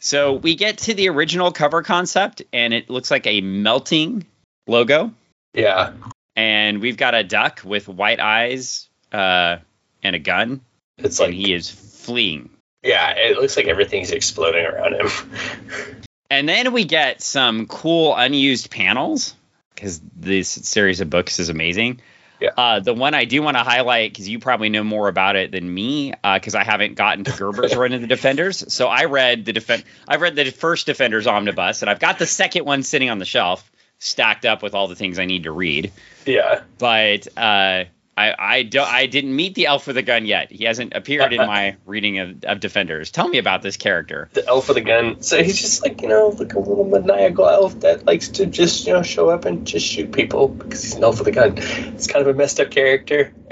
So 0.00 0.32
we 0.34 0.56
get 0.56 0.78
to 0.78 0.94
the 0.94 1.08
original 1.08 1.52
cover 1.52 1.82
concept, 1.82 2.42
and 2.52 2.74
it 2.74 2.90
looks 2.90 3.10
like 3.10 3.26
a 3.26 3.40
melting 3.40 4.26
logo. 4.66 5.12
yeah. 5.54 5.92
And 6.34 6.80
we've 6.80 6.96
got 6.96 7.14
a 7.14 7.24
duck 7.24 7.62
with 7.64 7.88
white 7.88 8.20
eyes 8.20 8.88
uh, 9.12 9.58
and 10.02 10.14
a 10.16 10.18
gun, 10.18 10.60
It's 10.98 11.20
like 11.20 11.32
he 11.34 11.52
is 11.52 11.70
fleeing. 11.70 12.50
yeah, 12.82 13.10
it 13.16 13.36
looks 13.38 13.56
like 13.56 13.66
everything's 13.66 14.10
exploding 14.10 14.64
around 14.64 14.94
him. 14.94 15.08
And 16.30 16.46
then 16.46 16.72
we 16.74 16.84
get 16.84 17.22
some 17.22 17.66
cool 17.66 18.14
unused 18.14 18.70
panels 18.70 19.34
because 19.74 19.98
this 20.14 20.50
series 20.50 21.00
of 21.00 21.08
books 21.08 21.38
is 21.40 21.48
amazing. 21.48 22.02
Yeah. 22.38 22.50
Uh, 22.54 22.80
the 22.80 22.92
one 22.92 23.14
I 23.14 23.24
do 23.24 23.40
want 23.40 23.56
to 23.56 23.62
highlight 23.62 24.12
because 24.12 24.28
you 24.28 24.38
probably 24.38 24.68
know 24.68 24.84
more 24.84 25.08
about 25.08 25.36
it 25.36 25.52
than 25.52 25.72
me 25.72 26.12
because 26.34 26.54
I 26.54 26.64
haven't 26.64 26.96
gotten 26.96 27.24
to 27.24 27.30
Gerber's 27.32 27.74
run 27.74 27.94
of 27.94 28.02
the 28.02 28.06
Defenders. 28.06 28.70
So 28.70 28.88
I 28.88 29.06
read 29.06 29.46
the 29.46 29.54
defend 29.54 29.84
I've 30.06 30.20
read 30.20 30.36
the 30.36 30.50
first 30.50 30.84
Defenders 30.84 31.26
omnibus 31.26 31.80
and 31.80 31.88
I've 31.88 31.98
got 31.98 32.18
the 32.18 32.26
second 32.26 32.66
one 32.66 32.82
sitting 32.82 33.08
on 33.08 33.16
the 33.18 33.24
shelf 33.24 33.68
stacked 33.98 34.44
up 34.44 34.62
with 34.62 34.74
all 34.74 34.86
the 34.86 34.96
things 34.96 35.18
I 35.18 35.24
need 35.24 35.44
to 35.44 35.50
read. 35.50 35.92
yeah. 36.26 36.60
But 36.76 37.26
uh, 37.38 37.84
I 38.18 38.34
I 38.38 38.62
don't 38.64 38.88
I 38.88 39.06
didn't 39.06 39.34
meet 39.34 39.54
the 39.54 39.66
elf 39.66 39.86
with 39.86 39.96
a 39.96 40.02
gun 40.02 40.26
yet. 40.26 40.50
He 40.50 40.64
hasn't 40.64 40.92
appeared 40.94 41.32
in 41.32 41.38
my 41.38 41.76
reading 41.86 42.18
of, 42.18 42.44
of 42.44 42.58
Defenders. 42.58 43.12
Tell 43.12 43.28
me 43.28 43.38
about 43.38 43.62
this 43.62 43.76
character. 43.76 44.28
the 44.32 44.46
elf 44.46 44.66
with 44.66 44.76
the 44.76 44.80
gun. 44.80 45.22
So 45.22 45.40
he's 45.40 45.60
just 45.60 45.84
like, 45.84 46.02
you 46.02 46.08
know, 46.08 46.28
like 46.28 46.54
a 46.54 46.58
little 46.58 46.84
maniacal 46.84 47.48
elf 47.48 47.78
that 47.80 48.06
likes 48.06 48.28
to 48.30 48.46
just, 48.46 48.86
you 48.86 48.92
know, 48.92 49.02
show 49.02 49.30
up 49.30 49.44
and 49.44 49.64
just 49.66 49.86
shoot 49.86 50.10
people 50.10 50.48
because 50.48 50.82
he's 50.82 50.94
an 50.96 51.04
elf 51.04 51.20
with 51.20 51.28
a 51.28 51.32
gun. 51.32 51.54
It's 51.58 52.08
kind 52.08 52.26
of 52.26 52.34
a 52.34 52.36
messed 52.36 52.58
up 52.60 52.70
character. 52.70 53.32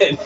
And 0.00 0.18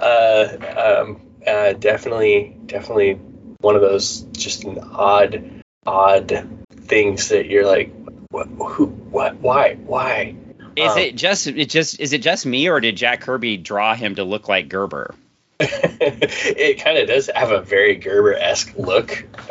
uh, 0.00 1.00
um, 1.00 1.20
uh, 1.46 1.72
definitely, 1.74 2.56
definitely 2.66 3.14
one 3.60 3.76
of 3.76 3.82
those 3.82 4.22
just 4.32 4.64
an 4.64 4.78
odd, 4.78 5.62
odd 5.86 6.48
things 6.70 7.28
that 7.28 7.46
you're 7.46 7.66
like, 7.66 7.92
what, 8.30 8.46
who, 8.48 8.86
what, 8.86 9.36
why, 9.36 9.74
why? 9.74 10.34
Is 10.78 10.92
Um, 10.92 10.98
it 10.98 11.16
just 11.16 11.46
it 11.46 11.68
just 11.70 12.00
is 12.00 12.12
it 12.12 12.22
just 12.22 12.46
me 12.46 12.68
or 12.68 12.80
did 12.80 12.96
Jack 12.96 13.20
Kirby 13.22 13.56
draw 13.56 13.94
him 13.94 14.14
to 14.16 14.24
look 14.24 14.48
like 14.48 14.68
Gerber? 14.68 15.14
it 15.60 16.82
kind 16.82 16.98
of 16.98 17.08
does 17.08 17.28
have 17.34 17.50
a 17.50 17.60
very 17.60 17.96
Gerber 17.96 18.34
esque 18.34 18.76
look. 18.76 19.24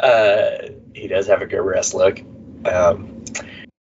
uh, 0.00 0.48
he 0.94 1.06
does 1.08 1.26
have 1.28 1.42
a 1.42 1.46
Gerber 1.46 1.74
esque 1.76 1.94
look 1.94 2.20
um, 2.64 3.24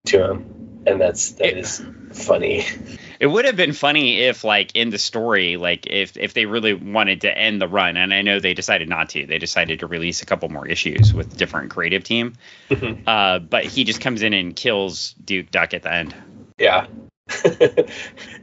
to 0.08 0.32
him, 0.32 0.84
and 0.86 1.00
that's 1.00 1.32
that 1.34 1.47
It- 1.50 1.58
is 1.60 1.82
funny. 2.13 2.65
It 3.21 3.27
would 3.27 3.45
have 3.45 3.55
been 3.55 3.73
funny 3.73 4.17
if 4.21 4.43
like 4.43 4.75
in 4.75 4.89
the 4.89 4.97
story 4.97 5.55
like 5.55 5.86
if 5.86 6.17
if 6.17 6.34
they 6.34 6.47
really 6.47 6.73
wanted 6.73 7.21
to 7.21 7.38
end 7.38 7.62
the 7.62 7.67
run 7.67 7.95
and 7.95 8.12
I 8.12 8.23
know 8.23 8.39
they 8.39 8.55
decided 8.55 8.89
not 8.89 9.10
to. 9.10 9.27
They 9.27 9.38
decided 9.38 9.81
to 9.81 9.88
release 9.88 10.23
a 10.23 10.25
couple 10.25 10.49
more 10.49 10.67
issues 10.67 11.13
with 11.13 11.31
a 11.31 11.38
different 11.38 11.69
creative 11.69 12.03
team. 12.03 12.34
Mhm. 12.71 13.03
Uh, 13.05 13.38
but 13.38 13.63
he 13.65 13.84
just 13.84 14.01
comes 14.01 14.23
in 14.23 14.34
and 14.34 14.55
kills 14.55 15.13
Duke 15.23 15.51
Duck 15.51 15.75
at 15.75 15.84
the 15.84 15.93
end. 15.93 16.15
yeah, 16.57 16.88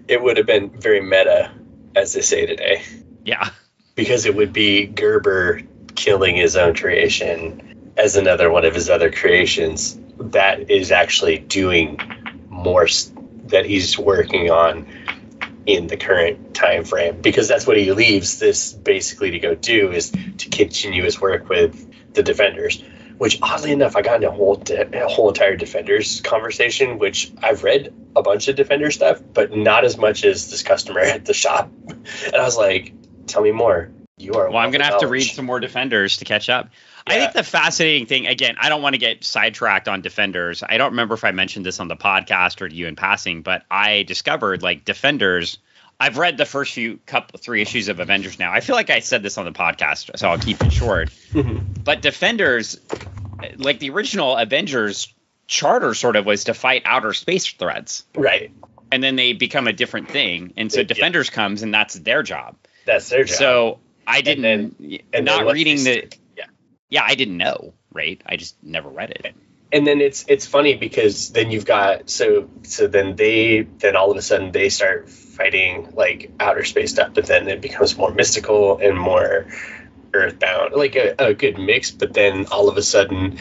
it 0.07 0.23
would 0.23 0.37
have 0.37 0.47
been 0.47 0.71
very 0.71 1.01
meta, 1.01 1.51
as 1.97 2.13
they 2.13 2.21
say 2.23 2.47
today, 2.47 2.83
Yeah. 3.25 3.51
because 3.97 4.27
it 4.27 4.35
would 4.37 4.53
be 4.53 4.87
Gerber 4.87 5.63
killing 5.97 6.37
his 6.37 6.57
own 6.57 6.75
creation 6.77 7.93
as 7.97 8.15
another 8.17 8.49
one 8.51 8.65
of 8.65 8.75
his 8.75 8.89
other 8.89 9.11
creations 9.11 9.99
that 10.21 10.71
is 10.71 10.93
actually 10.93 11.39
doing 11.39 11.99
more 12.49 12.87
that 13.49 13.67
he's 13.67 13.99
working 13.99 14.51
on 14.51 14.87
in 15.67 15.87
the 15.87 15.97
current 15.97 16.55
time 16.55 16.85
frame 16.85 17.21
because 17.21 17.47
that's 17.49 17.67
what 17.67 17.77
he 17.77 17.93
leaves 17.93 18.39
this 18.39 18.73
basically 18.73 19.33
to 19.33 19.39
go 19.39 19.55
do 19.55 19.93
is 19.93 20.11
to 20.39 20.49
continue 20.49 21.05
his 21.05 21.21
work 21.21 21.49
with 21.49 22.15
the 22.15 22.23
defenders 22.23 22.83
which 23.19 23.39
oddly 23.43 23.73
enough 23.73 23.95
i 23.95 24.01
got 24.01 24.17
into 24.17 24.29
a 24.29 24.33
whole 24.33 24.55
de- 24.55 25.05
a 25.05 25.09
whole 25.09 25.29
entire 25.29 25.57
defenders 25.57 26.23
conversation 26.23 26.99
which 26.99 27.31
i've 27.43 27.65
read 27.65 27.93
a 28.17 28.23
bunch 28.23 28.49
of 28.49 28.57
defender 28.57 28.91
stuff 28.91 29.21
but 29.35 29.55
not 29.55 29.85
as 29.85 29.99
much 29.99 30.25
as 30.25 30.51
this 30.51 30.63
customer 30.63 31.01
at 31.01 31.25
the 31.25 31.35
shop. 31.35 31.71
And 32.25 32.37
i 32.37 32.45
was 32.45 32.57
like 32.57 32.95
tell 33.29 33.43
me 33.43 33.53
more. 33.53 33.91
You 34.17 34.35
are 34.35 34.49
Well, 34.49 34.59
I'm 34.59 34.73
gonna 34.73 34.85
have 34.85 35.01
to 35.01 35.07
read 35.07 35.23
some 35.23 35.45
more 35.45 35.61
Defenders 35.61 36.17
to 36.17 36.25
catch 36.25 36.49
up. 36.49 36.71
I 37.11 37.19
think 37.21 37.33
the 37.33 37.43
fascinating 37.43 38.07
thing, 38.07 38.27
again, 38.27 38.57
I 38.61 38.69
don't 38.69 38.83
want 38.83 38.95
to 38.95 38.99
get 38.99 39.25
sidetracked 39.25 39.89
on 39.89 40.01
Defenders. 40.03 40.63
I 40.67 40.79
don't 40.79 40.91
remember 40.91 41.15
if 41.15 41.25
I 41.25 41.33
mentioned 41.33 41.65
this 41.67 41.81
on 41.81 41.89
the 41.89 41.97
podcast 41.97 42.61
or 42.61 42.69
to 42.69 42.75
you 42.75 42.87
in 42.87 42.97
passing, 42.97 43.43
but 43.43 43.65
I 43.71 44.03
discovered 44.03 44.63
like 44.63 44.85
Defenders. 44.85 45.59
I've 46.01 46.17
read 46.17 46.37
the 46.37 46.47
first 46.47 46.75
few 46.75 46.99
couple 47.07 47.39
three 47.39 47.61
issues 47.61 47.89
of 47.89 47.99
Avengers 47.99 48.39
now. 48.39 48.53
I 48.53 48.61
feel 48.61 48.77
like 48.77 48.91
I 48.91 49.01
said 49.01 49.23
this 49.23 49.37
on 49.37 49.45
the 49.45 49.53
podcast, 49.53 50.17
so 50.19 50.29
I'll 50.29 50.39
keep 50.39 50.63
it 50.63 50.73
short. 50.73 51.11
Mm-hmm. 51.33 51.83
But 51.83 52.03
Defenders, 52.03 52.79
like 53.57 53.81
the 53.81 53.91
original 53.91 54.37
Avengers 54.37 55.13
charter, 55.49 55.95
sort 55.95 56.17
of 56.17 56.25
was 56.27 56.45
to 56.45 56.55
fight 56.55 56.83
outer 56.85 57.13
space 57.13 57.47
threats, 57.53 58.05
right 58.15 58.53
and 58.91 59.03
then 59.03 59.17
they 59.17 59.33
become 59.33 59.67
a 59.69 59.73
different 59.73 60.09
thing. 60.09 60.53
And 60.57 60.73
so 60.73 60.81
Yeah. 60.81 60.87
Defenders 60.87 61.31
comes, 61.31 61.63
and 61.63 61.73
that's 61.75 61.95
their 61.95 62.23
job. 62.23 62.57
that's 62.87 63.09
their 63.11 63.25
job 63.25 63.37
So 63.37 63.79
I 64.07 64.23
didn't, 64.23 64.43
then- 64.79 65.01
and 65.13 65.27
not 65.27 65.53
reading 65.53 65.85
the, 65.85 65.97
yeah, 65.97 66.05
yeah, 66.89 67.03
I 67.07 67.15
didn't 67.15 67.37
know, 67.37 67.75
right? 67.93 68.21
I 68.27 68.37
just 68.37 68.57
never 68.63 68.89
read 68.89 69.11
it. 69.11 69.35
and 69.73 69.87
then 69.87 70.01
it's 70.01 70.25
it's 70.29 70.47
funny 70.47 70.75
because 70.77 71.31
then 71.31 71.51
you've 71.51 71.67
got 71.67 72.09
so 72.09 72.49
so 72.63 72.87
then 72.87 73.17
they 73.17 73.63
then 73.63 73.97
all 73.97 74.11
of 74.11 74.17
a 74.17 74.23
sudden 74.23 74.51
they 74.53 74.69
start 74.71 75.09
fighting 75.11 75.93
like 75.95 76.31
outer 76.41 76.65
space 76.65 76.91
stuff, 76.93 77.13
but 77.15 77.27
then 77.27 77.49
it 77.49 77.61
becomes 77.61 77.97
more 77.97 78.13
mystical 78.13 78.79
and 78.79 78.99
more 78.99 79.47
earthbound, 80.15 80.75
like 80.75 80.97
a, 80.97 81.15
a 81.19 81.35
good 81.35 81.59
mix. 81.59 81.91
But 81.91 82.15
then 82.15 82.47
all 82.47 82.69
of 82.69 82.77
a 82.77 82.83
sudden, 82.83 83.39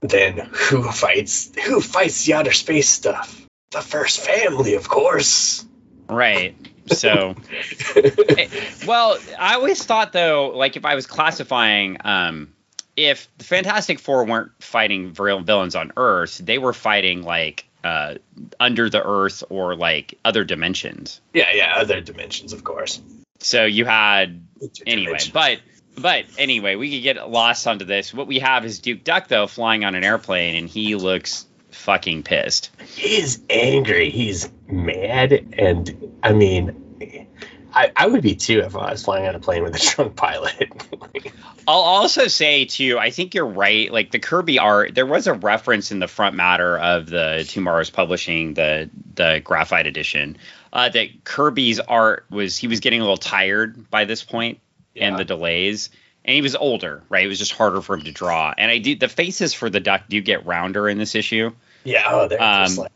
then 0.00 0.38
who 0.52 0.82
fights 0.84 1.50
who 1.66 1.80
fights 1.80 2.24
the 2.24 2.34
outer 2.34 2.52
space 2.52 2.88
stuff? 2.88 3.44
The 3.70 3.80
first 3.82 4.20
family, 4.20 4.74
of 4.74 4.88
course. 4.88 5.64
Right. 6.08 6.56
So, 6.86 7.34
eh, 7.96 8.48
well, 8.86 9.18
I 9.38 9.54
always 9.56 9.84
thought 9.84 10.12
though, 10.14 10.52
like 10.54 10.76
if 10.76 10.86
I 10.86 10.94
was 10.94 11.06
classifying, 11.06 11.98
um, 12.02 12.54
if 12.98 13.28
the 13.38 13.44
Fantastic 13.44 14.00
Four 14.00 14.24
weren't 14.24 14.50
fighting 14.58 15.12
vil- 15.12 15.40
villains 15.40 15.76
on 15.76 15.92
Earth, 15.96 16.38
they 16.38 16.58
were 16.58 16.72
fighting 16.72 17.22
like 17.22 17.64
uh, 17.84 18.14
under 18.58 18.90
the 18.90 19.02
Earth 19.02 19.44
or 19.48 19.76
like 19.76 20.18
other 20.24 20.44
dimensions. 20.44 21.20
Yeah, 21.32 21.52
yeah, 21.54 21.74
other 21.76 22.00
dimensions, 22.00 22.52
of 22.52 22.64
course. 22.64 23.00
So 23.38 23.64
you 23.64 23.84
had 23.84 24.42
anyway, 24.84 25.18
but 25.32 25.60
but 25.96 26.24
anyway, 26.38 26.74
we 26.74 26.90
could 26.90 27.02
get 27.04 27.30
lost 27.30 27.68
onto 27.68 27.84
this. 27.84 28.12
What 28.12 28.26
we 28.26 28.40
have 28.40 28.64
is 28.64 28.80
Duke 28.80 29.04
Duck 29.04 29.28
though 29.28 29.46
flying 29.46 29.84
on 29.84 29.94
an 29.94 30.02
airplane, 30.02 30.56
and 30.56 30.68
he 30.68 30.96
looks 30.96 31.46
fucking 31.70 32.24
pissed. 32.24 32.70
he's 32.96 33.40
angry. 33.48 34.10
He's 34.10 34.50
mad, 34.66 35.54
and 35.56 36.18
I 36.24 36.32
mean, 36.32 37.27
I, 37.74 37.92
I 37.96 38.06
would 38.06 38.22
be 38.22 38.34
too 38.34 38.60
if 38.60 38.74
I 38.74 38.92
was 38.92 39.04
flying 39.04 39.26
on 39.26 39.34
a 39.34 39.38
plane 39.40 39.62
with 39.62 39.74
a 39.74 39.78
drunk 39.94 40.16
pilot. 40.16 40.72
I'll 41.68 41.80
also 41.80 42.26
say 42.28 42.64
too, 42.64 42.98
I 42.98 43.10
think 43.10 43.34
you're 43.34 43.46
right. 43.46 43.92
Like 43.92 44.10
the 44.10 44.18
Kirby 44.18 44.58
art, 44.58 44.94
there 44.94 45.04
was 45.06 45.26
a 45.26 45.34
reference 45.34 45.90
in 45.92 45.98
the 45.98 46.08
front 46.08 46.34
matter 46.34 46.78
of 46.78 47.06
the 47.06 47.40
TwoMorrows 47.44 47.92
Publishing, 47.92 48.54
the 48.54 48.88
the 49.14 49.40
graphite 49.44 49.86
edition, 49.86 50.38
uh, 50.72 50.88
that 50.88 51.24
Kirby's 51.24 51.78
art 51.80 52.24
was 52.30 52.56
he 52.56 52.68
was 52.68 52.80
getting 52.80 53.00
a 53.00 53.02
little 53.02 53.16
tired 53.18 53.90
by 53.90 54.04
this 54.06 54.22
point 54.24 54.60
and 54.96 55.12
Yeah. 55.12 55.16
the 55.18 55.24
delays. 55.24 55.90
And 56.24 56.34
he 56.34 56.42
was 56.42 56.56
older, 56.56 57.02
right? 57.08 57.24
It 57.24 57.28
was 57.28 57.38
just 57.38 57.52
harder 57.52 57.80
for 57.80 57.94
him 57.94 58.02
to 58.04 58.12
draw. 58.12 58.52
And 58.56 58.70
I 58.70 58.78
do 58.78 58.94
the 58.96 59.08
faces 59.08 59.54
for 59.54 59.70
the 59.70 59.80
duck 59.80 60.02
do 60.08 60.20
get 60.20 60.44
rounder 60.46 60.88
in 60.88 60.98
this 60.98 61.14
issue. 61.14 61.52
yeah, 61.84 62.04
oh, 62.08 62.28
they're 62.28 62.38
just 62.38 62.78
Um, 62.78 62.84
like, 62.84 62.92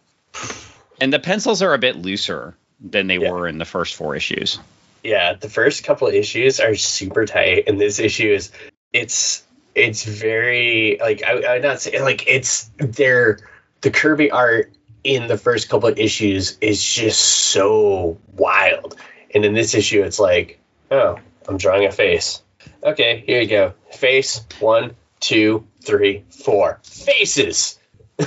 And 1.01 1.13
the 1.13 1.19
pencils 1.19 1.63
are 1.63 1.73
a 1.75 1.79
bit 1.79 1.97
looser 1.97 2.57
than 2.83 3.07
they 3.07 3.19
Yeah. 3.19 3.31
were 3.31 3.47
in 3.49 3.59
the 3.59 3.65
first 3.65 3.95
four 3.95 4.15
issues. 4.17 4.59
yeah. 5.03 5.35
The 5.35 5.49
first 5.49 5.85
couple 5.85 6.09
of 6.09 6.15
issues 6.15 6.61
are 6.61 6.75
super 6.75 7.25
tight, 7.27 7.65
and 7.69 7.81
this 7.81 7.99
issue 7.99 8.33
is 8.33 8.51
it's 8.93 9.43
it's 9.75 10.05
very 10.05 10.99
like 11.01 11.23
I, 11.23 11.55
I'm 11.57 11.63
not 11.63 11.81
saying 11.81 12.03
like 12.03 12.27
it's 12.29 12.71
they're 12.79 13.39
the 13.81 13.91
Kirby 13.91 14.31
art 14.31 14.73
in 15.05 15.27
the 15.29 15.39
first 15.39 15.69
couple 15.69 15.89
of 15.89 15.99
issues 15.99 16.57
is 16.61 16.83
just 16.85 17.19
so 17.21 18.19
wild, 18.37 18.97
and 19.35 19.45
in 19.45 19.55
this 19.55 19.75
issue 19.75 20.03
it's 20.03 20.19
like 20.21 20.59
oh 20.91 21.19
I'm 21.49 21.57
drawing 21.57 21.87
a 21.87 21.91
face. 21.93 22.43
Okay, 22.85 23.23
here 23.27 23.41
you 23.41 23.49
go. 23.49 23.75
Face 23.93 24.45
one, 24.61 24.95
two, 25.21 25.67
three, 25.85 26.25
four 26.31 26.79
faces. 26.85 27.79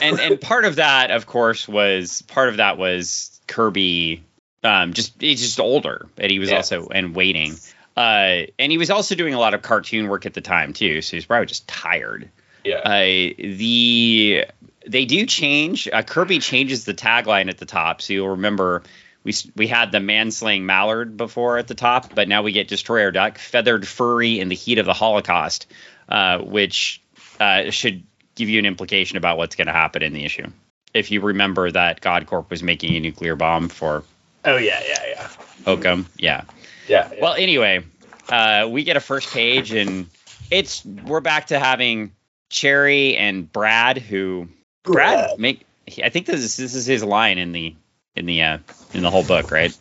and 0.01 0.19
and 0.19 0.41
part 0.41 0.65
of 0.65 0.77
that, 0.77 1.11
of 1.11 1.25
course, 1.25 1.67
was 1.67 2.21
part 2.23 2.49
of 2.49 2.57
that 2.57 2.77
was 2.77 3.39
Kirby. 3.47 4.23
Um, 4.65 4.93
just 4.93 5.21
he's 5.21 5.41
just 5.41 5.59
older, 5.59 6.07
and 6.17 6.31
he 6.31 6.39
was 6.39 6.49
Yeah. 6.49 6.57
also 6.57 6.87
and 6.89 7.15
waiting. 7.15 7.55
Uh, 7.95 8.47
and 8.59 8.71
he 8.71 8.77
was 8.77 8.89
also 8.89 9.15
doing 9.15 9.33
a 9.33 9.39
lot 9.39 9.53
of 9.53 9.61
cartoon 9.61 10.07
work 10.09 10.25
at 10.25 10.33
the 10.33 10.41
time 10.41 10.73
too, 10.73 11.01
so 11.01 11.15
he's 11.15 11.25
probably 11.25 11.45
just 11.45 11.67
tired. 11.67 12.29
Yeah. 12.63 12.77
Uh, 12.77 12.99
the 13.37 14.45
they 14.87 15.05
do 15.05 15.25
change. 15.25 15.87
Uh, 15.91 16.01
Kirby 16.01 16.39
changes 16.39 16.83
the 16.85 16.93
tagline 16.93 17.49
at 17.49 17.57
the 17.57 17.65
top, 17.65 18.01
so 18.01 18.13
you'll 18.13 18.29
remember 18.29 18.83
we 19.23 19.33
we 19.55 19.67
had 19.67 19.91
the 19.91 19.99
manslaying 19.99 20.65
mallard 20.65 21.15
before 21.15 21.57
at 21.57 21.67
the 21.67 21.75
top, 21.75 22.13
but 22.13 22.27
now 22.27 22.41
we 22.43 22.51
get 22.51 22.67
destroyer 22.67 23.11
duck, 23.11 23.37
feathered 23.37 23.87
furry 23.87 24.39
in 24.39 24.49
the 24.49 24.55
heat 24.55 24.77
of 24.77 24.85
the 24.85 24.93
Holocaust, 24.93 25.67
uh, 26.09 26.39
which 26.39 27.01
uh, 27.39 27.69
should 27.71 28.03
give 28.35 28.49
you 28.49 28.59
an 28.59 28.65
implication 28.65 29.17
about 29.17 29.37
what's 29.37 29.55
going 29.55 29.67
to 29.67 29.73
happen 29.73 30.03
in 30.03 30.11
the 30.13 30.25
issue. 30.25 30.47
If 30.93 31.11
you 31.11 31.21
remember 31.21 31.71
that 31.71 32.01
Godcorp 32.01 32.49
was 32.49 32.61
making 32.61 32.95
a 32.95 32.99
nuclear 32.99 33.35
bomb 33.35 33.69
for 33.69 34.03
oh 34.45 34.57
yeah, 34.57 34.81
yeah, 34.87 35.03
yeah. 35.07 35.27
Hokum, 35.65 36.07
yeah. 36.17 36.43
Yeah. 36.87 37.09
yeah. 37.11 37.19
Well, 37.21 37.33
anyway, 37.33 37.83
uh, 38.29 38.67
we 38.69 38.83
get 38.83 38.97
a 38.97 38.99
first 38.99 39.33
page, 39.33 39.71
and 39.71 40.07
it's 40.51 40.85
we're 40.85 41.21
back 41.21 41.47
to 41.47 41.59
having 41.59 42.11
Cherry 42.49 43.17
and 43.17 43.51
Brad, 43.51 43.97
who 43.97 44.47
Brad 44.83 45.39
make. 45.39 45.65
I 46.03 46.09
think 46.09 46.25
this 46.25 46.39
is 46.41 46.57
this 46.57 46.75
is 46.75 46.85
his 46.85 47.03
line 47.03 47.37
in 47.37 47.51
the 47.51 47.75
in 48.15 48.25
the 48.25 48.41
uh, 48.41 48.57
in 48.93 49.01
the 49.01 49.11
whole 49.11 49.23
book, 49.23 49.51
right? 49.51 49.75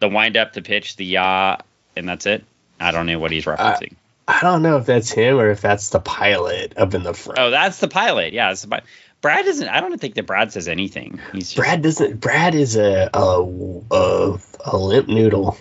The 0.00 0.08
wind 0.08 0.36
up, 0.36 0.52
the 0.52 0.62
pitch, 0.62 0.96
the 0.96 1.04
yaw, 1.04 1.58
and 1.96 2.08
that's 2.08 2.26
it. 2.26 2.44
I 2.80 2.92
don't 2.92 3.06
know 3.06 3.18
what 3.18 3.32
he's 3.32 3.44
referencing. 3.44 3.94
I 4.28 4.40
don't 4.42 4.62
know 4.62 4.76
if 4.76 4.84
that's 4.86 5.10
him 5.10 5.38
or 5.38 5.50
if 5.50 5.62
that's 5.62 5.88
the 5.88 6.00
pilot 6.00 6.74
up 6.76 6.94
in 6.94 7.02
the 7.02 7.14
front. 7.14 7.38
oh, 7.38 7.50
that's 7.50 7.78
the 7.78 7.88
pilot. 7.88 8.34
Yeah, 8.34 8.50
it's 8.50 8.62
the 8.62 8.68
pi- 8.68 8.82
Brad 9.20 9.44
doesn't. 9.44 9.68
I 9.68 9.80
don't 9.80 9.98
think 10.00 10.14
that 10.14 10.26
Brad 10.26 10.52
says 10.52 10.68
anything. 10.68 11.20
He's 11.32 11.48
just, 11.52 11.56
Brad 11.56 11.82
doesn't. 11.82 12.20
Brad 12.20 12.54
is 12.54 12.76
a 12.76 13.10
a 13.12 13.42
a, 13.90 14.38
a 14.64 14.76
limp 14.76 15.08
noodle. 15.08 15.56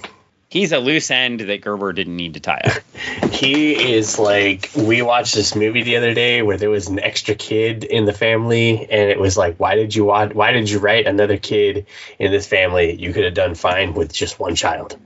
He's 0.50 0.72
a 0.72 0.80
loose 0.80 1.12
end 1.12 1.42
that 1.42 1.62
Gerber 1.62 1.92
didn't 1.92 2.16
need 2.16 2.36
to 2.36 2.40
tie 2.40 2.62
up. 2.64 2.84
He 3.32 3.94
is 3.94 4.18
like 4.18 4.72
we 4.76 5.04
watched 5.04 5.36
this 5.36 5.56
movie 5.56 5.84
the 5.84 5.98
other 5.98 6.16
day 6.16 6.42
where 6.42 6.58
there 6.58 6.72
was 6.72 6.88
an 6.88 7.00
extra 7.00 7.36
kid 7.36 7.84
in 7.84 8.06
the 8.06 8.14
family, 8.14 8.90
and 8.90 9.12
it 9.12 9.20
was 9.20 9.38
like, 9.38 9.58
why 9.58 9.76
did 9.76 9.94
you 9.94 10.06
watch? 10.06 10.34
Why 10.34 10.54
did 10.54 10.70
you 10.70 10.80
write 10.80 11.06
another 11.06 11.38
kid 11.38 11.86
in 12.18 12.32
this 12.32 12.48
family? 12.48 12.94
You 12.94 13.14
could 13.14 13.26
have 13.26 13.36
done 13.36 13.54
fine 13.54 13.94
with 13.94 14.12
just 14.12 14.40
one 14.40 14.56
child. 14.56 14.98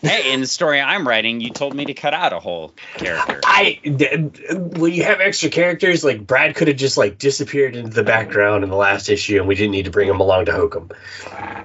Hey, 0.00 0.32
in 0.32 0.40
the 0.40 0.46
story 0.46 0.80
I'm 0.80 1.06
writing, 1.06 1.40
you 1.40 1.50
told 1.50 1.74
me 1.74 1.86
to 1.86 1.94
cut 1.94 2.14
out 2.14 2.32
a 2.32 2.40
whole 2.40 2.74
character. 2.94 3.40
I 3.44 3.80
when 3.84 4.92
you 4.92 5.04
have 5.04 5.20
extra 5.20 5.50
characters, 5.50 6.04
like 6.04 6.26
Brad 6.26 6.54
could 6.54 6.68
have 6.68 6.76
just 6.76 6.96
like 6.96 7.18
disappeared 7.18 7.76
into 7.76 7.90
the 7.90 8.04
background 8.04 8.64
in 8.64 8.70
the 8.70 8.76
last 8.76 9.08
issue, 9.08 9.38
and 9.38 9.48
we 9.48 9.54
didn't 9.54 9.72
need 9.72 9.86
to 9.86 9.90
bring 9.90 10.08
him 10.08 10.20
along 10.20 10.46
to 10.46 10.52
Hokum. 10.52 10.90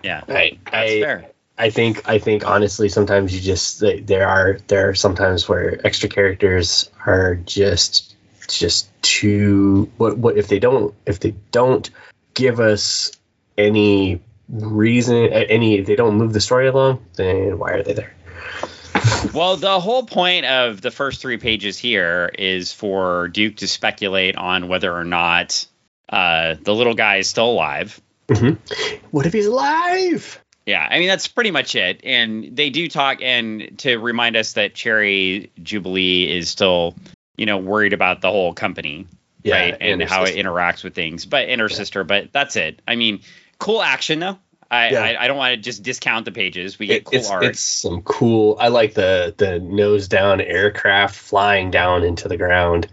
Yeah, 0.04 0.24
I, 0.28 0.58
that's 0.66 0.92
I, 0.92 1.02
fair. 1.02 1.34
I 1.58 1.70
think 1.70 2.10
I 2.10 2.18
think 2.18 2.46
honestly 2.46 2.90
sometimes 2.90 3.34
you 3.34 3.42
just 3.42 3.80
there 3.80 4.28
are 4.28 4.58
there 4.68 4.90
are 4.90 4.96
sometimes 4.96 5.48
where 5.48 5.80
extra 5.86 6.10
characters 6.10 6.90
are 7.06 7.36
just 7.36 8.16
just 8.48 8.90
too 9.02 9.92
what 9.98 10.18
what 10.18 10.38
if 10.38 10.48
they 10.48 10.60
don't 10.60 10.96
if 11.06 11.20
they 11.20 11.36
don't 11.52 11.90
give 12.34 12.60
us 12.60 13.12
any 13.58 14.20
reason 14.50 15.28
any 15.28 15.78
if 15.78 15.86
they 15.86 15.96
don't 15.96 16.16
move 16.16 16.34
the 16.34 16.42
story 16.42 16.68
along 16.68 17.06
then 17.16 17.58
why 17.60 17.72
are 17.72 17.84
they 17.84 17.94
there 17.94 18.14
Well, 19.34 19.58
the 19.58 19.80
whole 19.80 20.04
point 20.04 20.46
of 20.46 20.82
the 20.82 20.92
first 20.92 21.22
three 21.22 21.38
pages 21.38 21.78
here 21.78 22.30
is 22.38 22.72
for 22.72 23.30
Duke 23.30 23.58
to 23.58 23.68
speculate 23.68 24.36
on 24.36 24.68
whether 24.68 24.94
or 24.96 25.04
not 25.04 25.66
uh, 26.10 26.56
the 26.62 26.74
little 26.76 26.94
guy 26.94 27.18
is 27.18 27.28
still 27.28 27.50
alive. 27.50 28.00
what 29.12 29.26
if 29.26 29.34
he's 29.34 29.48
alive 29.48 30.40
Yeah, 30.66 30.86
I 30.90 31.00
mean 31.00 31.08
that's 31.08 31.28
pretty 31.28 31.52
much 31.52 31.76
it. 31.76 32.02
And 32.04 32.56
they 32.56 32.70
do 32.70 32.88
talk 32.88 33.20
and 33.22 33.78
to 33.80 33.98
remind 33.98 34.36
us 34.38 34.54
that 34.54 34.76
Cherry 34.76 35.52
Jubilee 35.62 36.30
is 36.32 36.50
still, 36.50 36.96
you 37.36 37.46
know, 37.46 37.58
worried 37.58 37.94
about 37.94 38.22
the 38.22 38.30
whole 38.32 38.54
company, 38.54 39.08
right, 39.46 39.76
and, 39.82 40.02
her 40.02 40.08
how 40.08 40.26
sister. 40.26 40.40
it 40.40 40.46
interacts 40.46 40.84
with 40.84 40.94
things. 40.94 41.26
But 41.26 41.50
and 41.50 41.60
her 41.60 41.68
Yeah. 41.70 41.76
sister. 41.76 42.04
But 42.04 42.32
that's 42.32 42.56
it. 42.56 42.82
I 42.88 42.96
mean, 42.96 43.22
cool 43.60 43.82
action 43.82 44.20
though. 44.20 44.38
I 44.74 44.90
Yeah. 44.90 45.04
I, 45.04 45.24
I 45.24 45.28
don't 45.28 45.38
want 45.38 45.52
to 45.56 45.58
just 45.58 45.84
discount 45.84 46.26
the 46.26 46.32
pages. 46.32 46.80
We 46.80 46.88
get 46.88 46.98
It- 46.98 47.06
cool 47.06 47.20
it's, 47.20 47.30
art. 47.30 47.44
it's 47.46 47.60
some 47.60 48.02
cool 48.02 48.58
i 48.60 48.68
like 48.70 48.94
the 48.94 49.34
the 49.38 49.60
nose 49.60 50.08
down 50.08 50.42
aircraft 50.42 51.16
flying 51.16 51.72
down 51.72 52.04
into 52.04 52.28
the 52.28 52.38
ground 52.38 52.88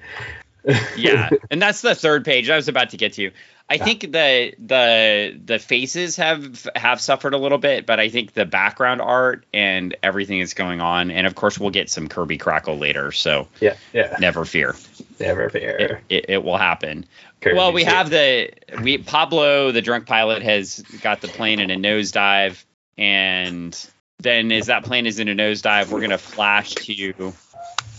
yeah, 0.97 1.31
and 1.51 1.61
that's 1.61 1.81
the 1.81 1.95
third 1.95 2.25
page 2.25 2.51
I 2.51 2.57
was 2.57 2.69
about 2.69 2.91
to 2.91 2.99
get 2.99 3.15
to. 3.15 3.31
I 3.71 3.75
Yeah. 3.75 3.85
think 3.85 4.01
the 4.01 4.55
the 4.59 5.41
the 5.45 5.59
faces 5.61 6.17
have 6.17 6.69
have 6.75 7.01
suffered 7.01 7.35
a 7.35 7.39
little 7.39 7.59
bit, 7.59 7.87
but 7.87 8.01
I 8.01 8.09
think 8.09 8.33
the 8.33 8.45
background 8.45 9.01
art 9.01 9.47
and 9.55 9.97
everything 10.03 10.41
that's 10.41 10.55
going 10.55 10.81
on, 10.81 11.13
and 11.13 11.25
of 11.25 11.37
course 11.37 11.57
we'll 11.57 11.71
get 11.71 11.89
some 11.89 12.09
Kirby 12.09 12.37
Crackle 12.37 12.79
later, 12.79 13.13
so 13.13 13.47
yeah 13.61 13.77
yeah 13.93 14.17
never 14.19 14.45
fear, 14.45 14.75
never 15.21 15.49
fear, 15.51 15.77
it, 15.79 16.01
it, 16.09 16.25
it 16.31 16.45
will 16.45 16.57
happen. 16.57 17.07
Kirby 17.41 17.57
well, 17.57 17.73
we 17.73 17.85
too. 17.85 17.91
have 17.91 18.11
the 18.11 18.51
we 18.83 18.99
Pablo, 18.99 19.71
the 19.71 19.83
drunk 19.83 20.05
pilot, 20.07 20.43
has 20.43 20.81
got 21.01 21.21
the 21.21 21.29
plane 21.29 21.61
in 21.61 21.71
a 21.71 21.77
nosedive, 21.77 22.65
and 22.99 23.89
then 24.19 24.51
as 24.51 24.67
that 24.67 24.85
plane 24.85 25.07
is 25.07 25.21
in 25.21 25.29
a 25.29 25.35
nosedive, 25.35 25.91
we're 25.91 26.01
gonna 26.01 26.19
flash 26.19 26.75
to 26.75 27.33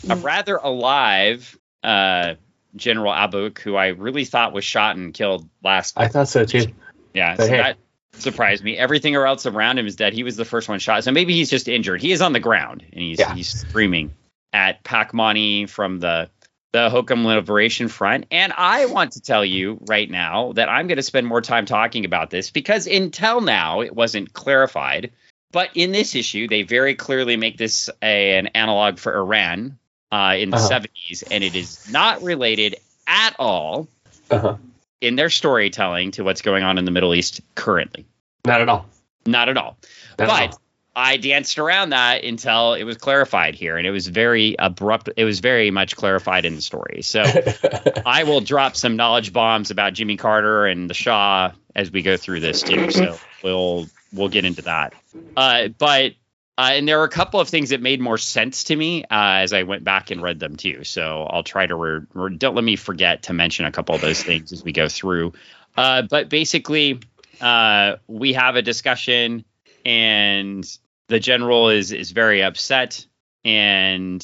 a 0.10 0.16
rather 0.18 0.58
alive 0.58 1.58
uh, 1.82 2.36
General 2.76 3.14
Abuk, 3.14 3.60
who 3.60 3.76
I 3.76 3.88
really 3.88 4.26
thought 4.26 4.54
was 4.54 4.64
shot 4.64 4.96
and 4.96 5.14
killed 5.14 5.50
last. 5.64 5.94
i 5.98 6.08
thought 6.08 6.28
so 6.28 6.46
too 6.46 6.68
Yeah, 7.14 7.36
so 7.36 7.48
hey. 7.48 7.58
that 7.58 7.78
surprised 8.14 8.64
me. 8.64 8.78
Everything 8.78 9.16
else 9.16 9.46
around 9.46 9.80
him 9.80 9.88
is 9.88 9.96
dead. 9.96 10.14
He 10.14 10.24
was 10.24 10.36
the 10.36 10.46
first 10.46 10.70
one 10.70 10.80
shot, 10.80 11.04
so 11.04 11.12
maybe 11.12 11.34
he's 11.34 11.50
just 11.50 11.68
injured. 11.68 12.02
He 12.02 12.12
is 12.12 12.22
on 12.22 12.34
the 12.34 12.40
ground 12.40 12.84
and 12.92 13.02
he's 13.02 13.20
Yeah. 13.20 13.34
he's 13.34 13.50
screaming 13.50 14.14
at 14.54 14.84
Pacmani 14.84 15.70
from 15.70 16.00
the 16.00 16.30
the 16.74 16.90
Hokum 16.90 17.26
Liberation 17.26 17.90
Front. 17.90 18.28
And 18.32 18.54
I 18.56 18.86
want 18.86 19.14
to 19.14 19.22
tell 19.22 19.44
you 19.44 19.80
right 19.90 20.10
now 20.10 20.54
that 20.54 20.70
I'm 20.70 20.88
going 20.88 20.96
to 20.98 21.04
spend 21.04 21.28
more 21.28 21.42
time 21.42 21.66
talking 21.66 22.06
about 22.06 22.30
this 22.30 22.50
because 22.50 22.88
until 22.88 23.42
now 23.42 23.82
it 23.82 23.94
wasn't 23.94 24.32
clarified. 24.32 25.12
But 25.52 25.72
in 25.76 25.92
this 25.92 26.16
issue, 26.16 26.48
they 26.48 26.62
very 26.62 26.96
clearly 26.96 27.36
make 27.36 27.58
this 27.58 27.90
a, 28.02 28.38
an 28.38 28.48
analog 28.48 29.00
for 29.00 29.14
Iran 29.14 29.78
uh, 30.12 30.36
in 30.38 30.50
the 30.50 30.58
Uh-huh. 30.58 30.70
70s, 30.70 31.24
and 31.32 31.44
it 31.44 31.56
is 31.56 31.90
not 31.92 32.22
related 32.22 32.76
at 33.08 33.36
all 33.40 33.88
Uh-huh. 34.30 34.56
in 35.02 35.16
their 35.16 35.30
storytelling 35.30 36.12
to 36.12 36.24
what's 36.24 36.42
going 36.42 36.64
on 36.64 36.78
in 36.78 36.86
the 36.86 36.92
Middle 36.92 37.14
East 37.16 37.42
currently. 37.56 38.06
Not 38.46 38.62
at 38.62 38.70
all. 38.70 38.86
Not 39.26 39.50
at 39.50 39.58
all. 39.58 39.78
Not 40.20 40.30
at 40.30 40.50
but 40.52 40.58
I 40.94 41.16
danced 41.18 41.58
around 41.58 41.92
that 41.92 42.24
until 42.26 42.74
it 42.74 42.84
was 42.84 42.98
clarified 42.98 43.56
here, 43.56 43.78
and 43.78 43.88
it 43.88 43.92
was 43.92 44.08
very 44.08 44.56
abrupt. 44.60 45.10
It 45.16 45.24
was 45.24 45.40
very 45.40 45.72
much 45.72 45.96
clarified 45.96 46.44
in 46.46 46.56
the 46.56 46.62
story. 46.62 47.02
So. 47.02 47.24
I 48.06 48.24
will 48.24 48.42
drop 48.42 48.76
some 48.76 48.98
knowledge 48.98 49.32
bombs 49.32 49.72
about 49.72 49.94
Jimmy 49.94 50.18
Carter 50.18 50.66
and 50.66 50.90
the 50.90 50.94
Shah 50.94 51.52
as 51.76 51.92
we 51.92 52.02
go 52.02 52.18
through 52.18 52.42
this 52.42 52.62
too. 52.62 52.92
So 52.92 53.18
we'll 53.42 53.88
we'll 54.12 54.28
get 54.28 54.44
into 54.44 54.64
that. 54.64 54.94
Uh, 55.38 55.70
but 55.70 56.14
uh, 56.58 56.72
and 56.74 56.88
there 56.88 56.98
were 56.98 57.06
a 57.06 57.10
couple 57.10 57.40
of 57.40 57.50
things 57.50 57.70
that 57.70 57.82
made 57.82 58.02
more 58.02 58.18
sense 58.18 58.66
to 58.66 58.76
me 58.76 59.04
uh, 59.06 59.08
as 59.10 59.54
I 59.54 59.64
went 59.64 59.84
back 59.84 60.12
and 60.12 60.22
read 60.22 60.40
them 60.40 60.58
too. 60.58 60.84
So 60.84 61.24
I'll 61.24 61.44
try 61.44 61.66
to 61.66 61.76
re- 61.76 62.02
re- 62.14 62.36
don't 62.36 62.56
let 62.56 62.64
me 62.64 62.76
forget 62.76 63.24
to 63.24 63.34
mention 63.34 63.66
a 63.66 63.72
couple 63.72 63.96
of 63.96 64.02
those 64.02 64.22
things 64.22 64.52
as 64.52 64.64
we 64.64 64.72
go 64.72 64.88
through. 64.90 65.34
Uh, 65.78 66.04
but 66.04 66.30
basically, 66.30 67.00
uh, 67.40 67.96
we 68.08 68.34
have 68.34 68.56
a 68.58 68.62
discussion, 68.62 69.46
and 69.86 70.66
the 71.08 71.20
general 71.20 71.70
is 71.70 71.92
is 71.94 72.12
very 72.12 72.44
upset, 72.44 73.06
and 73.46 74.24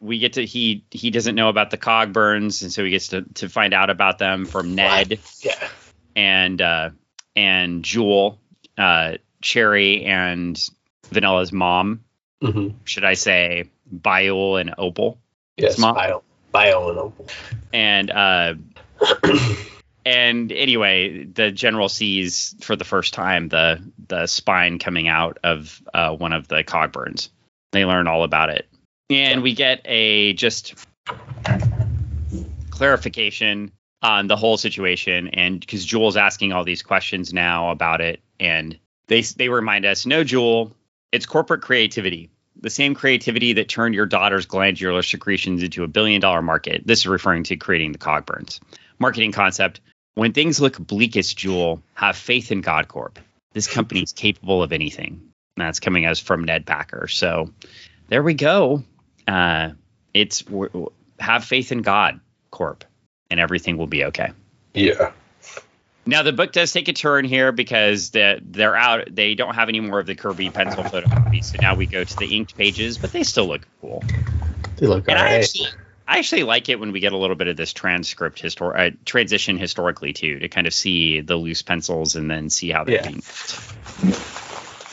we 0.00 0.18
get 0.18 0.34
to 0.34 0.44
he 0.44 0.84
he 0.90 1.10
doesn't 1.10 1.36
know 1.36 1.48
about 1.48 1.70
the 1.70 1.78
Cogburns, 1.78 2.62
and 2.62 2.72
so 2.72 2.84
he 2.84 2.90
gets 2.90 3.08
to 3.08 3.22
to 3.34 3.48
find 3.48 3.72
out 3.72 3.90
about 3.90 4.18
them 4.18 4.44
from 4.44 4.74
Ned 4.74 5.20
yeah. 5.42 5.68
and 6.16 6.60
uh, 6.60 6.90
and 7.36 7.84
Jewel, 7.84 8.40
uh, 8.76 9.14
Cherry 9.40 10.04
and 10.04 10.68
Vanilla's 11.10 11.52
mom. 11.52 12.00
hmm 12.42 12.68
Should 12.84 13.04
I 13.04 13.14
say 13.14 13.70
Biol 13.94 14.60
and 14.60 14.74
Opal? 14.78 15.18
Yes. 15.56 15.76
Small- 15.76 15.94
Bio, 15.94 16.22
bio 16.52 16.88
and 16.90 16.98
opal. 16.98 17.26
And 17.72 18.10
uh, 18.10 18.54
and 20.06 20.52
anyway, 20.52 21.24
the 21.24 21.50
general 21.50 21.88
sees 21.88 22.54
for 22.60 22.76
the 22.76 22.84
first 22.84 23.12
time 23.14 23.48
the 23.48 23.80
the 24.08 24.26
spine 24.26 24.78
coming 24.78 25.08
out 25.08 25.38
of 25.42 25.82
uh, 25.92 26.14
one 26.14 26.32
of 26.32 26.48
the 26.48 26.62
Cogburns. 26.64 27.28
They 27.72 27.84
learn 27.84 28.06
all 28.06 28.22
about 28.24 28.50
it, 28.50 28.66
and 29.10 29.42
we 29.42 29.52
get 29.54 29.80
a 29.84 30.32
just 30.34 30.74
clarification 32.70 33.72
on 34.02 34.26
the 34.28 34.36
whole 34.36 34.56
situation. 34.56 35.28
And 35.28 35.60
because 35.60 35.84
Jewel's 35.84 36.16
asking 36.16 36.52
all 36.52 36.64
these 36.64 36.82
questions 36.82 37.32
now 37.32 37.70
about 37.70 38.00
it, 38.00 38.20
and 38.40 38.78
they 39.08 39.22
they 39.22 39.48
remind 39.48 39.84
us, 39.84 40.06
no, 40.06 40.24
Jewel, 40.24 40.74
it's 41.12 41.26
corporate 41.26 41.62
creativity. 41.62 42.30
The 42.60 42.70
same 42.70 42.94
creativity 42.94 43.52
that 43.54 43.68
turned 43.68 43.94
your 43.94 44.06
daughter's 44.06 44.46
glandular 44.46 45.02
secretions 45.02 45.62
into 45.62 45.84
a 45.84 45.88
billion 45.88 46.20
dollar 46.20 46.42
market. 46.42 46.82
This 46.84 47.00
is 47.00 47.06
referring 47.06 47.44
to 47.44 47.56
creating 47.56 47.92
the 47.92 47.98
Cogburns. 47.98 48.60
Marketing 48.98 49.32
concept. 49.32 49.80
When 50.14 50.32
things 50.32 50.60
look 50.60 50.78
bleakest, 50.78 51.38
Jewel, 51.38 51.80
have 51.94 52.16
faith 52.16 52.50
in 52.50 52.60
God 52.60 52.88
Corp. 52.88 53.20
This 53.52 53.68
company 53.68 54.02
is 54.02 54.12
capable 54.12 54.62
of 54.62 54.72
anything. 54.72 55.32
And 55.56 55.66
that's 55.66 55.78
coming 55.78 56.04
as 56.04 56.18
from 56.18 56.44
Ned 56.44 56.66
Packer. 56.66 57.06
So 57.06 57.52
there 58.08 58.22
we 58.22 58.34
go. 58.34 58.82
Uh, 59.28 59.70
it's 60.12 60.44
have 61.20 61.44
faith 61.44 61.70
in 61.70 61.82
God 61.82 62.20
Corp, 62.50 62.84
and 63.30 63.38
everything 63.38 63.76
will 63.76 63.86
be 63.86 64.04
okay. 64.06 64.30
Yeah. 64.74 65.12
Now 66.08 66.22
the 66.22 66.32
book 66.32 66.52
does 66.52 66.72
take 66.72 66.88
a 66.88 66.94
turn 66.94 67.26
here 67.26 67.52
because 67.52 68.08
the, 68.10 68.40
they're 68.42 68.74
out. 68.74 69.14
They 69.14 69.34
don't 69.34 69.54
have 69.54 69.68
any 69.68 69.80
more 69.80 70.00
of 70.00 70.06
the 70.06 70.14
Kirby 70.14 70.48
pencil 70.48 70.82
photocopies, 70.82 71.44
so 71.44 71.58
now 71.58 71.74
we 71.74 71.84
go 71.84 72.02
to 72.02 72.18
the 72.18 72.34
inked 72.34 72.56
pages, 72.56 72.96
but 72.96 73.12
they 73.12 73.24
still 73.24 73.46
look 73.46 73.66
cool. 73.82 74.02
They 74.78 74.86
look 74.86 75.06
And 75.06 75.18
I 75.18 75.26
alright. 75.26 75.42
actually, 75.44 75.68
I 76.06 76.18
actually 76.18 76.44
like 76.44 76.70
it 76.70 76.80
when 76.80 76.92
we 76.92 77.00
get 77.00 77.12
a 77.12 77.18
little 77.18 77.36
bit 77.36 77.48
of 77.48 77.58
this 77.58 77.74
transcript 77.74 78.42
histor- 78.42 78.74
uh, 78.74 78.96
transition 79.04 79.58
historically 79.58 80.14
too, 80.14 80.38
to 80.38 80.48
kind 80.48 80.66
of 80.66 80.72
see 80.72 81.20
the 81.20 81.36
loose 81.36 81.60
pencils 81.60 82.16
and 82.16 82.30
then 82.30 82.48
see 82.48 82.70
how 82.70 82.84
they're 82.84 82.94
Yeah. 82.94 83.08
being. 83.08 83.22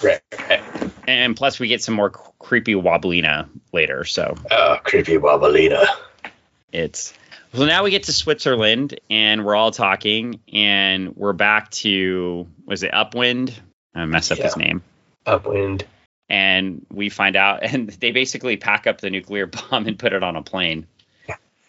Right. 0.03 0.19
right. 0.49 0.63
And 1.07 1.37
plus, 1.37 1.61
we 1.61 1.69
get 1.69 1.81
some 1.81 1.95
more 1.95 2.09
creepy 2.09 2.75
Wobblina 2.75 3.47
later, 3.71 4.03
so 4.03 4.37
Oh, 4.51 4.79
creepy 4.83 5.13
Wobblina. 5.13 5.85
it's. 6.73 7.13
So 7.55 7.65
now 7.65 7.85
we 7.85 7.91
get 7.91 8.03
to 8.03 8.13
Switzerland, 8.13 8.99
and 9.09 9.45
we're 9.45 9.55
all 9.55 9.71
talking, 9.71 10.41
and 10.51 11.15
we're 11.15 11.31
back 11.31 11.71
to 11.71 12.47
was 12.65 12.83
it 12.83 12.91
Upwind? 12.93 13.53
I 13.93 14.03
messed 14.05 14.33
up 14.33 14.39
his 14.39 14.57
name. 14.57 14.83
Upwind. 15.25 15.83
and 16.29 16.85
we 16.91 17.09
find 17.09 17.35
out 17.35 17.63
and 17.63 17.89
they 17.89 18.11
basically 18.11 18.57
pack 18.57 18.87
up 18.87 18.99
the 18.99 19.09
nuclear 19.09 19.47
bomb 19.47 19.87
and 19.87 19.97
put 19.97 20.13
it 20.13 20.21
on 20.23 20.35
a 20.35 20.41
plane 20.43 20.85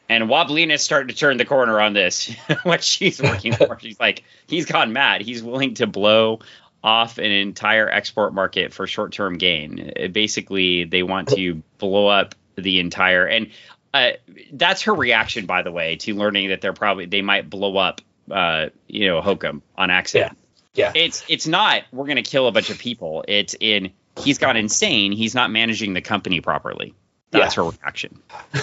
and 0.09 0.25
Wobblina's 0.29 0.83
starting 0.83 1.09
to 1.09 1.15
turn 1.15 1.37
the 1.37 1.45
corner 1.45 1.81
on 1.81 1.93
this 1.93 2.35
what 2.65 2.83
she's 2.83 3.23
working 3.23 3.53
for 3.55 3.79
she's 3.81 3.99
like 4.01 4.25
he's 4.47 4.67
gone 4.67 4.93
mad 4.93 5.21
he's 5.21 5.43
willing 5.43 5.75
to 5.75 5.87
blow 5.87 6.41
off 6.83 7.19
an 7.19 7.31
entire 7.31 7.89
export 7.89 8.35
market 8.35 8.73
for 8.73 8.87
short-term 8.87 9.39
gain 9.39 9.93
Uh, 9.99 10.09
basically 10.09 10.85
they 10.85 11.03
want 11.03 11.29
to 11.29 11.63
blow 11.79 12.07
up 12.09 12.35
the 12.57 12.81
entire 12.81 13.27
and 13.27 13.51
uh, 13.97 14.13
that's 14.53 14.83
her 14.83 14.95
reaction 14.95 15.47
by 15.47 15.63
the 15.63 15.71
way 15.73 15.97
to 15.97 16.15
learning 16.15 16.49
that 16.49 16.61
they're 16.61 16.73
probably 16.73 17.07
they 17.07 17.23
might 17.23 17.49
blow 17.51 17.77
up 17.77 18.01
uh, 18.31 18.67
you 18.89 19.07
know 19.09 19.21
hokum 19.21 19.63
on 19.77 19.91
accident 19.91 20.37
Yeah. 20.75 20.93
it's 20.95 21.25
it's 21.29 21.47
not 21.47 21.83
we're 21.93 22.07
gonna 22.07 22.23
kill 22.23 22.47
a 22.49 22.53
bunch 22.53 22.71
of 22.71 22.79
people. 22.79 23.25
It's 23.29 23.55
in 23.59 23.93
he's 24.19 24.39
gone 24.39 24.57
insane. 24.57 25.13
He's 25.13 25.35
not 25.35 25.51
managing 25.51 25.95
the 25.95 26.01
company 26.03 26.41
properly. 26.41 26.95
That's 27.31 27.55
her 27.55 27.65
reaction. 27.65 28.21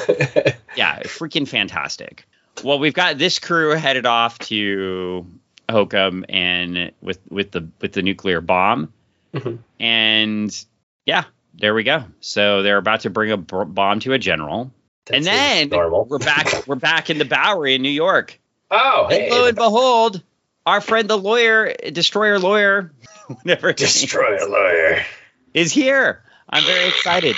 Yeah, 0.76 1.02
freaking 1.04 1.48
fantastic. 1.48 2.26
Well, 2.64 2.80
we've 2.80 2.94
got 2.96 3.18
this 3.20 3.38
crew 3.40 3.76
headed 3.76 4.06
off 4.08 4.40
to 4.40 5.26
Hokum 5.70 6.26
and 6.30 6.92
with 7.02 7.20
with 7.30 7.52
the 7.52 7.68
with 7.82 7.94
the 7.94 8.02
nuclear 8.02 8.42
bomb, 8.42 8.92
Mhm. 9.34 9.60
and 9.80 10.66
yeah, 11.06 11.26
there 11.54 11.74
we 11.76 11.84
go. 11.84 12.06
So 12.22 12.64
they're 12.64 12.78
about 12.80 13.02
to 13.02 13.10
bring 13.12 13.32
a 13.32 13.38
b- 13.38 13.66
bomb 13.68 14.00
to 14.02 14.14
a 14.14 14.18
general, 14.20 14.72
That 15.06 15.16
seems 15.16 15.26
then 15.26 15.70
normal. 15.70 16.06
we're 16.06 16.18
back. 16.20 16.48
we're 16.68 16.76
back 16.76 17.10
in 17.10 17.18
the 17.18 17.26
Bowery 17.26 17.76
in 17.76 17.82
New 17.82 17.90
York. 17.90 18.40
Oh, 18.72 19.08
And 19.12 19.30
lo 19.32 19.46
and 19.48 19.56
behold, 19.56 20.24
our 20.66 20.82
friend 20.82 21.10
the 21.10 21.18
lawyer, 21.18 21.74
destroyer 21.92 22.40
lawyer, 22.40 22.94
whatever 23.28 23.68
his 23.72 23.80
name 23.80 23.86
Destroy 24.02 24.38
a 24.44 24.48
lawyer. 24.50 25.06
is 25.54 25.72
here. 25.72 26.24
I'm 26.50 26.64
very 26.64 26.88
excited. 26.88 27.36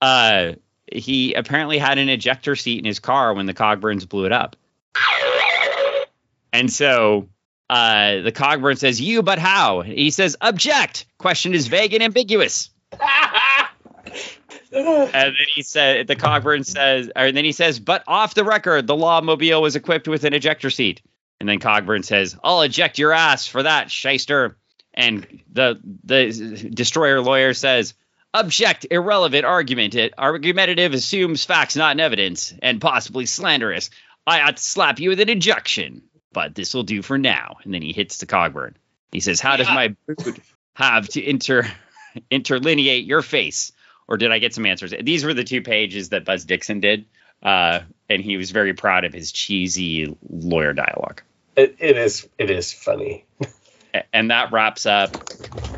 Uh, 0.00 0.52
he 0.90 1.34
apparently 1.34 1.78
had 1.78 1.98
an 1.98 2.08
ejector 2.08 2.56
seat 2.56 2.78
in 2.78 2.84
his 2.84 3.00
car 3.00 3.34
when 3.34 3.46
the 3.46 3.54
Cogburns 3.54 4.08
blew 4.08 4.24
it 4.26 4.32
up, 4.32 4.56
and 6.52 6.72
so 6.72 7.28
uh, 7.70 8.20
the 8.20 8.32
Cogburn 8.32 8.78
says, 8.78 9.00
"You, 9.00 9.22
but 9.22 9.38
how?" 9.38 9.80
He 9.82 10.10
says, 10.10 10.36
"Object." 10.40 11.06
Question 11.18 11.54
is 11.54 11.66
vague 11.68 11.94
and 11.94 12.02
ambiguous. 12.02 12.70
And 15.12 15.12
then 15.12 15.46
he 15.54 15.62
said, 15.62 16.06
the 16.06 16.16
Cogburn 16.16 16.66
says, 16.66 17.10
or 17.14 17.30
then 17.32 17.44
he 17.44 17.52
says, 17.52 17.78
but 17.78 18.02
off 18.06 18.34
the 18.34 18.44
record, 18.44 18.86
the 18.86 18.96
Law 18.96 19.20
Mobile 19.20 19.62
was 19.62 19.76
equipped 19.76 20.08
with 20.08 20.24
an 20.24 20.34
ejector 20.34 20.70
seat. 20.70 21.00
And 21.40 21.48
then 21.48 21.60
Cogburn 21.60 22.04
says, 22.04 22.36
I'll 22.42 22.62
eject 22.62 22.98
your 22.98 23.12
ass 23.12 23.46
for 23.46 23.62
that, 23.62 23.90
shyster. 23.90 24.56
And 24.92 25.42
the 25.52 25.80
the 26.04 26.70
destroyer 26.72 27.20
lawyer 27.20 27.54
says, 27.54 27.94
object, 28.32 28.86
irrelevant 28.90 29.44
argument. 29.44 29.94
It 29.94 30.14
argumentative 30.18 30.94
assumes 30.94 31.44
facts, 31.44 31.76
not 31.76 31.94
in 31.96 32.00
evidence, 32.00 32.54
and 32.62 32.80
possibly 32.80 33.26
slanderous. 33.26 33.90
I 34.26 34.40
ought 34.42 34.56
to 34.56 34.62
slap 34.62 34.98
you 35.00 35.10
with 35.10 35.20
an 35.20 35.28
ejection, 35.28 36.02
but 36.32 36.54
this 36.54 36.74
will 36.74 36.84
do 36.84 37.02
for 37.02 37.18
now. 37.18 37.56
And 37.64 37.74
then 37.74 37.82
he 37.82 37.92
hits 37.92 38.18
the 38.18 38.26
Cogburn. 38.26 38.74
He 39.12 39.20
says, 39.20 39.40
How 39.40 39.56
does 39.56 39.68
Yeah. 39.68 39.74
my 39.74 39.96
boot 40.06 40.38
have 40.74 41.08
to 41.10 41.22
inter 41.22 41.66
interlineate 42.30 43.06
your 43.06 43.22
face? 43.22 43.72
Or 44.08 44.16
did 44.16 44.32
I 44.32 44.38
get 44.38 44.54
some 44.54 44.66
answers? 44.66 44.94
These 45.02 45.24
were 45.24 45.34
the 45.34 45.44
two 45.44 45.62
pages 45.62 46.10
that 46.10 46.24
Buzz 46.24 46.44
Dixon 46.44 46.80
did, 46.80 47.06
uh, 47.42 47.80
and 48.08 48.22
he 48.22 48.36
was 48.36 48.50
very 48.50 48.74
proud 48.74 49.04
of 49.04 49.12
his 49.12 49.32
cheesy 49.32 50.16
lawyer 50.28 50.72
dialogue. 50.72 51.22
It, 51.56 51.76
it 51.78 51.96
is. 51.96 52.28
It 52.38 52.50
is 52.50 52.72
funny. 52.72 53.24
And 54.12 54.30
that 54.30 54.52
wraps 54.52 54.86
up 54.86 55.12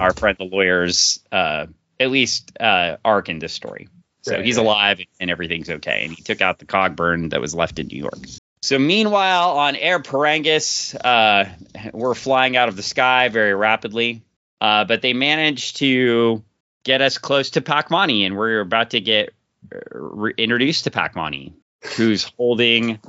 our 0.01 0.13
friend 0.15 0.37
the 0.39 0.45
lawyer's, 0.45 1.21
uh, 1.31 1.67
at 2.01 2.11
least 2.11 2.57
uh, 2.59 2.97
arc 3.05 3.29
in 3.29 3.39
this 3.39 3.53
story. 3.53 3.89
So 4.23 4.37
Right, 4.37 4.45
he's 4.45 4.57
alive 4.57 5.01
and 5.21 5.31
everything's 5.31 5.71
okay, 5.71 6.03
and 6.05 6.13
he 6.13 6.23
took 6.23 6.41
out 6.41 6.59
the 6.59 6.65
Cogburn 6.65 7.31
that 7.31 7.41
was 7.41 7.55
left 7.55 7.79
in 7.79 7.87
New 7.89 7.99
York. 7.99 8.19
So 8.63 8.79
meanwhile, 8.79 9.51
on 9.59 9.77
Air 9.77 10.01
Parangus, 10.01 10.95
uh, 10.97 11.49
we're 11.93 12.15
flying 12.15 12.57
out 12.57 12.69
of 12.69 12.75
the 12.75 12.83
sky 12.83 13.29
very 13.29 13.55
rapidly, 13.55 14.23
uh, 14.61 14.85
but 14.85 15.03
they 15.03 15.13
managed 15.13 15.77
to 15.77 16.43
get 16.87 17.03
us 17.03 17.19
close 17.19 17.51
to 17.51 17.61
Pakmani, 17.61 18.25
and 18.25 18.37
we're 18.37 18.61
about 18.61 18.91
to 18.91 19.01
get 19.01 19.35
uh, 19.75 19.79
re- 19.93 20.35
introduced 20.39 20.85
to 20.85 20.91
Pakmani, 20.91 21.53
who's 21.97 22.23
holding 22.39 23.01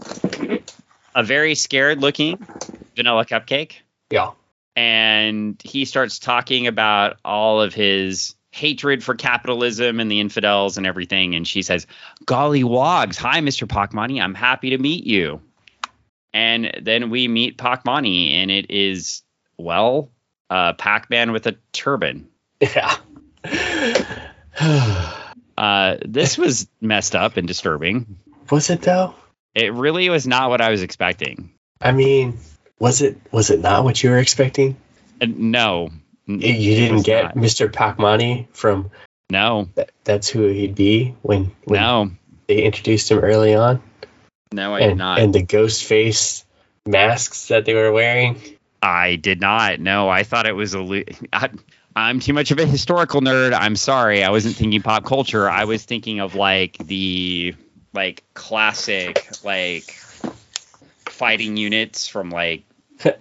a 1.13 1.23
very 1.23 1.53
scared 1.53 2.01
looking 2.01 2.43
vanilla 2.95 3.23
cupcake. 3.23 3.73
Yeah. 4.09 4.31
And 4.75 5.61
he 5.63 5.85
starts 5.85 6.17
talking 6.17 6.65
about 6.65 7.17
all 7.23 7.61
of 7.61 7.75
his 7.75 8.35
hatred 8.51 9.03
for 9.03 9.13
capitalism 9.13 9.99
and 9.99 10.09
the 10.09 10.19
infidels 10.19 10.77
and 10.77 10.87
everything. 10.87 11.35
And 11.35 11.47
she 11.47 11.61
says, 11.61 11.85
Golly 12.25 12.63
wogs, 12.63 13.15
hi, 13.15 13.41
Mr. 13.41 13.67
Pakmani. 13.67 14.19
I'm 14.19 14.33
happy 14.33 14.71
to 14.71 14.79
meet 14.79 15.05
you. 15.05 15.39
And 16.33 16.71
then 16.81 17.11
we 17.11 17.27
meet 17.27 17.59
Pakmani, 17.59 18.31
and 18.33 18.49
it 18.49 18.71
is, 18.71 19.21
well, 19.57 20.11
uh, 20.49 20.73
Pac 20.73 21.11
Man 21.11 21.31
with 21.31 21.45
a 21.45 21.55
turban. 21.73 22.27
Yeah. 22.59 22.95
Uh, 25.57 25.97
this 26.05 26.37
was 26.37 26.67
messed 26.81 27.15
up 27.15 27.35
and 27.37 27.47
disturbing. 27.47 28.17
was 28.51 28.69
it 28.69 28.83
though? 28.83 29.15
It 29.55 29.73
really 29.73 30.07
was 30.09 30.27
not 30.27 30.51
what 30.51 30.61
I 30.61 30.69
was 30.69 30.83
expecting. 30.83 31.49
I 31.81 31.93
mean, 31.93 32.37
was 32.77 33.01
it 33.01 33.17
was 33.31 33.49
it 33.49 33.59
not 33.61 33.83
what 33.83 34.03
you 34.03 34.11
were 34.11 34.19
expecting? 34.19 34.77
Uh, 35.19 35.25
no. 35.27 35.89
You 36.27 36.37
didn't 36.75 37.01
get 37.03 37.23
not. 37.23 37.43
Mr. 37.43 37.71
Pakmani 37.71 38.45
from 38.51 38.91
No. 39.31 39.69
that, 39.73 39.89
that's 40.03 40.29
who 40.29 40.47
he'd 40.47 40.75
be 40.75 41.15
when 41.23 41.51
when 41.63 41.79
No. 41.81 42.11
they 42.47 42.61
introduced 42.61 43.09
him 43.09 43.17
early 43.19 43.55
on. 43.55 43.81
No, 44.53 44.75
I 44.75 44.81
and, 44.81 44.91
did 44.91 44.97
not. 44.99 45.19
and 45.19 45.33
the 45.33 45.41
ghost 45.41 45.85
face 45.85 46.45
masks 46.85 47.47
that 47.47 47.65
they 47.65 47.73
were 47.73 47.91
wearing. 47.91 48.39
I 48.83 49.15
did 49.15 49.41
not. 49.41 49.79
No, 49.79 50.07
I 50.07 50.21
thought 50.21 50.45
it 50.45 50.55
was 50.55 50.75
a. 50.75 50.81
lu- 50.81 51.03
I, 51.33 51.49
I'm 51.97 52.19
too 52.19 52.33
much 52.33 52.51
of 52.51 52.59
a 52.59 52.65
historical 52.65 53.21
nerd. 53.21 53.57
I'm 53.59 53.75
sorry. 53.75 54.23
I 54.23 54.29
wasn't 54.29 54.55
thinking 54.55 54.83
pop 54.83 55.03
culture. 55.03 55.49
I 55.49 55.63
was 55.63 55.83
thinking 55.83 56.19
of 56.19 56.35
like 56.35 56.77
the 56.77 57.55
like 57.91 58.23
classic 58.35 59.27
like 59.43 59.89
fighting 61.09 61.57
units 61.57 62.07
from 62.07 62.29
like 62.29 62.63
no, 63.03 63.11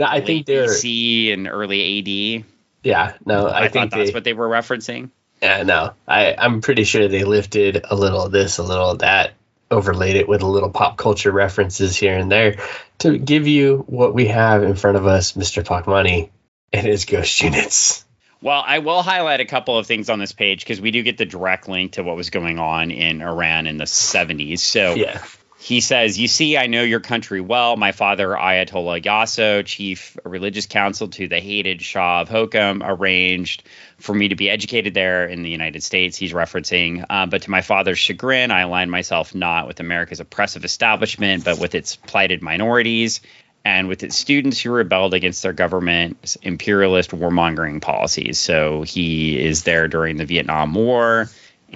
I 0.00 0.22
think 0.24 0.46
they're 0.46 0.68
BC 0.68 1.34
and 1.34 1.48
early 1.48 1.98
AD. 1.98 2.44
yeah. 2.82 3.12
No, 3.26 3.48
I, 3.48 3.64
I, 3.64 3.68
think 3.68 3.90
that's 3.90 4.10
they, 4.10 4.14
what 4.14 4.24
they 4.24 4.32
were 4.32 4.48
referencing. 4.48 5.10
Yeah, 5.42 5.64
no, 5.64 5.92
I 6.08 6.34
I'm 6.38 6.62
pretty 6.62 6.84
sure 6.84 7.08
they 7.08 7.24
lifted 7.24 7.84
a 7.84 7.94
little 7.94 8.22
of 8.22 8.32
this, 8.32 8.56
a 8.56 8.62
little 8.62 8.90
of 8.90 9.00
that, 9.00 9.32
overlaid 9.70 10.16
it 10.16 10.28
with 10.28 10.42
a 10.42 10.46
little 10.46 10.70
pop 10.70 10.96
culture 10.96 11.32
references 11.32 11.96
here 11.96 12.16
and 12.16 12.30
there 12.30 12.56
to 12.98 13.18
give 13.18 13.46
you 13.46 13.84
what 13.86 14.14
we 14.14 14.26
have 14.28 14.62
in 14.62 14.76
front 14.76 14.96
of 14.96 15.06
us, 15.06 15.32
Mr. 15.32 15.64
Pakmani 15.64 16.30
and 16.72 16.86
his 16.86 17.04
ghost 17.04 17.40
units. 17.42 18.04
Well, 18.42 18.62
I 18.64 18.78
will 18.78 19.02
highlight 19.02 19.40
a 19.40 19.44
couple 19.46 19.78
of 19.78 19.86
things 19.86 20.10
on 20.10 20.18
this 20.18 20.32
page 20.32 20.60
because 20.60 20.80
we 20.80 20.90
do 20.90 21.02
get 21.02 21.18
the 21.18 21.24
direct 21.24 21.68
link 21.68 21.92
to 21.92 22.02
what 22.02 22.16
was 22.16 22.30
going 22.30 22.58
on 22.58 22.90
in 22.90 23.22
Iran 23.22 23.66
in 23.66 23.76
the 23.78 23.84
70s. 23.84 24.58
So 24.60 24.94
Yeah. 24.94 25.24
He 25.66 25.80
says, 25.80 26.16
You 26.16 26.28
see, 26.28 26.56
I 26.56 26.68
know 26.68 26.84
your 26.84 27.00
country 27.00 27.40
well. 27.40 27.76
My 27.76 27.90
father, 27.90 28.28
Ayatollah 28.28 29.02
Yasso, 29.02 29.66
chief 29.66 30.16
religious 30.24 30.66
counsel 30.66 31.08
to 31.08 31.26
the 31.26 31.40
hated 31.40 31.82
Shah 31.82 32.20
of 32.20 32.28
Hokum, 32.28 32.84
arranged 32.84 33.64
for 33.98 34.14
me 34.14 34.28
to 34.28 34.36
be 34.36 34.48
educated 34.48 34.94
there 34.94 35.26
in 35.26 35.42
the 35.42 35.50
United 35.50 35.82
States. 35.82 36.16
He's 36.16 36.32
referencing, 36.32 37.04
uh, 37.10 37.26
but 37.26 37.42
to 37.42 37.50
my 37.50 37.62
father's 37.62 37.98
chagrin, 37.98 38.52
I 38.52 38.60
aligned 38.60 38.92
myself 38.92 39.34
not 39.34 39.66
with 39.66 39.80
America's 39.80 40.20
oppressive 40.20 40.64
establishment, 40.64 41.44
but 41.44 41.58
with 41.58 41.74
its 41.74 41.96
plighted 41.96 42.42
minorities 42.42 43.20
and 43.64 43.88
with 43.88 44.04
its 44.04 44.16
students 44.16 44.60
who 44.60 44.70
rebelled 44.70 45.14
against 45.14 45.42
their 45.42 45.52
government's 45.52 46.36
imperialist 46.36 47.10
warmongering 47.10 47.82
policies. 47.82 48.38
So 48.38 48.82
he 48.82 49.44
is 49.44 49.64
there 49.64 49.88
during 49.88 50.16
the 50.16 50.26
Vietnam 50.26 50.74
War 50.74 51.28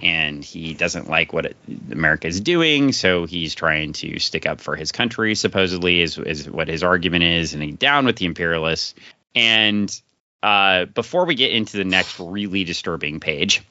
and 0.02 0.44
he 0.44 0.74
doesn't 0.74 1.08
like 1.08 1.32
what 1.32 1.46
it, 1.46 1.56
America 1.90 2.26
is 2.26 2.40
doing, 2.40 2.92
so 2.92 3.26
he's 3.26 3.54
trying 3.54 3.92
to 3.94 4.18
stick 4.18 4.46
up 4.46 4.60
for 4.60 4.76
his 4.76 4.92
country. 4.92 5.34
Supposedly, 5.34 6.00
is 6.00 6.18
is 6.18 6.48
what 6.48 6.68
his 6.68 6.82
argument 6.82 7.24
is, 7.24 7.54
and 7.54 7.62
he's 7.62 7.76
down 7.76 8.06
with 8.06 8.16
the 8.16 8.26
imperialists. 8.26 8.94
And 9.34 10.00
uh, 10.42 10.86
before 10.86 11.26
we 11.26 11.34
get 11.34 11.52
into 11.52 11.76
the 11.76 11.84
next 11.84 12.18
really 12.18 12.64
disturbing 12.64 13.20
page, 13.20 13.62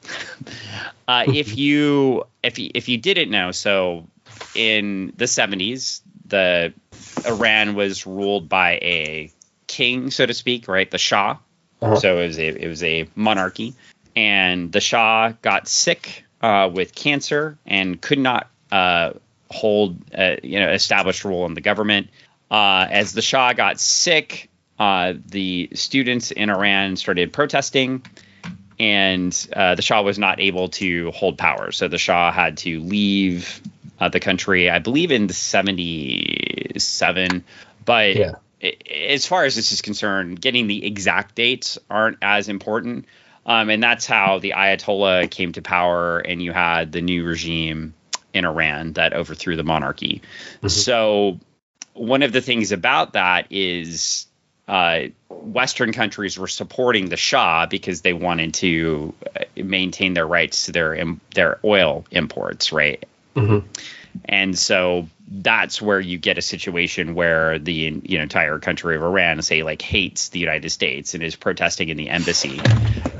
uh, 1.07 1.25
if 1.27 1.57
you 1.57 2.25
if 2.43 2.59
you, 2.59 2.71
if 2.73 2.89
you 2.89 2.97
didn't 2.97 3.31
know, 3.31 3.51
so 3.51 4.07
in 4.55 5.13
the 5.17 5.25
70s, 5.25 6.01
the 6.25 6.73
Iran 7.25 7.75
was 7.75 8.05
ruled 8.05 8.47
by 8.49 8.73
a 8.73 9.31
king, 9.67 10.11
so 10.11 10.25
to 10.25 10.33
speak, 10.33 10.67
right? 10.67 10.89
The 10.89 10.97
Shah. 10.97 11.37
Uh-huh. 11.81 11.95
So 11.95 12.17
it 12.17 12.27
was 12.27 12.39
a 12.39 12.47
it 12.47 12.67
was 12.67 12.83
a 12.83 13.07
monarchy, 13.15 13.73
and 14.19 14.71
the 14.73 14.81
Shah 14.81 15.31
got 15.41 15.69
sick 15.69 16.25
uh, 16.41 16.69
with 16.73 16.93
cancer 16.93 17.57
and 17.65 18.01
could 18.01 18.19
not 18.19 18.49
uh, 18.69 19.13
hold 19.49 19.97
uh, 20.13 20.35
you 20.43 20.59
know 20.59 20.71
established 20.71 21.23
rule 21.23 21.45
in 21.45 21.53
the 21.53 21.61
government. 21.61 22.09
Uh, 22.51 22.85
as 22.89 23.13
the 23.13 23.21
Shah 23.21 23.53
got 23.53 23.79
sick, 23.79 24.49
uh, 24.77 25.13
the 25.25 25.69
students 25.73 26.31
in 26.31 26.49
Iran 26.49 26.97
started 26.97 27.31
protesting, 27.31 28.05
and 28.77 29.47
uh, 29.55 29.75
the 29.75 29.81
Shah 29.81 30.01
was 30.01 30.19
not 30.19 30.41
able 30.41 30.67
to 30.69 31.11
hold 31.11 31.37
power. 31.37 31.71
So 31.71 31.87
the 31.87 31.97
Shah 31.97 32.33
had 32.33 32.57
to 32.57 32.81
leave 32.81 33.61
uh, 34.01 34.09
the 34.09 34.19
country, 34.19 34.69
I 34.69 34.79
believe, 34.79 35.11
in 35.11 35.29
'77. 35.29 37.45
But 37.85 38.17
Yeah. 38.17 38.33
as 38.61 39.25
far 39.25 39.45
as 39.45 39.55
this 39.55 39.71
is 39.71 39.81
concerned, 39.81 40.41
getting 40.41 40.67
the 40.67 40.85
exact 40.85 41.35
dates 41.35 41.77
aren't 41.89 42.17
as 42.21 42.49
important. 42.49 43.05
Um, 43.45 43.69
and 43.69 43.81
that's 43.81 44.05
how 44.05 44.39
the 44.39 44.53
Ayatollah 44.55 45.29
came 45.31 45.53
to 45.53 45.61
power, 45.61 46.19
and 46.19 46.41
you 46.41 46.51
had 46.51 46.91
the 46.91 47.01
new 47.01 47.23
regime 47.23 47.93
in 48.33 48.45
Iran 48.45 48.93
that 48.93 49.13
overthrew 49.13 49.55
the 49.55 49.63
monarchy. 49.63 50.21
So, 50.67 51.39
one 51.93 52.21
of 52.21 52.31
the 52.31 52.41
things 52.41 52.71
about 52.71 53.13
that 53.13 53.47
is 53.49 54.27
uh, 54.67 55.07
Western 55.29 55.93
countries 55.93 56.37
were 56.37 56.47
supporting 56.47 57.09
the 57.09 57.17
Shah 57.17 57.65
because 57.65 58.01
they 58.01 58.13
wanted 58.13 58.53
to 58.55 59.15
uh, 59.35 59.45
maintain 59.55 60.13
their 60.13 60.27
rights 60.27 60.67
to 60.67 60.71
their 60.71 61.03
their 61.33 61.59
oil 61.63 62.05
imports, 62.11 62.71
right? 62.71 63.03
Mhm. 63.35 63.63
And 64.25 64.57
so 64.57 65.07
that's 65.27 65.81
where 65.81 65.99
you 65.99 66.17
get 66.17 66.37
a 66.37 66.41
situation 66.41 67.15
where 67.15 67.57
the 67.57 67.73
you 67.73 68.17
know 68.17 68.23
entire 68.23 68.59
country 68.59 68.95
of 68.95 69.01
Iran, 69.03 69.41
say, 69.41 69.63
like 69.63 69.81
hates 69.81 70.29
the 70.29 70.39
United 70.39 70.69
States 70.69 71.15
and 71.15 71.23
is 71.23 71.35
protesting 71.35 71.89
in 71.89 71.97
the 71.97 72.09
embassy. 72.09 72.59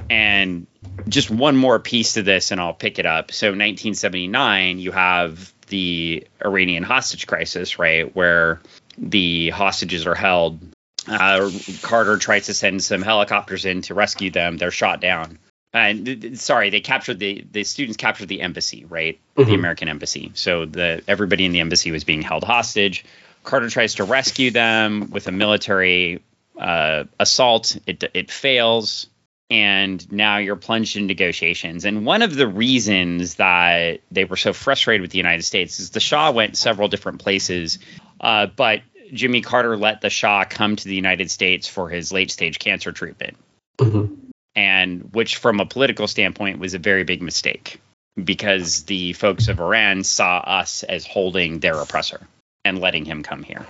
And 0.09 0.67
just 1.07 1.29
one 1.29 1.55
more 1.55 1.79
piece 1.79 2.13
to 2.13 2.23
this, 2.23 2.51
and 2.51 2.59
I'll 2.59 2.73
pick 2.73 2.99
it 2.99 3.05
up. 3.05 3.31
So 3.31 3.47
1979, 3.47 4.79
you 4.79 4.91
have 4.91 5.53
the 5.67 6.25
Iranian 6.43 6.83
hostage 6.83 7.27
crisis, 7.27 7.77
right, 7.79 8.13
where 8.15 8.61
the 8.97 9.49
hostages 9.49 10.05
are 10.07 10.15
held. 10.15 10.59
Uh, 11.07 11.49
Carter 11.81 12.17
tries 12.17 12.47
to 12.47 12.53
send 12.53 12.83
some 12.83 13.01
helicopters 13.01 13.65
in 13.65 13.81
to 13.83 13.93
rescue 13.93 14.31
them. 14.31 14.57
They're 14.57 14.71
shot 14.71 14.99
down. 15.01 15.39
And 15.71 16.05
th- 16.05 16.21
th- 16.21 16.37
sorry, 16.37 16.71
they 16.71 16.81
captured 16.81 17.19
the 17.19 17.45
the 17.51 17.63
students 17.63 17.97
captured 17.97 18.27
the 18.27 18.41
embassy, 18.41 18.85
right? 18.85 19.19
The 19.35 19.43
Mhm. 19.43 19.53
American 19.53 19.87
embassy. 19.87 20.31
So 20.33 20.65
the 20.65 21.03
everybody 21.07 21.45
in 21.45 21.51
the 21.51 21.59
embassy 21.59 21.91
was 21.91 22.03
being 22.03 22.23
held 22.23 22.43
hostage. 22.43 23.05
Carter 23.43 23.69
tries 23.69 23.95
to 23.95 24.03
rescue 24.03 24.49
them 24.51 25.11
with 25.11 25.27
a 25.27 25.31
military 25.31 26.21
uh, 26.59 27.03
assault. 27.19 27.77
It 27.85 28.03
it 28.15 28.31
fails, 28.31 29.07
and 29.49 30.11
now 30.11 30.37
you're 30.37 30.55
plunged 30.55 30.95
in 30.95 31.07
negotiations. 31.07 31.85
And 31.85 32.05
one 32.05 32.21
of 32.21 32.35
the 32.35 32.47
reasons 32.47 33.35
that 33.35 34.01
they 34.11 34.25
were 34.25 34.37
so 34.37 34.53
frustrated 34.53 35.01
with 35.01 35.11
the 35.11 35.17
United 35.17 35.43
States 35.43 35.79
is 35.79 35.89
the 35.89 35.99
Shah 35.99 36.31
went 36.31 36.57
several 36.57 36.87
different 36.87 37.19
places, 37.19 37.79
uh, 38.21 38.47
but 38.47 38.81
Jimmy 39.11 39.41
Carter 39.41 39.75
let 39.75 40.01
the 40.01 40.09
Shah 40.09 40.45
come 40.45 40.75
to 40.75 40.87
the 40.87 40.95
United 40.95 41.31
States 41.31 41.67
for 41.67 41.89
his 41.89 42.11
late 42.11 42.29
stage 42.29 42.59
cancer 42.59 42.91
treatment 42.91 43.37
Mhm. 43.77 44.17
and 44.55 45.13
which 45.13 45.37
from 45.37 45.59
a 45.59 45.65
political 45.65 46.07
standpoint 46.07 46.59
was 46.59 46.75
a 46.75 46.79
very 46.79 47.03
big 47.03 47.21
mistake 47.21 47.79
because 48.23 48.83
the 48.83 49.13
folks 49.13 49.47
of 49.47 49.59
Iran 49.59 50.03
saw 50.03 50.37
us 50.37 50.83
as 50.83 51.07
holding 51.07 51.59
their 51.59 51.79
oppressor 51.79 52.21
and 52.65 52.79
letting 52.79 53.05
him 53.05 53.23
come 53.23 53.41
here. 53.41 53.65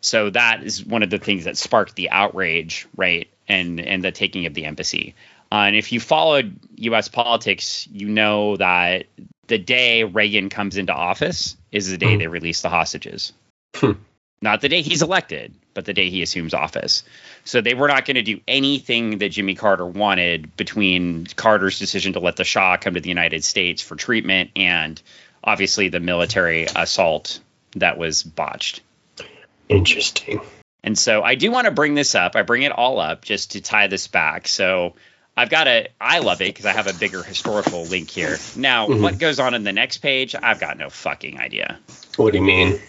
So 0.00 0.30
that 0.30 0.62
is 0.62 0.84
one 0.84 1.02
of 1.02 1.10
the 1.10 1.18
things 1.18 1.44
that 1.44 1.56
sparked 1.56 1.96
the 1.96 2.10
outrage, 2.10 2.86
right? 2.96 3.28
And 3.48 3.80
and 3.80 4.04
the 4.04 4.12
taking 4.12 4.46
of 4.46 4.54
the 4.54 4.64
embassy. 4.66 5.14
Uh, 5.50 5.64
and 5.66 5.76
if 5.76 5.92
you 5.92 6.00
followed 6.00 6.58
U.S. 6.76 7.08
politics, 7.08 7.88
you 7.90 8.08
know 8.08 8.56
that 8.56 9.06
the 9.46 9.58
day 9.58 10.04
Reagan 10.04 10.50
comes 10.50 10.76
into 10.76 10.92
office 10.92 11.56
is 11.72 11.90
the 11.90 11.96
day 11.96 12.12
Hmm. 12.12 12.18
they 12.18 12.26
release 12.26 12.60
the 12.60 12.68
hostages. 12.68 13.32
Hmm. 13.74 13.92
Not 14.42 14.60
the 14.60 14.68
day 14.68 14.82
he's 14.82 15.02
elected, 15.02 15.54
but 15.74 15.84
the 15.84 15.94
day 15.94 16.10
he 16.10 16.22
assumes 16.22 16.54
office. 16.54 17.02
So 17.44 17.60
they 17.60 17.74
were 17.74 17.88
not 17.88 18.04
going 18.04 18.16
to 18.16 18.22
do 18.22 18.40
anything 18.46 19.18
that 19.18 19.30
Jimmy 19.30 19.54
Carter 19.54 19.86
wanted 19.86 20.54
between 20.56 21.26
Carter's 21.34 21.78
decision 21.78 22.12
to 22.12 22.20
let 22.20 22.36
the 22.36 22.44
Shah 22.44 22.76
come 22.76 22.94
to 22.94 23.00
the 23.00 23.08
United 23.08 23.42
States 23.42 23.82
for 23.82 23.96
treatment 23.96 24.50
and 24.54 25.00
obviously 25.42 25.88
the 25.88 25.98
military 25.98 26.66
assault 26.76 27.40
that 27.76 27.98
was 27.98 28.22
botched. 28.22 28.82
Interesting. 29.68 30.40
And 30.88 30.98
so 30.98 31.22
I 31.22 31.34
do 31.34 31.50
want 31.50 31.66
to 31.66 31.70
bring 31.70 31.94
this 31.94 32.14
up. 32.14 32.34
I 32.34 32.40
bring 32.40 32.62
it 32.62 32.72
all 32.72 32.98
up 32.98 33.22
just 33.22 33.50
to 33.52 33.60
tie 33.60 33.88
this 33.88 34.06
back. 34.08 34.48
So 34.48 34.94
I've 35.36 35.50
got 35.50 35.68
a. 35.68 35.88
I 36.00 36.20
love 36.20 36.40
it 36.40 36.46
because 36.46 36.64
I 36.64 36.72
have 36.72 36.86
a 36.86 36.94
bigger 36.94 37.22
historical 37.22 37.84
link 37.84 38.08
here. 38.08 38.38
Now, 38.56 38.86
Mhm. 38.88 39.02
what 39.02 39.18
goes 39.18 39.38
on 39.38 39.52
in 39.52 39.64
the 39.64 39.72
next 39.74 39.98
page? 39.98 40.34
I've 40.34 40.58
got 40.60 40.78
no 40.78 40.88
fucking 40.88 41.38
idea. 41.38 41.78
What 42.16 42.32
do 42.32 42.38
you 42.38 42.44
mean? 42.44 42.80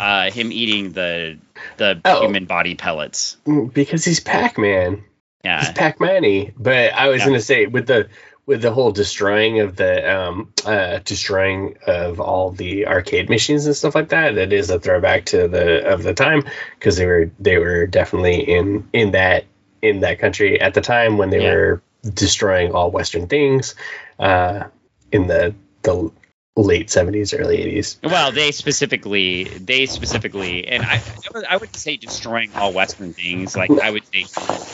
Uh, 0.00 0.28
him 0.32 0.50
eating 0.50 0.90
the 0.90 1.38
the 1.76 2.00
Oh. 2.04 2.22
human 2.22 2.46
body 2.46 2.74
pellets. 2.74 3.36
Mm, 3.46 3.72
Because 3.72 4.04
he's 4.04 4.18
Pac-Man. 4.18 5.04
Yeah, 5.44 5.60
he's 5.60 5.70
Pac-Man-y. 5.70 6.50
But 6.58 6.94
I 6.94 7.06
was 7.10 7.20
Yeah. 7.20 7.26
gonna 7.26 7.40
say 7.42 7.66
with 7.66 7.86
the 7.86 8.08
with 8.46 8.62
the 8.62 8.70
whole 8.72 8.92
destroying 8.92 9.60
of 9.60 9.76
the 9.76 10.16
um 10.16 10.52
uh 10.64 11.00
destroying 11.04 11.76
of 11.86 12.20
all 12.20 12.50
the 12.52 12.86
arcade 12.86 13.28
machines 13.28 13.66
and 13.66 13.74
stuff 13.76 13.94
like 13.94 14.10
that, 14.10 14.36
that 14.36 14.52
is 14.52 14.70
a 14.70 14.78
throwback 14.78 15.26
to 15.26 15.48
the 15.48 15.86
of 15.92 16.02
the 16.02 16.14
time 16.14 16.44
because 16.78 16.96
they 16.96 17.06
were 17.06 17.30
they 17.40 17.58
were 17.58 17.86
definitely 17.86 18.40
in 18.40 18.88
in 18.92 19.10
that 19.12 19.44
in 19.82 20.00
that 20.00 20.18
country 20.18 20.60
at 20.60 20.74
the 20.74 20.80
time 20.80 21.18
when 21.18 21.30
they 21.30 21.42
Yeah. 21.42 21.52
were 21.54 21.82
destroying 22.14 22.72
all 22.72 22.90
Western 22.90 23.26
things 23.26 23.74
uh 24.18 24.64
in 25.12 25.26
the 25.26 25.54
the 25.82 26.10
late 26.56 26.88
70s 26.88 27.38
early 27.38 27.58
80s 27.58 27.98
Well, 28.02 28.32
they 28.32 28.50
specifically, 28.50 29.44
they 29.44 29.84
specifically, 29.84 30.66
and 30.66 30.82
I, 30.82 31.02
I 31.50 31.56
would- 31.58 31.76
say 31.76 31.98
destroying 31.98 32.50
all 32.54 32.72
Western 32.72 33.12
things. 33.12 33.54
Like 33.54 33.70
I 33.70 33.90
would 33.90 34.04
say 34.06 34.22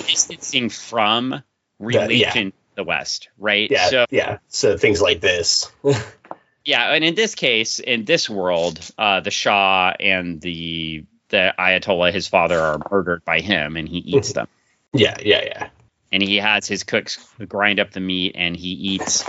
distancing 0.07 0.69
from 0.69 1.43
relation 1.81 2.53
to 2.53 2.57
the 2.75 2.85
West, 2.85 3.29
right? 3.39 3.71
yeah 3.71 3.87
So 3.89 4.05
yeah 4.11 4.39
so 4.49 4.77
things 4.77 5.01
like 5.01 5.21
this 5.21 5.71
yeah, 6.65 6.93
and 6.95 7.03
in 7.05 7.15
this 7.15 7.35
case, 7.35 7.81
in 7.81 8.05
this 8.05 8.31
world, 8.31 8.79
uh, 8.97 9.21
the 9.21 9.31
Shah 9.31 9.95
and 9.99 10.41
the 10.41 11.05
the 11.29 11.55
Ayatollah, 11.59 12.13
his 12.13 12.29
father, 12.29 12.61
are 12.61 12.81
murdered 12.91 13.25
by 13.25 13.41
him, 13.41 13.77
and 13.77 13.89
he 13.89 13.99
eats 14.17 14.33
them. 14.33 14.47
yeah 14.93 15.17
yeah 15.25 15.43
yeah 15.45 15.69
And 16.13 16.23
he 16.23 16.37
has 16.37 16.67
his 16.69 16.85
cooks 16.85 17.19
grind 17.49 17.81
up 17.81 17.91
the 17.91 18.01
meat, 18.01 18.33
and 18.37 18.57
he 18.57 18.69
eats 18.69 19.25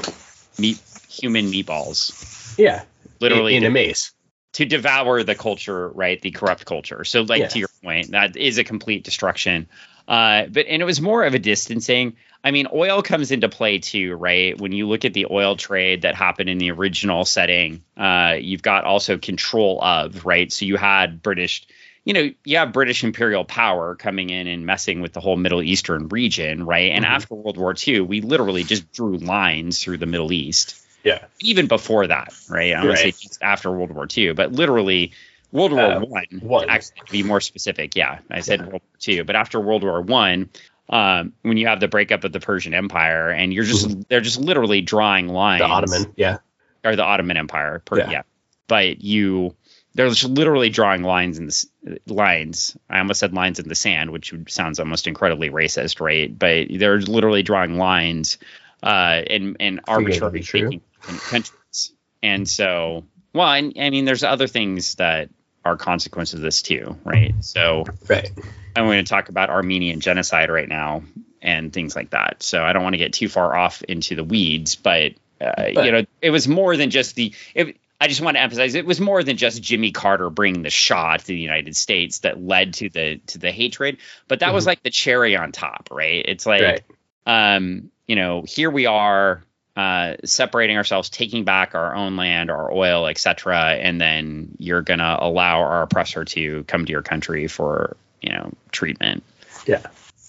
meat, 0.59 0.79
human 1.09 1.45
meatballs, 1.51 2.57
yeah 2.57 2.83
literally 3.19 3.53
in, 3.55 3.57
in 3.57 3.63
to- 3.63 3.67
a 3.69 3.71
maze 3.71 4.11
to 4.53 4.65
devour 4.65 5.23
the 5.23 5.33
culture, 5.33 5.89
right? 5.89 6.21
The 6.21 6.29
corrupt 6.29 6.65
culture. 6.65 7.03
So, 7.05 7.23
like 7.23 7.41
Yeah. 7.41 7.47
to 7.47 7.59
your 7.59 7.69
point, 7.83 8.11
that 8.11 8.37
is 8.37 8.59
a 8.59 8.63
complete 8.63 9.03
destruction. 9.03 9.67
Uh, 10.07 10.45
but 10.47 10.65
and 10.67 10.81
it 10.81 10.85
was 10.85 11.01
more 11.01 11.23
of 11.23 11.33
a 11.33 11.39
distancing. 11.39 12.15
I 12.43 12.51
mean, 12.51 12.67
oil 12.73 13.01
comes 13.01 13.31
into 13.31 13.47
play 13.47 13.79
too, 13.79 14.15
right? 14.15 14.59
When 14.59 14.73
you 14.73 14.87
look 14.87 15.05
at 15.05 15.13
the 15.13 15.27
oil 15.31 15.55
trade 15.55 16.01
that 16.01 16.15
happened 16.15 16.49
in 16.49 16.57
the 16.57 16.71
original 16.71 17.23
setting, 17.23 17.83
uh, 17.95 18.35
you've 18.39 18.61
got 18.61 18.83
also 18.83 19.17
control 19.17 19.81
of, 19.81 20.25
right? 20.25 20.51
So 20.51 20.65
you 20.65 20.75
had 20.75 21.21
British, 21.21 21.65
you 22.03 22.13
know, 22.13 22.29
you 22.43 22.57
have 22.57 22.73
British 22.73 23.03
imperial 23.03 23.45
power 23.45 23.95
coming 23.95 24.29
in 24.29 24.47
and 24.47 24.65
messing 24.65 24.99
with 24.99 25.13
the 25.13 25.21
whole 25.21 25.37
Middle 25.37 25.63
Eastern 25.63 26.09
region, 26.09 26.65
right? 26.65 26.91
And 26.91 27.05
Mhm. 27.05 27.09
after 27.09 27.35
World 27.35 27.57
War 27.57 27.73
II, 27.87 28.01
we 28.01 28.19
literally 28.19 28.65
just 28.65 28.91
drew 28.91 29.17
lines 29.17 29.81
through 29.81 29.99
the 29.99 30.05
Middle 30.05 30.33
East 30.33 30.75
yeah 31.03 31.25
even 31.39 31.67
before 31.67 32.07
that, 32.07 32.33
right? 32.47 32.73
I'm 32.73 32.85
gonna 32.85 32.95
say 32.97 33.11
just 33.11 33.41
after 33.41 33.71
World 33.71 33.91
War 33.91 34.07
II, 34.17 34.33
but 34.33 34.53
literally 34.53 35.11
World 35.53 35.71
War 35.71 35.81
Uh, 35.81 35.99
One. 36.01 36.25
one. 36.41 36.69
Actually, 36.69 37.01
to 37.05 37.11
be 37.11 37.23
more 37.23 37.39
specific, 37.39 37.95
yeah, 37.95 38.19
I 38.29 38.41
said 38.41 38.59
World 38.61 38.71
War 38.73 38.81
II, 39.07 39.21
but 39.23 39.35
after 39.37 39.59
World 39.61 39.83
War 39.83 40.01
One, 40.01 40.49
um, 40.89 41.31
when 41.43 41.55
you 41.55 41.67
have 41.67 41.79
the 41.79 41.87
breakup 41.87 42.25
of 42.25 42.33
the 42.33 42.41
Persian 42.41 42.73
Empire, 42.73 43.29
and 43.29 43.53
you're 43.53 43.63
just 43.63 44.09
they're 44.09 44.19
just 44.21 44.41
literally 44.41 44.81
drawing 44.81 45.29
lines. 45.29 45.61
Mm-hmm. 45.61 45.69
the 45.69 45.75
ottoman 45.75 46.13
yeah 46.17 46.37
or 46.83 46.97
the 46.97 47.03
Ottoman 47.03 47.37
Empire, 47.37 47.81
per, 47.85 47.99
Yeah. 47.99 48.09
yeah. 48.11 48.21
But 48.67 49.01
you 49.01 49.55
they're 49.95 50.09
just 50.09 50.23
literally 50.25 50.69
drawing 50.69 51.03
lines 51.03 51.37
in 51.37 51.45
the 51.47 51.99
lines. 52.13 52.75
I 52.89 52.97
almost 52.97 53.19
said 53.19 53.31
lines 53.33 53.59
in 53.59 53.69
the 53.69 53.75
sand, 53.75 54.09
which 54.09 54.33
sounds 54.47 54.79
almost 54.79 55.05
incredibly 55.07 55.49
racist, 55.51 56.01
right? 56.01 56.37
But 56.37 56.67
they're 56.71 56.99
literally 56.99 57.43
drawing 57.43 57.77
lines 57.77 58.39
uh, 58.81 59.21
and 59.29 59.55
and 59.59 59.81
arbitrarily 59.87 60.41
taking 60.41 60.81
countries. 61.29 61.93
And 62.23 62.49
so, 62.49 63.03
well, 63.33 63.51
and, 63.51 63.73
I 63.79 63.89
mean, 63.91 64.05
there's 64.05 64.23
other 64.23 64.47
things 64.47 64.95
that 64.95 65.29
are 65.65 65.77
consequences 65.77 66.35
of 66.35 66.41
this 66.41 66.61
too, 66.61 66.97
right? 67.03 67.33
So 67.41 67.85
right 68.09 68.29
I'm 68.75 68.85
going 68.85 69.03
to 69.03 69.09
talk 69.09 69.29
about 69.29 69.49
Armenian 69.49 69.99
genocide 69.99 70.49
right 70.49 70.67
now 70.67 71.03
and 71.41 71.71
things 71.71 71.95
like 71.95 72.09
that. 72.11 72.41
So 72.41 72.63
I 72.63 72.73
don't 72.73 72.83
want 72.83 72.93
to 72.93 72.97
get 72.97 73.13
too 73.13 73.29
far 73.29 73.55
off 73.55 73.81
into 73.83 74.15
the 74.15 74.23
weeds, 74.23 74.75
but, 74.75 75.13
uh, 75.39 75.53
But- 75.73 75.85
you 75.85 75.91
know, 75.91 76.05
it 76.21 76.29
was 76.31 76.47
more 76.47 76.75
than 76.75 76.89
just 76.89 77.15
the. 77.15 77.33
It, 77.53 77.77
I 78.01 78.07
just 78.07 78.19
want 78.19 78.35
to 78.35 78.41
emphasize 78.41 78.75
it 78.75 78.85
was 78.85 78.99
more 78.99 79.23
than 79.23 79.37
just 79.37 79.61
Jimmy 79.63 79.91
Carter 79.91 80.29
bringing 80.29 80.63
the 80.63 80.69
Shah 80.69 81.15
to 81.15 81.25
the 81.25 81.37
United 81.37 81.77
States 81.77 82.19
that 82.19 82.41
led 82.41 82.73
to 82.75 82.89
the 82.89 83.17
to 83.27 83.37
the 83.37 83.51
hatred, 83.51 83.97
but 84.27 84.41
that 84.41 84.53
was 84.53 84.65
Mhm. 84.65 84.67
like 84.67 84.83
the 84.83 84.89
cherry 84.89 85.37
on 85.37 85.53
top, 85.53 85.87
right? 85.89 86.25
It's 86.27 86.45
like, 86.45 86.61
right 86.61 86.81
um, 87.25 87.91
you 88.07 88.17
know, 88.17 88.43
here 88.45 88.69
we 88.69 88.85
are 88.87 89.41
uh, 89.75 90.15
separating 90.23 90.77
ourselves, 90.77 91.09
taking 91.09 91.43
back 91.43 91.73
our 91.75 91.95
own 91.95 92.15
land, 92.15 92.51
our 92.51 92.71
oil, 92.71 93.07
etc., 93.07 93.73
and 93.73 93.99
then 93.99 94.55
you're 94.59 94.81
gonna 94.81 95.17
allow 95.19 95.61
our 95.61 95.81
oppressor 95.81 96.25
to 96.25 96.63
come 96.65 96.85
to 96.85 96.91
your 96.91 97.01
country 97.01 97.47
for 97.47 97.97
you 98.21 98.31
know 98.31 98.51
treatment. 98.71 99.23
Yeah. 99.65 99.81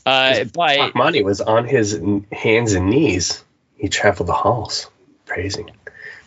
Uh, 0.06 0.44
but 0.44 0.78
Pakmani 0.78 1.24
was 1.24 1.40
on 1.40 1.66
his 1.66 2.00
hands 2.30 2.74
and 2.74 2.90
knees. 2.90 3.42
He 3.76 3.88
traveled 3.88 4.28
the 4.28 4.34
halls, 4.34 4.90
praising 5.24 5.70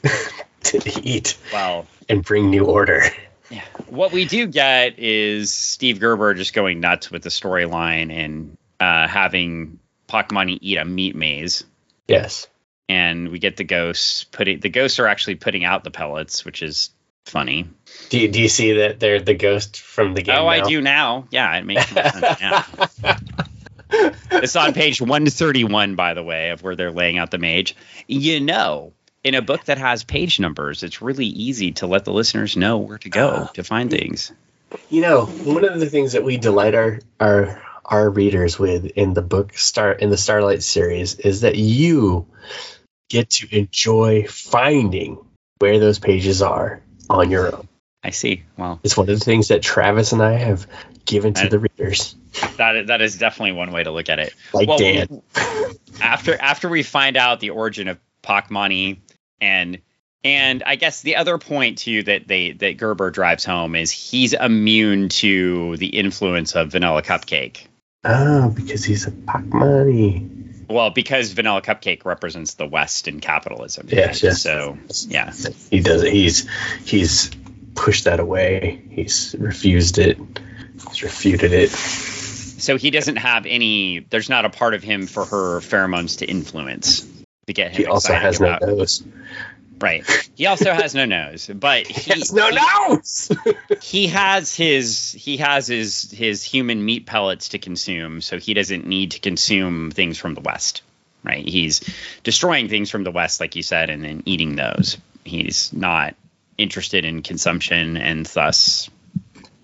to 0.63 1.01
eat 1.01 1.37
well, 1.53 1.85
and 2.09 2.23
bring 2.23 2.49
new 2.49 2.65
order. 2.65 3.03
Yeah. 3.49 3.63
what 3.87 4.11
we 4.11 4.25
do 4.25 4.45
get 4.45 4.99
is 4.99 5.53
Steve 5.53 6.01
Gerber 6.01 6.33
just 6.33 6.53
going 6.53 6.81
nuts 6.81 7.09
with 7.09 7.23
the 7.23 7.29
storyline 7.29 8.11
and 8.11 8.57
uh, 8.79 9.07
having 9.07 9.79
Pakmani 10.09 10.57
eat 10.61 10.77
a 10.77 10.85
meat 10.85 11.15
maze. 11.15 11.63
Yes. 12.07 12.47
And 12.89 13.29
we 13.29 13.39
get 13.39 13.57
the 13.57 13.63
ghosts 13.65 14.23
putting 14.23 14.59
the 14.61 14.69
ghosts 14.69 14.99
are 14.99 15.07
actually 15.07 15.35
putting 15.35 15.65
out 15.65 15.83
the 15.83 15.91
pellets, 15.91 16.45
which 16.45 16.61
is 16.61 16.89
funny. 17.25 17.67
Do 18.09 18.19
you, 18.19 18.29
do 18.29 18.41
you 18.41 18.47
see 18.47 18.73
that 18.73 18.99
they're 19.01 19.19
the 19.19 19.33
ghost 19.33 19.81
from 19.81 20.13
the 20.13 20.21
game? 20.21 20.37
oh, 20.37 20.47
I 20.47 20.61
do 20.61 20.79
now. 20.81 21.27
Yeah, 21.29 21.53
it 21.57 21.65
makes 21.65 21.87
sense 21.87 22.21
now. 22.41 22.65
It's 24.29 24.55
on 24.57 24.73
page 24.73 24.99
131, 24.99 25.95
by 25.95 26.13
the 26.13 26.21
way, 26.21 26.49
of 26.49 26.61
where 26.61 26.75
they're 26.75 26.91
laying 26.91 27.17
out 27.17 27.31
the 27.31 27.37
mage. 27.37 27.75
You 28.05 28.41
know, 28.41 28.91
in 29.23 29.33
a 29.33 29.41
book 29.41 29.63
that 29.65 29.77
has 29.77 30.03
page 30.03 30.39
numbers, 30.41 30.83
it's 30.83 31.01
really 31.01 31.25
easy 31.25 31.71
to 31.73 31.87
let 31.87 32.03
the 32.03 32.11
listeners 32.11 32.57
know 32.57 32.77
where 32.79 32.97
to 32.99 33.09
go 33.09 33.45
Ah. 33.47 33.51
to 33.53 33.63
find 33.63 33.89
things. 33.89 34.31
You 34.89 35.01
know, 35.01 35.25
one 35.25 35.63
of 35.63 35.79
the 35.79 35.89
things 35.89 36.11
that 36.11 36.23
we 36.23 36.35
delight 36.37 36.75
our 36.75 36.99
our 37.21 37.61
our 37.85 38.09
readers 38.09 38.59
with 38.59 38.85
in 38.87 39.13
the 39.13 39.21
book 39.21 39.57
Star 39.57 39.93
in 39.93 40.09
the 40.09 40.17
Starlight 40.17 40.61
series 40.63 41.15
is 41.15 41.41
that 41.41 41.55
you 41.55 42.25
get 43.09 43.29
to 43.31 43.57
enjoy 43.57 44.25
finding 44.27 45.17
where 45.59 45.79
those 45.79 45.99
pages 45.99 46.41
are 46.41 46.81
on 47.09 47.31
your 47.31 47.55
own. 47.55 47.67
I 48.03 48.11
see. 48.11 48.43
Well, 48.57 48.79
It's 48.83 48.95
one 48.95 49.09
of 49.09 49.19
the 49.19 49.25
things 49.25 49.49
that 49.49 49.61
Travis 49.61 50.11
and 50.11 50.21
I 50.21 50.33
have 50.33 50.67
given 51.05 51.33
to 51.33 51.49
the 51.49 51.59
readers, 51.59 52.15
that 52.57 52.87
that 52.87 53.01
is 53.01 53.17
definitely 53.17 53.53
one 53.53 53.71
way 53.71 53.83
to 53.83 53.91
look 53.91 54.09
at 54.09 54.19
it. 54.19 54.33
like 54.53 54.67
Well, 54.67 54.77
Dan. 54.77 55.21
after 56.01 56.39
after 56.39 56.69
we 56.69 56.83
find 56.83 57.17
out 57.17 57.39
the 57.39 57.49
origin 57.49 57.87
of 57.87 57.97
Pakmani 58.23 58.97
and 59.41 59.79
and 60.23 60.63
I 60.63 60.75
guess 60.75 61.01
the 61.01 61.15
other 61.15 61.37
point 61.37 61.79
too 61.79 62.03
that 62.03 62.27
they 62.27 62.51
that 62.51 62.77
Gerber 62.77 63.11
drives 63.11 63.45
home 63.45 63.75
is 63.75 63.91
he's 63.91 64.33
immune 64.33 65.09
to 65.09 65.77
the 65.77 65.87
influence 65.87 66.55
of 66.55 66.71
Vanilla 66.71 67.01
Cupcake. 67.01 67.65
Oh, 68.03 68.49
because 68.49 68.83
he's 68.85 69.07
a 69.07 69.11
Pakmani. 69.11 70.36
Well, 70.69 70.89
because 70.89 71.31
Vanilla 71.31 71.61
Cupcake 71.61 72.03
represents 72.05 72.55
the 72.55 72.67
West 72.67 73.07
in 73.07 73.19
capitalism. 73.19 73.87
Yes, 73.89 74.21
yes. 74.21 74.41
So 74.41 74.77
yeah, 75.07 75.31
He 75.69 75.79
does 75.79 76.03
it. 76.03 76.11
He's 76.11 76.47
he's 76.83 77.31
pushed 77.75 78.05
that 78.05 78.19
away. 78.19 78.81
He's 78.89 79.35
refused 79.37 79.97
it. 79.97 80.17
He's 80.89 81.03
refuted 81.03 81.53
it. 81.53 81.69
so 81.69 82.77
he 82.77 82.91
doesn't 82.91 83.17
have 83.17 83.45
any. 83.45 83.99
There's 83.99 84.29
not 84.29 84.45
a 84.45 84.49
part 84.49 84.73
of 84.73 84.83
him 84.83 85.07
for 85.07 85.25
her 85.25 85.59
pheromones 85.59 86.19
to 86.19 86.25
influence 86.25 87.07
to 87.45 87.53
get 87.53 87.71
him. 87.71 87.77
He 87.77 87.85
also 87.85 88.13
has 88.13 88.39
no 88.39 88.57
nose. 88.61 89.03
Right. 89.79 90.05
He 90.35 90.45
also 90.47 90.73
has 90.73 90.95
no 90.95 91.05
nose, 91.05 91.49
but 91.53 91.87
he, 91.87 91.93
He 91.93 92.19
has 92.19 92.33
no 92.33 92.49
nose. 92.49 93.31
he 93.81 94.07
has 94.07 94.55
his 94.55 95.11
he 95.11 95.37
has 95.37 95.67
his 95.67 96.11
his 96.11 96.43
human 96.43 96.83
meat 96.83 97.05
pellets 97.05 97.49
to 97.49 97.59
consume, 97.59 98.21
so 98.21 98.37
he 98.39 98.53
doesn't 98.53 98.87
need 98.87 99.11
to 99.11 99.19
consume 99.19 99.91
things 99.91 100.17
from 100.17 100.33
the 100.33 100.41
West. 100.41 100.81
Right? 101.23 101.47
He's 101.47 101.81
destroying 102.23 102.69
things 102.69 102.89
from 102.89 103.03
the 103.03 103.11
West, 103.11 103.39
like 103.39 103.55
you 103.55 103.63
said, 103.63 103.89
and 103.89 104.03
then 104.03 104.23
eating 104.25 104.55
those. 104.55 104.97
He's 105.23 105.73
not 105.73 106.15
interested 106.57 107.05
in 107.05 107.21
consumption, 107.21 107.97
and 107.97 108.25
thus 108.25 108.89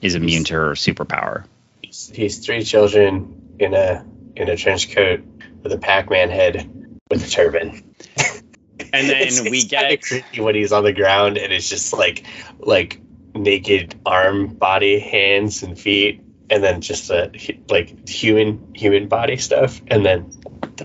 is 0.02 0.16
immune 0.16 0.44
to 0.46 0.54
her 0.54 0.72
superpower. 0.72 1.46
he's, 1.82 2.12
he's 2.14 2.46
three 2.46 2.64
children 2.64 3.56
in 3.60 3.74
a 3.74 4.06
in 4.36 4.50
a 4.50 4.58
trench 4.58 4.94
coat 4.94 5.22
with 5.62 5.72
a 5.72 5.78
Pac-Man 5.78 6.30
head 6.30 6.70
with 7.10 7.26
a 7.26 7.30
turban. 7.30 7.96
And 8.94 9.10
then 9.10 9.22
It's- 9.24 9.42
we 9.42 9.58
it's 9.58 9.66
get 9.66 10.02
creepy 10.02 10.40
when 10.42 10.56
he's 10.56 10.72
on 10.72 10.84
the 10.84 10.94
ground 10.94 11.38
and 11.38 11.52
it's 11.52 11.68
just 11.68 11.94
like 11.94 12.24
like 12.60 13.00
naked 13.36 13.96
arm, 14.06 14.48
body, 14.48 15.00
hands, 15.00 15.64
and 15.64 15.78
feet, 15.78 16.22
and 16.50 16.64
then 16.64 16.82
just 16.82 17.10
a 17.10 17.32
like 17.70 18.08
human 18.08 18.74
human 18.76 19.08
body 19.08 19.38
stuff, 19.38 19.82
and 19.88 20.06
then 20.06 20.32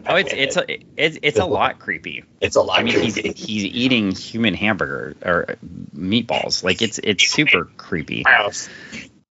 Oh, 0.06 0.16
it's 0.16 0.32
it's 0.32 0.56
a 0.56 0.64
it's 0.96 1.18
it's 1.22 1.38
a 1.38 1.44
lot 1.46 1.78
creepy. 1.78 2.24
It's 2.40 2.56
a 2.56 2.62
lot. 2.62 2.80
I 2.80 2.82
mean, 2.82 3.00
he's 3.00 3.14
he's 3.16 3.64
eating 3.64 4.12
human 4.12 4.54
hamburger 4.54 5.14
or 5.24 5.56
meatballs. 5.96 6.62
Like 6.64 6.82
it's 6.82 6.98
it's 6.98 7.28
super 7.28 7.64
creepy. 7.76 8.24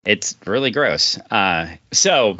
It's 0.05 0.35
really 0.47 0.71
gross. 0.71 1.19
Uh, 1.31 1.69
so 1.93 2.33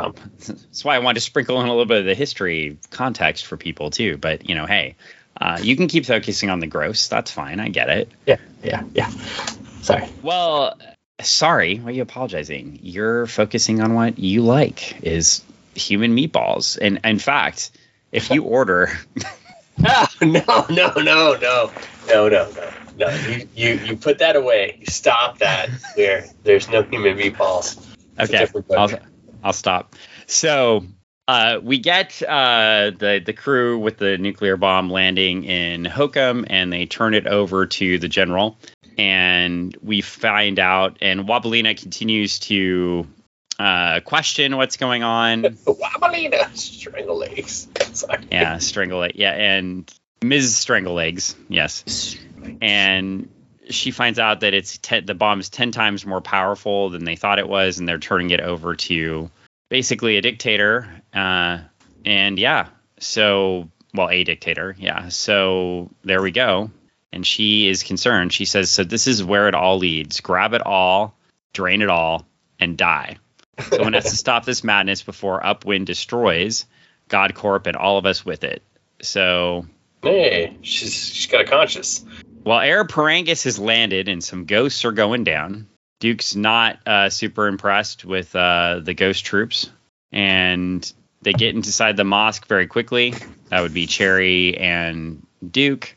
that's 0.47 0.85
why 0.85 0.97
I 0.97 1.01
wanted 1.01 1.17
to 1.17 1.21
sprinkle 1.21 1.61
in 1.61 1.67
a 1.67 1.71
little 1.71 1.85
bit 1.87 1.99
of 1.99 2.05
the 2.07 2.15
history 2.15 2.79
context 2.91 3.47
for 3.47 3.57
people 3.57 3.91
too. 3.91 4.17
But 4.17 4.49
you 4.49 4.55
know, 4.55 4.67
hey, 4.67 4.97
uh, 5.41 5.59
you 5.61 5.77
can 5.77 5.89
keep 5.89 6.07
focusing 6.07 6.51
on 6.51 6.61
the 6.61 6.67
gross. 6.67 7.09
That's 7.09 7.31
fine. 7.31 7.61
I 7.61 7.69
get 7.69 7.89
it. 7.89 8.11
Yeah, 8.27 8.37
yeah, 8.63 8.83
yeah. 8.95 9.11
Sorry. 9.81 10.07
Well, 10.23 10.79
sorry. 11.23 11.79
Why 11.79 11.89
are 11.89 11.93
you 11.93 12.03
apologizing? 12.03 12.81
You're 12.83 13.27
focusing 13.27 13.81
on 13.81 13.95
what 13.95 14.19
you 14.19 14.43
like 14.43 15.03
is 15.03 15.43
human 15.75 16.15
meatballs. 16.15 16.79
And 16.81 17.01
in 17.05 17.19
fact, 17.19 17.71
if 18.13 18.31
you 18.31 18.45
order. 18.45 18.91
no, 19.79 20.07
no, 20.21 20.67
no, 20.69 20.93
no, 20.99 21.35
no, 21.35 21.71
no, 22.09 22.29
no. 22.29 22.51
No, 22.99 23.09
you, 23.09 23.49
you, 23.55 23.75
you 23.77 23.97
put 23.97 24.19
that 24.19 24.37
away. 24.37 24.77
You 24.81 24.87
stop 24.87 25.39
that. 25.39 25.71
Where 25.95 26.27
there's 26.43 26.69
no 26.69 26.83
human 26.83 27.17
meatballs. 27.17 27.83
It's 28.19 28.31
okay, 28.31 28.47
I'll, 28.77 28.91
I'll 29.43 29.53
stop. 29.55 29.97
So 30.27 30.85
uh, 31.31 31.61
we 31.63 31.79
get 31.79 32.23
uh, 32.23 32.91
the 32.99 33.23
the 33.25 33.33
crew 33.33 33.79
with 33.79 33.99
the 33.99 34.19
nuclear 34.19 34.57
bomb 34.57 34.91
landing 34.91 35.45
in 35.45 35.85
Hokum, 35.85 36.45
and 36.49 36.73
they 36.73 36.87
turn 36.87 37.15
it 37.15 37.27
over 37.27 37.67
to 37.67 37.99
the 37.99 38.09
general. 38.09 38.59
And 38.99 39.77
we 39.83 40.01
find 40.01 40.59
out, 40.59 40.99
and 41.01 41.27
Wobbelina 41.27 41.81
continues 41.81 42.41
to 42.41 43.07
uh, 43.59 44.01
question 44.01 44.57
what's 44.57 44.77
going 44.77 45.03
on. 45.03 45.43
Wobbelina, 45.67 46.55
strangle 46.57 47.17
legs. 47.17 47.69
Sorry. 47.93 48.27
Yeah, 48.31 48.59
strangle 48.59 49.03
it. 49.05 49.13
Yeah, 49.15 49.33
and 49.33 49.91
Ms. 50.23 50.57
Strangle 50.57 50.95
Legs, 50.95 51.35
yes 51.49 52.19
and 52.61 53.29
she 53.69 53.91
finds 53.91 54.19
out 54.19 54.41
that 54.41 54.55
it's 54.55 54.79
the 55.05 55.15
bomb 55.15 55.41
is 55.41 55.49
10 55.49 55.71
times 55.73 56.05
more 56.05 56.21
powerful 56.21 56.91
than 56.91 57.05
they 57.05 57.17
thought 57.17 57.39
it 57.39 57.49
was 57.49 57.79
and 57.79 57.89
they're 57.89 57.99
turning 57.99 58.31
it 58.31 58.41
over 58.41 58.75
to 58.75 59.31
basically 59.69 60.17
a 60.17 60.23
dictator 60.23 61.00
uh, 61.15 61.59
and 62.05 62.39
yeah 62.39 62.69
so 62.99 63.69
well 63.95 64.11
a 64.11 64.25
dictator 64.25 64.75
yeah. 64.79 65.09
So 65.09 65.91
there 66.03 66.23
we 66.23 66.31
go. 66.31 66.71
And 67.13 67.27
she 67.27 67.69
is 67.69 67.83
concerned. 67.83 68.33
She 68.33 68.45
says 68.45 68.71
so 68.71 68.85
this 68.85 69.07
is 69.07 69.25
where 69.25 69.49
it 69.49 69.55
all 69.55 69.79
leads. 69.79 70.21
Grab 70.21 70.55
it 70.55 70.63
all 70.63 71.17
drain 71.53 71.83
it 71.83 71.89
all 71.89 72.27
and 72.59 72.77
die. 72.77 73.17
Someone 73.61 73.93
has 73.93 74.05
to 74.05 74.17
stop 74.17 74.45
this 74.45 74.65
madness 74.65 75.03
before 75.03 75.45
upwind 75.45 75.87
destroys 75.87 76.67
god 77.09 77.35
corp 77.35 77.67
and 77.67 77.77
all 77.77 77.99
of 77.99 78.07
us 78.07 78.25
with 78.25 78.45
it. 78.45 78.63
So 79.03 79.67
hey 80.03 80.57
she's 80.63 80.95
she's 80.95 81.27
got 81.27 81.43
a 81.43 81.45
conscience. 81.45 82.05
while 82.43 82.61
Air 82.61 82.85
Parangus 82.85 83.45
has 83.45 83.59
landed 83.59 84.09
and 84.09 84.23
some 84.23 84.45
ghosts 84.45 84.85
are 84.85 84.93
going 84.93 85.25
down, 85.25 85.67
Duke's 85.99 86.35
not 86.35 86.79
uh, 86.87 87.11
super 87.11 87.47
impressed 87.49 88.05
with 88.05 88.35
uh, 88.35 88.81
the 88.83 88.95
ghost 88.95 89.25
troops, 89.25 89.69
and 90.13 90.91
they 91.23 91.33
get 91.33 91.55
inside 91.55 91.97
the 91.97 92.05
mosque 92.05 92.47
very 92.47 92.67
quickly. 92.67 93.15
That 93.49 93.61
would 93.61 93.75
be 93.75 93.87
Cherry 93.87 94.57
and 94.57 95.27
Duke, 95.49 95.97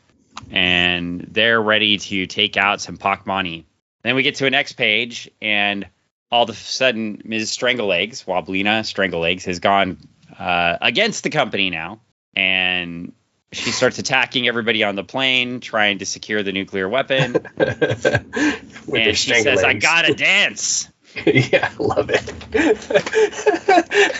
and 0.50 1.26
they're 1.30 1.60
ready 1.60 1.98
to 1.98 2.26
take 2.26 2.56
out 2.56 2.80
some 2.80 2.96
Pakmani. 2.96 3.64
Then 4.02 4.16
we 4.16 4.22
get 4.22 4.36
to 4.36 4.46
a 4.46 4.50
next 4.50 4.74
page, 4.74 5.30
and 5.40 5.86
all 6.30 6.44
of 6.44 6.50
a 6.50 6.54
sudden, 6.54 7.22
Ms. 7.24 7.50
Stranglelegs, 7.56 8.24
Woblina 8.24 8.80
Stranglelegs, 8.80 9.44
has 9.44 9.60
gone 9.60 9.98
uh, 10.38 10.76
against 10.80 11.22
the 11.24 11.30
company 11.30 11.70
now, 11.70 12.00
and 12.34 13.12
she 13.52 13.70
starts 13.70 13.98
attacking 13.98 14.48
everybody 14.48 14.84
on 14.84 14.96
the 14.96 15.04
plane, 15.04 15.60
trying 15.60 15.98
to 15.98 16.06
secure 16.06 16.42
the 16.42 16.52
nuclear 16.52 16.88
weapon. 16.88 17.36
and 17.56 19.16
she 19.16 19.34
says, 19.34 19.62
"I 19.64 19.74
gotta 19.74 20.14
dance." 20.14 20.90
yeah, 21.26 21.70
I 21.72 21.82
love 21.82 22.10
it. 22.12 22.32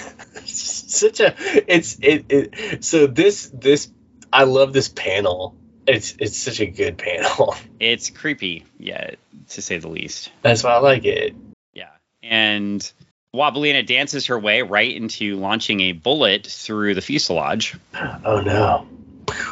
Such 0.45 1.21
a 1.21 1.35
it's 1.39 1.99
it, 2.01 2.27
it 2.29 2.85
so 2.85 3.07
this 3.07 3.51
this 3.53 3.91
I 4.33 4.45
love 4.45 4.73
this 4.73 4.89
panel. 4.89 5.57
It's 5.87 6.15
it's 6.19 6.39
such 6.39 6.61
a 6.61 6.67
good 6.67 6.97
panel. 6.97 7.55
It's 7.79 8.09
creepy, 8.09 8.65
yeah, 8.79 9.11
to 9.51 9.61
say 9.63 9.77
the 9.77 9.89
least. 9.89 10.31
That's 10.41 10.65
why 10.65 10.71
I 10.71 10.79
like 10.79 11.05
it. 11.05 11.35
Yeah, 11.75 11.91
and 12.23 12.93
Wobbelina 13.35 13.87
dances 13.87 14.27
her 14.27 14.39
way 14.39 14.63
right 14.63 14.97
into 14.97 15.37
launching 15.37 15.81
a 15.83 15.93
bullet 15.93 16.47
through 16.47 16.95
the 16.95 17.03
fuselage. 17.03 17.77
Oh 18.25 18.41
no 18.41 18.87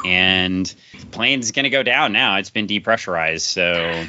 and 0.04 0.74
the 0.98 1.06
plane's 1.06 1.52
going 1.52 1.64
to 1.64 1.70
go 1.70 1.82
down 1.82 2.12
now. 2.12 2.36
It's 2.36 2.50
been 2.50 2.66
depressurized. 2.66 3.40
So, 3.40 4.04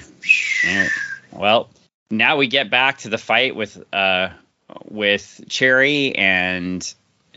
well, 1.32 1.70
now 2.10 2.38
we 2.38 2.48
get 2.48 2.70
back 2.70 3.00
to 3.00 3.10
the 3.10 3.18
fight 3.18 3.56
with 3.56 3.82
uh, 3.94 4.30
with 4.86 5.42
Cherry 5.50 6.16
and 6.16 6.94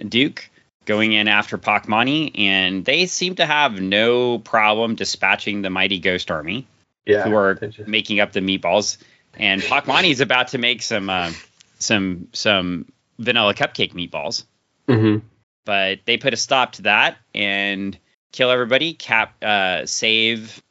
Duke 0.09 0.49
going 0.85 1.13
in 1.13 1.29
after 1.29 1.59
Pakmani, 1.59 2.39
and 2.39 2.85
they 2.85 3.07
seem 3.07 3.35
to 3.37 3.47
have 3.47 3.81
no 3.81 4.39
problem 4.39 4.95
dispatching 4.95 5.63
the 5.63 5.71
mighty 5.71 5.99
Ghost 5.99 6.31
Army, 6.31 6.67
yeah, 7.05 7.25
who 7.25 7.35
are 7.35 7.59
making 7.87 8.21
up 8.21 8.33
the 8.33 8.41
meatballs. 8.41 8.99
And 9.39 9.61
Pakmani 9.61 10.11
is 10.11 10.21
about 10.21 10.49
to 10.49 10.59
make 10.59 10.83
some 10.83 11.11
uh, 11.11 11.33
some 11.79 12.29
some 12.33 12.87
vanilla 13.19 13.55
cupcake 13.55 13.93
meatballs. 13.93 14.45
Mm-hmm. 14.89 15.27
But 15.65 16.01
they 16.05 16.17
put 16.17 16.33
a 16.33 16.37
stop 16.37 16.73
to 16.73 16.83
that, 16.83 17.17
and 17.35 17.99
kill 18.33 18.51
everybody, 18.51 18.95
cap 18.95 19.43
uh, 19.43 19.85
save 19.87 20.63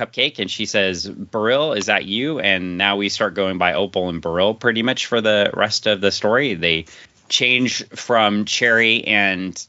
Cupcake, 0.00 0.38
and 0.38 0.50
she 0.50 0.66
says, 0.66 1.06
Beryl, 1.06 1.74
is 1.74 1.86
that 1.86 2.04
you? 2.04 2.40
And 2.40 2.78
now 2.78 2.96
we 2.96 3.08
start 3.08 3.34
going 3.34 3.58
by 3.58 3.74
Opal 3.74 4.08
and 4.08 4.22
Beryl 4.22 4.54
pretty 4.54 4.82
much 4.82 5.06
for 5.06 5.20
the 5.20 5.50
rest 5.54 5.86
of 5.86 6.00
the 6.00 6.10
story. 6.10 6.54
They 6.54 6.86
change 7.28 7.86
from 7.88 8.44
Cherry 8.46 9.04
and 9.04 9.66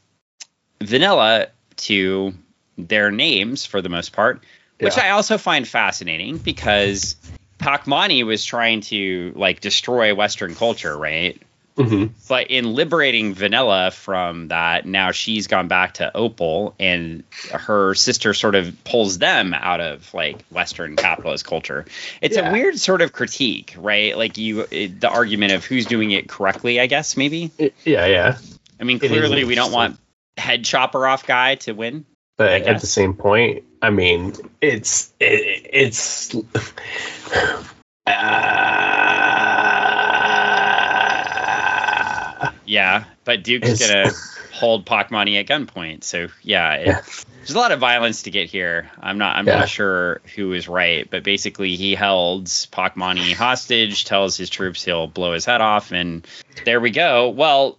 Vanilla 0.82 1.48
to 1.78 2.34
their 2.78 3.12
names 3.12 3.66
for 3.66 3.82
the 3.82 3.90
most 3.90 4.14
part, 4.14 4.44
which 4.80 4.98
yeah. 4.98 5.08
I 5.08 5.10
also 5.12 5.38
find 5.38 5.68
fascinating 5.68 6.38
because 6.38 7.16
Pakmani 7.60 8.26
was 8.26 8.44
trying 8.44 8.82
to 8.82 9.34
like 9.36 9.60
destroy 9.60 10.16
Western 10.16 10.56
culture, 10.56 10.98
right? 10.98 11.42
Mm-hmm. 11.78 12.14
But 12.28 12.52
in 12.52 12.74
liberating 12.74 13.34
Vanilla 13.34 13.92
from 13.92 14.50
that, 14.50 14.86
now 14.86 15.12
she's 15.12 15.48
gone 15.48 15.68
back 15.68 15.96
to 15.96 16.16
Opal, 16.16 16.76
and 16.80 17.24
her 17.52 17.96
sister 17.96 18.34
sort 18.34 18.56
of 18.56 18.84
pulls 18.84 19.20
them 19.20 19.54
out 19.54 19.80
of 19.80 20.14
like 20.14 20.44
Western 20.52 20.96
capitalist 20.96 21.46
culture. 21.46 21.86
It's 22.22 22.36
yeah. 22.36 22.50
a 22.50 22.52
weird 22.52 22.78
sort 22.78 23.02
of 23.02 23.14
critique, 23.14 23.74
right? 23.78 24.18
Like 24.18 24.38
you, 24.38 24.66
it, 24.70 25.00
the 25.00 25.10
argument 25.10 25.54
of 25.54 25.66
who's 25.66 25.86
doing 25.86 26.12
it 26.12 26.28
correctly, 26.28 26.80
I 26.80 26.88
guess 26.88 27.16
maybe. 27.16 27.52
It, 27.58 27.74
yeah, 27.86 28.06
yeah. 28.06 28.38
I 28.80 28.84
mean, 28.84 29.00
clearly 29.00 29.46
we 29.46 29.56
don't 29.56 29.72
want 29.72 29.98
head 30.38 30.66
chopper 30.66 31.08
off 31.08 31.26
guy 31.26 31.56
to 31.56 31.72
win. 31.72 32.06
But 32.38 32.64
at 32.64 32.82
the 32.82 32.88
same 32.88 33.14
point, 33.14 33.64
I 33.82 33.92
mean, 33.92 34.34
it's 34.60 35.12
it, 35.20 35.70
it's. 35.72 36.36
Uh, 38.08 39.31
Yeah, 42.72 43.04
but 43.26 43.44
Duke's 43.44 43.68
it's, 43.68 43.86
gonna 43.86 44.12
hold 44.54 44.86
Pakmani 44.86 45.38
at 45.38 45.46
gunpoint. 45.46 46.06
So 46.06 46.30
yeah, 46.42 46.76
it, 46.76 46.88
yeah, 46.88 47.02
there's 47.40 47.52
a 47.52 47.58
lot 47.58 47.74
of 47.74 47.82
violence 47.82 48.24
to 48.24 48.32
get 48.32 48.50
here. 48.50 48.90
I'm 49.02 49.18
not 49.18 49.36
I'm 49.36 49.46
yeah. 49.46 49.60
not 49.60 49.68
sure 49.68 50.22
who 50.36 50.54
is 50.54 50.70
right, 50.70 51.06
but 51.10 51.22
basically 51.22 51.76
he 51.76 51.96
held 51.96 52.46
Pakmani 52.46 53.34
hostage, 53.34 54.06
tells 54.06 54.38
his 54.38 54.50
troops 54.50 54.86
he'll 54.86 55.08
blow 55.08 55.34
his 55.34 55.44
head 55.44 55.60
off, 55.60 55.92
and 55.92 56.26
there 56.64 56.80
we 56.80 56.92
go. 56.92 57.28
Well, 57.28 57.78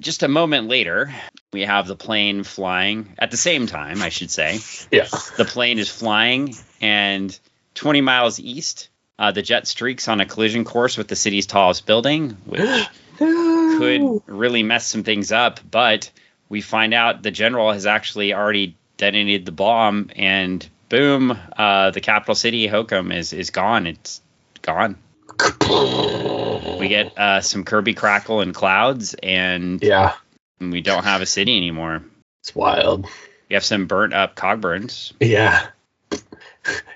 just 0.00 0.22
a 0.22 0.28
moment 0.28 0.66
later, 0.66 1.12
we 1.52 1.66
have 1.66 1.86
the 1.86 1.94
plane 1.94 2.42
flying 2.42 3.14
at 3.18 3.30
the 3.30 3.36
same 3.36 3.66
time, 3.66 4.00
I 4.00 4.08
should 4.08 4.30
say. 4.30 4.60
Yeah. 4.90 5.08
The 5.36 5.44
plane 5.44 5.78
is 5.78 5.90
flying, 5.90 6.54
and 6.80 7.38
20 7.74 8.00
miles 8.00 8.40
east, 8.40 8.88
uh, 9.18 9.30
the 9.30 9.42
jet 9.42 9.66
streaks 9.66 10.08
on 10.08 10.22
a 10.22 10.26
collision 10.26 10.64
course 10.64 10.96
with 10.96 11.08
the 11.08 11.16
city's 11.16 11.44
tallest 11.44 11.84
building, 11.84 12.30
which 12.46 12.88
could 13.18 14.22
really 14.26 14.62
mess 14.62 14.86
some 14.86 15.04
things 15.04 15.32
up. 15.32 15.60
But 15.68 16.10
we 16.48 16.60
find 16.60 16.94
out 16.94 17.22
the 17.22 17.30
general 17.30 17.72
has 17.72 17.86
actually 17.86 18.34
already 18.34 18.76
detonated 18.96 19.46
the 19.46 19.52
bomb, 19.52 20.10
and 20.16 20.66
boom, 20.88 21.36
uh, 21.56 21.90
the 21.90 22.00
capital 22.00 22.34
city, 22.34 22.66
Hokum, 22.66 23.12
is 23.12 23.32
is 23.32 23.50
gone. 23.50 23.86
It's 23.86 24.20
gone. 24.60 24.96
we 26.78 26.88
get 26.88 27.16
uh, 27.18 27.40
some 27.40 27.64
Kirby 27.64 27.94
crackle 27.94 28.40
and 28.40 28.54
clouds, 28.54 29.14
and 29.14 29.82
yeah, 29.82 30.14
we 30.60 30.80
don't 30.80 31.04
have 31.04 31.22
a 31.22 31.26
city 31.26 31.56
anymore. 31.56 32.04
It's 32.42 32.54
wild. 32.54 33.06
We 33.48 33.54
have 33.54 33.64
some 33.64 33.86
burnt 33.86 34.14
up 34.14 34.36
Cogburns. 34.36 35.12
Yeah, 35.20 35.66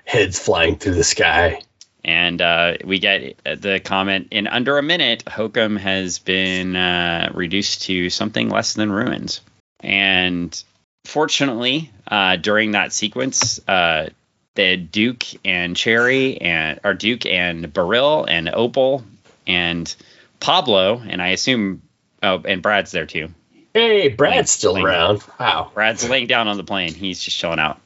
heads 0.04 0.38
flying 0.38 0.76
through 0.76 0.94
the 0.94 1.04
sky. 1.04 1.62
And 2.06 2.40
uh, 2.40 2.74
we 2.84 3.00
get 3.00 3.36
the 3.44 3.80
comment 3.84 4.28
in 4.30 4.46
under 4.46 4.78
a 4.78 4.82
minute, 4.82 5.24
Hokum 5.28 5.74
has 5.76 6.20
been 6.20 6.76
uh, 6.76 7.32
reduced 7.34 7.82
to 7.82 8.10
something 8.10 8.48
less 8.48 8.74
than 8.74 8.92
ruins. 8.92 9.40
And 9.80 10.62
fortunately, 11.04 11.90
uh, 12.06 12.36
during 12.36 12.70
that 12.72 12.92
sequence, 12.92 13.58
uh, 13.68 14.10
the 14.54 14.76
Duke 14.76 15.24
and 15.44 15.76
Cherry 15.76 16.40
and 16.40 16.78
or 16.84 16.94
Duke 16.94 17.26
and 17.26 17.72
Beryl 17.72 18.24
and 18.24 18.48
Opal 18.48 19.04
and 19.46 19.92
Pablo 20.38 21.02
and 21.06 21.20
I 21.20 21.28
assume 21.28 21.82
oh 22.22 22.40
and 22.44 22.62
Brad's 22.62 22.92
there 22.92 23.06
too. 23.06 23.28
Hey, 23.74 24.08
Brad's 24.08 24.50
still 24.52 24.74
Laying- 24.74 24.86
around. 24.86 25.24
Wow. 25.40 25.72
Brad's 25.74 26.08
laying 26.08 26.28
down 26.28 26.46
on 26.48 26.56
the 26.56 26.64
plane. 26.64 26.94
He's 26.94 27.20
just 27.20 27.36
chilling 27.36 27.58
out. 27.58 27.80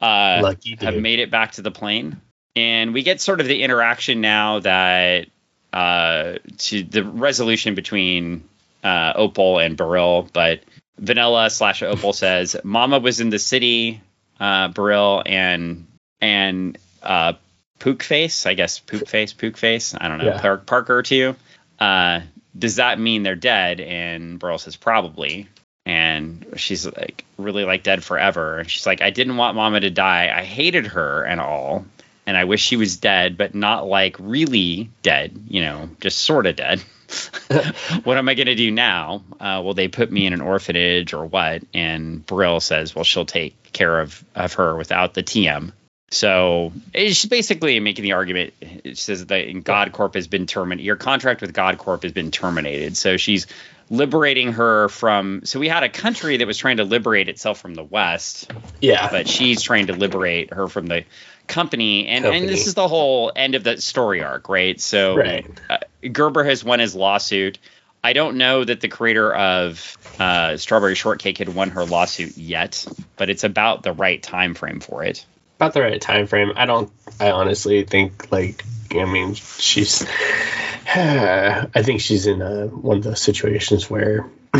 Uh, 0.00 0.40
Lucky 0.42 0.76
have 0.80 0.96
made 0.96 1.20
it 1.20 1.30
back 1.30 1.52
to 1.52 1.62
the 1.62 1.70
plane, 1.70 2.20
and 2.56 2.92
we 2.94 3.02
get 3.02 3.20
sort 3.20 3.40
of 3.40 3.46
the 3.46 3.62
interaction 3.62 4.20
now 4.20 4.60
that 4.60 5.28
uh, 5.72 6.34
to 6.58 6.82
the 6.82 7.04
resolution 7.04 7.74
between 7.74 8.44
uh, 8.82 9.12
Opal 9.14 9.58
and 9.58 9.76
Beryl, 9.76 10.28
but 10.32 10.60
Vanilla 10.98 11.48
slash 11.50 11.82
Opal 11.82 12.12
says 12.12 12.56
Mama 12.64 12.98
was 12.98 13.20
in 13.20 13.30
the 13.30 13.38
city, 13.38 14.00
uh, 14.38 14.68
Beryl 14.68 15.22
and 15.24 15.86
and 16.20 16.76
uh, 17.02 17.34
Pook 17.78 18.02
Face, 18.02 18.46
I 18.46 18.54
guess 18.54 18.78
Pook 18.78 19.08
Face, 19.08 19.32
Pook 19.32 19.56
Face, 19.56 19.94
I 19.98 20.08
don't 20.08 20.18
know, 20.18 20.26
Yeah. 20.26 20.40
Park, 20.40 20.66
Parker 20.66 21.02
too. 21.02 21.36
Uh, 21.78 22.20
does 22.58 22.76
that 22.76 22.98
mean 22.98 23.22
they're 23.22 23.36
dead? 23.36 23.80
And 23.80 24.38
Beryl 24.38 24.58
says 24.58 24.76
probably. 24.76 25.48
And 25.86 26.44
she's 26.56 26.84
like 26.84 27.24
really 27.38 27.64
like 27.64 27.82
dead 27.82 28.04
forever. 28.04 28.58
And 28.58 28.70
she's 28.70 28.86
like, 28.86 29.00
I 29.00 29.10
didn't 29.10 29.38
want 29.38 29.56
Mama 29.56 29.80
to 29.80 29.90
die. 29.90 30.30
I 30.36 30.42
hated 30.44 30.88
her 30.88 31.22
and 31.22 31.40
all. 31.40 31.86
And 32.30 32.36
I 32.36 32.44
wish 32.44 32.62
she 32.62 32.76
was 32.76 32.96
dead, 32.96 33.36
but 33.36 33.56
not 33.56 33.88
like 33.88 34.14
really 34.20 34.88
dead, 35.02 35.36
you 35.48 35.62
know, 35.62 35.90
just 36.00 36.20
sort 36.20 36.46
of 36.46 36.54
dead. 36.54 36.78
what 38.04 38.18
am 38.18 38.28
I 38.28 38.34
going 38.34 38.46
to 38.46 38.54
do 38.54 38.70
now? 38.70 39.24
Uh, 39.40 39.60
will 39.64 39.74
they 39.74 39.88
put 39.88 40.12
me 40.12 40.26
in 40.26 40.32
an 40.32 40.40
orphanage 40.40 41.12
or 41.12 41.26
what? 41.26 41.64
And 41.74 42.24
Beryl 42.24 42.60
says, 42.60 42.94
well, 42.94 43.02
she'll 43.02 43.26
take 43.26 43.72
care 43.72 43.98
of, 43.98 44.24
of 44.36 44.52
her 44.54 44.76
without 44.76 45.12
the 45.12 45.24
TM. 45.24 45.72
So 46.12 46.72
she's 46.94 47.26
basically 47.26 47.80
making 47.80 48.04
the 48.04 48.12
argument. 48.12 48.54
It 48.60 48.96
says 48.96 49.26
that 49.26 49.48
GodCorp 49.48 50.14
has 50.14 50.28
been 50.28 50.46
terminated. 50.46 50.86
Your 50.86 50.94
contract 50.94 51.40
with 51.40 51.52
GodCorp 51.52 52.04
has 52.04 52.12
been 52.12 52.30
terminated. 52.30 52.96
So 52.96 53.16
she's 53.16 53.48
liberating 53.90 54.52
her 54.52 54.88
from. 54.88 55.40
So 55.42 55.58
we 55.58 55.66
had 55.66 55.82
a 55.82 55.88
country 55.88 56.36
that 56.36 56.46
was 56.46 56.58
trying 56.58 56.76
to 56.76 56.84
liberate 56.84 57.28
itself 57.28 57.58
from 57.58 57.74
the 57.74 57.82
West, 57.82 58.52
Yeah. 58.80 59.10
but 59.10 59.28
she's 59.28 59.62
trying 59.62 59.88
to 59.88 59.94
liberate 59.94 60.52
her 60.52 60.68
from 60.68 60.86
the 60.86 61.04
company. 61.50 62.06
And 62.06 62.24
Company. 62.24 62.40
and 62.40 62.48
this 62.48 62.66
is 62.66 62.74
the 62.74 62.88
whole 62.88 63.30
end 63.36 63.54
of 63.54 63.62
the 63.64 63.80
story 63.80 64.22
arc, 64.22 64.48
right? 64.48 64.80
So 64.80 65.16
Right. 65.16 65.46
uh, 65.68 65.78
Gerber 66.10 66.44
has 66.44 66.64
won 66.64 66.78
his 66.78 66.94
lawsuit. 66.94 67.58
I 68.02 68.14
don't 68.14 68.38
know 68.38 68.64
that 68.64 68.80
the 68.80 68.88
creator 68.88 69.34
of 69.34 69.98
uh, 70.18 70.56
Strawberry 70.56 70.94
Shortcake 70.94 71.36
had 71.36 71.50
won 71.54 71.68
her 71.70 71.84
lawsuit 71.84 72.38
yet, 72.38 72.86
but 73.16 73.28
it's 73.28 73.44
about 73.44 73.82
the 73.82 73.92
right 73.92 74.22
time 74.22 74.54
frame 74.54 74.80
for 74.80 75.04
it. 75.04 75.26
about 75.56 75.74
the 75.74 75.82
right 75.82 76.00
time 76.00 76.26
frame. 76.26 76.52
I 76.56 76.64
don't. 76.64 76.90
I 77.20 77.30
honestly 77.32 77.84
think 77.84 78.32
like. 78.32 78.64
I 78.92 79.04
mean, 79.04 79.34
she's. 79.34 80.02
I 80.92 81.82
think 81.82 82.00
she's 82.00 82.26
in 82.26 82.40
a, 82.42 82.66
one 82.66 82.96
of 82.96 83.04
those 83.04 83.20
situations 83.20 83.88
where, 83.90 84.26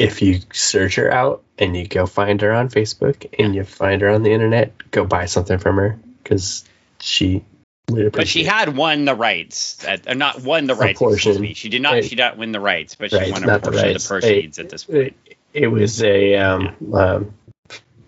if 0.00 0.22
you 0.22 0.40
search 0.52 0.96
her 0.96 1.10
out 1.12 1.42
and 1.58 1.76
you 1.76 1.86
go 1.86 2.06
find 2.06 2.40
her 2.40 2.52
on 2.52 2.68
Facebook 2.68 3.26
and 3.38 3.54
you 3.54 3.64
find 3.64 4.00
her 4.02 4.08
on 4.08 4.22
the 4.22 4.32
internet, 4.32 4.90
go 4.90 5.04
buy 5.04 5.26
something 5.26 5.58
from 5.58 5.76
her 5.76 5.98
because 6.22 6.64
she. 7.00 7.44
But 7.86 8.28
she 8.28 8.44
had 8.44 8.76
won 8.76 9.04
the 9.04 9.16
rights, 9.16 9.84
at, 9.84 10.16
not 10.16 10.42
won 10.42 10.66
the 10.66 10.76
rights. 10.76 11.00
excuse 11.00 11.24
portion. 11.24 11.42
me. 11.42 11.54
She 11.54 11.68
did 11.68 11.82
not. 11.82 11.94
Right. 11.94 12.04
She 12.04 12.10
did 12.10 12.22
not 12.22 12.38
win 12.38 12.52
the 12.52 12.60
rights, 12.60 12.94
but 12.94 13.10
she 13.10 13.16
Right, 13.16 13.32
won 13.32 13.42
a 13.42 13.46
not 13.46 13.62
the 13.62 13.70
of 13.70 13.74
the 13.74 14.04
proceeds 14.06 14.58
at 14.60 14.70
this 14.70 14.84
point. 14.84 15.16
it, 15.26 15.36
it 15.52 15.66
was 15.66 16.00
a 16.02 16.36
um, 16.36 16.76
um, 16.94 17.34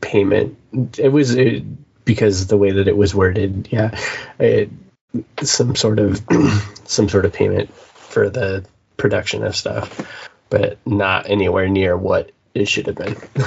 payment. 0.01 0.57
It 0.99 1.09
was 1.09 1.37
uh 1.37 1.61
because 2.05 2.47
the 2.47 2.57
way 2.57 2.71
that 2.73 2.87
it 2.89 2.97
was 2.97 3.13
worded. 3.15 3.69
Yeah, 3.73 3.99
it, 4.39 4.71
some 5.43 5.75
sort 5.75 5.99
of 5.99 6.21
some 6.85 7.09
sort 7.09 7.25
of 7.25 7.33
payment 7.33 7.75
for 7.75 8.31
the 8.31 8.65
production 8.97 9.43
of 9.45 9.57
stuff, 9.57 10.31
but 10.53 10.79
not 10.87 11.29
anywhere 11.29 11.69
near 11.69 11.97
what 11.97 12.31
it 12.55 12.69
should 12.69 12.87
have 12.87 12.97
been. 12.97 13.17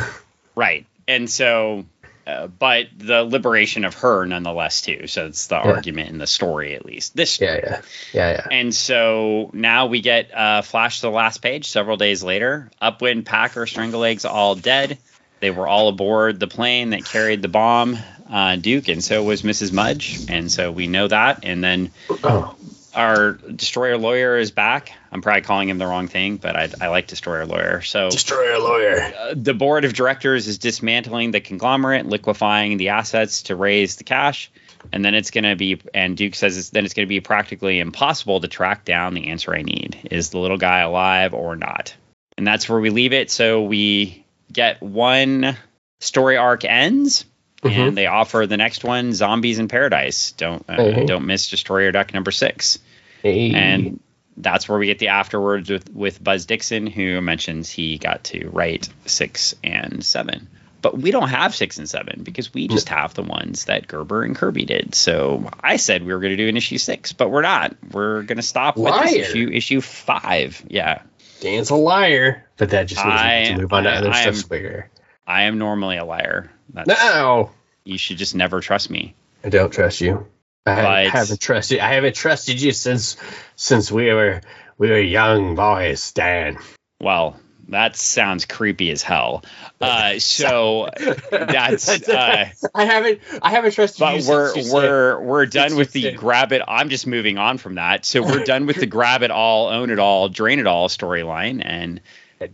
Right. 0.58 0.86
And 1.06 1.30
so, 1.30 1.86
uh, 2.26 2.48
but 2.48 2.88
the 2.98 3.24
liberation 3.26 3.84
of 3.84 3.94
her 3.96 4.26
nonetheless 4.26 4.80
too. 4.82 5.06
So 5.08 5.26
it's 5.28 5.48
the 5.48 5.56
Yeah. 5.56 5.64
argument 5.74 6.10
in 6.12 6.18
the 6.18 6.28
story, 6.28 6.76
at 6.76 6.86
least. 6.86 7.14
This. 7.14 7.42
yeah, 7.42 7.60
yeah, 7.62 7.82
yeah, 8.14 8.32
yeah. 8.32 8.48
And 8.50 8.74
so 8.74 9.50
now 9.52 9.88
we 9.88 10.00
get 10.00 10.34
uh, 10.34 10.62
flash 10.62 11.02
to 11.02 11.08
the 11.08 11.12
last 11.12 11.40
page 11.42 11.68
several 11.68 11.98
days 11.98 12.24
later. 12.24 12.72
Upwind, 12.82 13.26
Packer, 13.26 13.66
Stranglelegs 13.66 14.24
all 14.24 14.56
dead. 14.56 14.98
They 15.42 15.52
were 15.52 15.68
all 15.68 15.90
aboard 15.90 16.40
the 16.40 16.48
plane 16.48 16.92
that 16.92 17.04
carried 17.04 17.42
the 17.42 17.50
bomb, 17.50 17.98
uh, 18.32 18.56
Duke, 18.56 18.88
and 18.88 19.04
so 19.04 19.22
was 19.24 19.42
Mrs. 19.42 19.74
Mudge. 19.74 20.22
And 20.30 20.50
so 20.50 20.72
we 20.72 20.88
know 20.88 21.10
that. 21.10 21.42
And 21.44 21.62
then 21.62 21.92
Oh, 22.24 22.55
our 22.96 23.34
destroyer 23.34 23.98
lawyer 23.98 24.38
is 24.38 24.52
back. 24.52 24.92
I'm 25.12 25.22
probably 25.22 25.42
calling 25.42 25.70
him 25.70 25.78
the 25.78 25.86
wrong 25.86 26.08
thing, 26.08 26.38
but 26.38 26.56
I, 26.56 26.70
I 26.82 26.88
like 26.88 27.08
destroyer 27.08 27.46
lawyer. 27.46 27.82
So 27.82 28.10
destroyer 28.10 28.60
lawyer. 28.60 29.14
uh, 29.18 29.34
the 29.36 29.54
board 29.54 29.86
of 29.86 29.94
directors 29.94 30.48
is 30.48 30.58
dismantling 30.58 31.32
the 31.32 31.40
conglomerate, 31.42 32.06
liquefying 32.06 32.78
the 32.78 32.90
assets 32.90 33.44
to 33.44 33.56
raise 33.56 33.98
the 33.98 34.04
cash, 34.04 34.52
and 34.92 35.04
then 35.04 35.14
it's 35.14 35.32
going 35.32 35.44
to 35.44 35.56
be. 35.56 35.80
And 35.94 36.18
Duke 36.18 36.36
says 36.36 36.58
it's, 36.58 36.70
then 36.70 36.86
it's 36.86 36.94
going 36.94 37.06
to 37.06 37.10
be 37.10 37.20
practically 37.22 37.80
impossible 37.80 38.40
to 38.42 38.48
track 38.48 38.86
down 38.86 39.14
the 39.14 39.28
answer 39.30 39.54
I 39.56 39.62
need: 39.62 40.08
is 40.12 40.30
the 40.30 40.40
little 40.40 40.58
guy 40.58 40.80
alive 40.80 41.34
or 41.34 41.56
not? 41.56 41.96
And 42.38 42.46
that's 42.46 42.68
where 42.68 42.80
we 42.80 42.90
leave 42.90 43.14
it. 43.14 43.32
So 43.32 43.64
we 43.64 44.26
get 44.52 44.82
one 44.82 45.56
story 46.00 46.38
arc 46.38 46.66
ends. 46.66 47.26
Mhm. 47.64 47.88
And 47.88 47.98
they 47.98 48.06
offer 48.06 48.46
the 48.46 48.58
next 48.58 48.84
one, 48.84 49.12
Zombies 49.14 49.58
in 49.58 49.68
Paradise. 49.70 50.34
Don't 50.34 50.64
uh, 50.70 50.74
Mhm. 50.78 51.08
don't 51.08 51.26
miss 51.26 51.50
Destroyer 51.50 51.92
Duck 51.92 52.14
number 52.14 52.30
six 52.30 52.78
Hey. 53.26 53.52
and 53.56 54.00
that's 54.38 54.70
where 54.70 54.78
we 54.78 54.86
get 54.86 55.00
the 55.00 55.08
afterwards 55.08 55.70
with 55.70 55.90
with 55.92 56.24
Buzz 56.24 56.46
Dixon, 56.46 56.86
who 56.86 57.20
mentions 57.22 57.72
he 57.72 57.98
got 57.98 58.24
to 58.26 58.50
write 58.50 58.88
six 59.08 59.56
and 59.64 60.06
seven. 60.06 60.48
But 60.84 60.96
we 61.00 61.10
don't 61.10 61.30
have 61.30 61.56
six 61.56 61.80
and 61.80 61.90
seven 61.90 62.22
because 62.22 62.54
we 62.54 62.68
just 62.68 62.90
have 62.90 63.16
the 63.16 63.24
ones 63.24 63.66
that 63.66 63.88
Gerber 63.88 64.22
and 64.22 64.36
Kirby 64.36 64.66
did. 64.66 64.94
So 64.94 65.50
I 65.60 65.78
said 65.78 66.06
we 66.06 66.14
were 66.14 66.20
going 66.20 66.38
to 66.38 66.38
do 66.38 66.48
an 66.48 66.56
issue 66.58 66.78
six, 66.78 67.12
but 67.12 67.32
we're 67.32 67.42
not. 67.42 67.76
We're 67.92 68.22
going 68.22 68.38
to 68.38 68.44
stop 68.44 68.78
with 68.78 68.94
this 69.02 69.14
issue, 69.14 69.50
issue 69.52 69.82
five. 69.82 70.64
Yeah, 70.68 71.02
Dan's 71.40 71.72
a 71.72 71.76
liar, 71.76 72.46
but 72.58 72.70
that 72.70 72.84
just 72.84 73.04
means 73.04 73.16
we 73.16 73.20
I- 73.20 73.44
get 73.46 73.56
to 73.56 73.62
move 73.62 73.74
on 73.74 73.84
to 73.86 73.90
other 73.90 74.10
I 74.12 74.22
stuff 74.32 74.52
am-. 74.52 74.84
I 75.26 75.44
am 75.44 75.58
normally 75.58 75.98
a 75.98 76.06
liar. 76.06 76.52
That's, 76.72 76.88
No, 76.88 77.50
You 77.84 77.98
should 77.98 78.18
just 78.18 78.36
never 78.36 78.60
trust 78.60 78.92
me. 78.92 79.16
I 79.44 79.50
don't 79.50 79.72
trust 79.72 80.02
you. 80.02 80.28
I 80.66 80.72
haven't- 80.74 80.86
But- 80.92 81.06
haven't 81.20 81.40
trusted. 81.42 81.80
I 81.80 81.94
haven't 81.94 82.16
trusted 82.16 82.62
you 82.62 82.72
since 82.72 83.18
since 83.56 83.92
we 83.92 84.12
were 84.14 84.42
we 84.78 84.90
were 84.90 85.00
young 85.00 85.56
boys, 85.56 86.12
Dan. 86.12 86.58
Well, 87.00 87.40
that 87.70 87.96
sounds 87.96 88.46
creepy 88.46 88.92
as 88.92 89.02
hell. 89.02 89.44
Uh, 89.82 90.20
so 90.20 90.90
that's. 91.32 92.08
Uh, 92.10 92.46
I 92.76 92.86
haven't 92.86 93.20
I 93.42 93.50
haven't 93.52 93.72
trusted 93.74 94.00
you. 94.00 94.06
but 94.06 94.22
since 94.22 94.28
we're 94.28 94.56
you 94.58 94.74
we're 94.74 95.20
we're 95.22 95.46
done 95.46 95.76
with 95.76 95.92
the 95.92 96.02
said- 96.04 96.18
grab 96.18 96.52
it. 96.52 96.62
I'm 96.68 96.90
just 96.90 97.08
moving 97.08 97.38
on 97.38 97.58
from 97.58 97.76
that. 97.76 98.06
So 98.06 98.22
we're 98.22 98.44
done 98.44 98.66
with 98.66 98.78
the 98.78 98.86
grab 98.86 99.24
it 99.24 99.32
all, 99.32 99.68
own 99.70 99.90
it 99.90 100.00
all, 100.00 100.30
drain 100.30 100.60
it 100.60 100.68
all 100.68 100.88
storyline, 100.90 101.62
and 101.66 102.02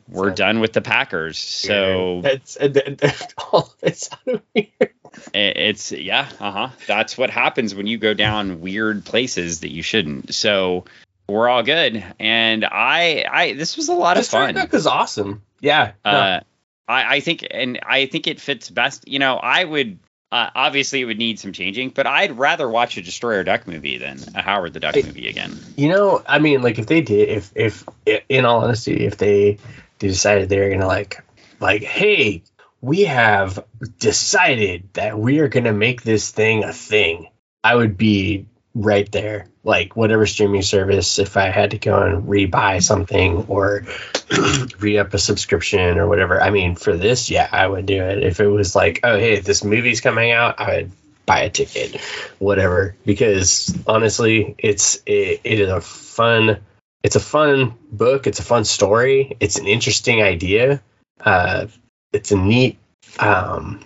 we're 0.07 0.31
done 0.31 0.59
with 0.59 0.73
the 0.73 0.81
Packers. 0.81 1.37
So 1.37 2.21
that's 2.23 2.55
uh, 2.61 2.67
that- 2.69 2.97
that- 2.99 3.33
all 3.51 3.73
it 3.81 3.97
sounded 3.97 4.41
weird. 4.55 4.67
it- 4.79 4.95
it's 5.33 5.91
yeah, 5.91 6.29
uh 6.39 6.51
huh. 6.51 6.69
That's 6.87 7.17
what 7.17 7.29
happens 7.29 7.75
when 7.75 7.87
you 7.87 7.97
go 7.97 8.13
down 8.13 8.61
weird 8.61 9.03
places 9.05 9.61
that 9.61 9.71
you 9.71 9.83
shouldn't. 9.83 10.33
So 10.33 10.85
we're 11.27 11.47
all 11.49 11.63
good, 11.63 12.03
and 12.19 12.65
I 12.65 13.25
I 13.29 13.53
this 13.53 13.77
was 13.77 13.89
a 13.89 13.93
lot 13.93 14.17
of 14.17 14.23
Destroyer 14.23 14.47
fun. 14.47 14.55
Duck 14.55 14.73
is 14.73 14.87
awesome. 14.87 15.41
Yeah. 15.59 15.91
no, 16.05 16.11
Uh, 16.11 16.39
I, 16.87 17.15
I 17.15 17.19
think, 17.19 17.45
and 17.49 17.79
I 17.85 18.07
think 18.07 18.27
it 18.27 18.41
fits 18.41 18.69
best. 18.69 19.07
You 19.07 19.19
know, 19.19 19.35
I 19.37 19.63
would 19.63 19.99
uh, 20.31 20.49
obviously 20.55 21.01
it 21.01 21.05
would 21.05 21.17
need 21.17 21.39
some 21.39 21.53
changing, 21.53 21.89
but 21.89 22.07
I'd 22.07 22.37
rather 22.37 22.67
watch 22.67 22.97
a 22.97 23.01
Destroyer 23.01 23.43
Duck 23.43 23.67
movie 23.67 23.97
than 23.97 24.17
a 24.35 24.41
Howard 24.41 24.73
the 24.73 24.79
Duck 24.79 24.95
Hey. 24.95 25.03
movie 25.03 25.27
again. 25.27 25.57
You 25.77 25.89
know, 25.89 26.23
I 26.27 26.39
mean, 26.39 26.61
like 26.61 26.79
if 26.79 26.87
they 26.87 27.01
did, 27.01 27.29
if 27.29 27.51
if 27.55 27.85
in 28.29 28.45
all 28.45 28.63
honesty, 28.63 29.05
if 29.05 29.17
they 29.17 29.57
they 29.99 30.07
decided 30.07 30.49
they're 30.49 30.69
gonna 30.71 30.87
like 30.87 31.23
like, 31.59 31.83
hey, 31.83 32.41
we 32.81 33.01
have 33.01 33.63
decided 33.99 34.89
that 34.93 35.17
we 35.17 35.39
are 35.39 35.47
gonna 35.47 35.73
make 35.73 36.01
this 36.01 36.31
thing 36.31 36.63
a 36.63 36.73
thing, 36.73 37.29
I 37.63 37.75
would 37.75 37.97
be 37.97 38.47
right 38.73 39.11
there. 39.11 39.47
Like 39.63 39.95
whatever 39.95 40.25
streaming 40.25 40.63
service, 40.63 41.19
if 41.19 41.37
I 41.37 41.51
had 41.51 41.71
to 41.71 41.77
go 41.77 42.01
and 42.01 42.23
rebuy 42.23 42.81
something 42.81 43.45
or 43.47 43.85
re 44.79 44.97
up 44.97 45.13
a 45.13 45.19
subscription 45.19 45.99
or 45.99 46.07
whatever. 46.07 46.41
I 46.41 46.49
mean, 46.49 46.75
for 46.75 46.97
this, 46.97 47.29
yeah, 47.29 47.47
I 47.51 47.67
would 47.67 47.85
do 47.85 48.01
it. 48.01 48.23
If 48.23 48.39
it 48.39 48.47
was 48.47 48.75
like, 48.75 49.01
oh 49.03 49.17
hey, 49.19 49.39
this 49.39 49.63
movie's 49.63 50.01
coming 50.01 50.31
out, 50.31 50.59
I 50.59 50.77
would 50.77 50.91
buy 51.27 51.41
a 51.41 51.49
ticket, 51.51 52.01
whatever. 52.39 52.95
Because 53.05 53.77
honestly, 53.85 54.55
it's 54.57 54.95
it, 55.05 55.41
it 55.43 55.59
is 55.59 55.69
a 55.69 55.81
fun, 55.81 56.57
it's 57.03 57.15
a 57.15 57.19
fun 57.19 57.75
book. 57.91 58.25
It's 58.25 58.39
a 58.39 58.43
fun 58.43 58.65
story. 58.65 59.37
It's 59.39 59.59
an 59.59 59.67
interesting 59.67 60.23
idea. 60.23 60.81
uh, 61.23 61.67
it's 62.13 62.31
a 62.31 62.37
neat 62.37 62.77
um, 63.19 63.79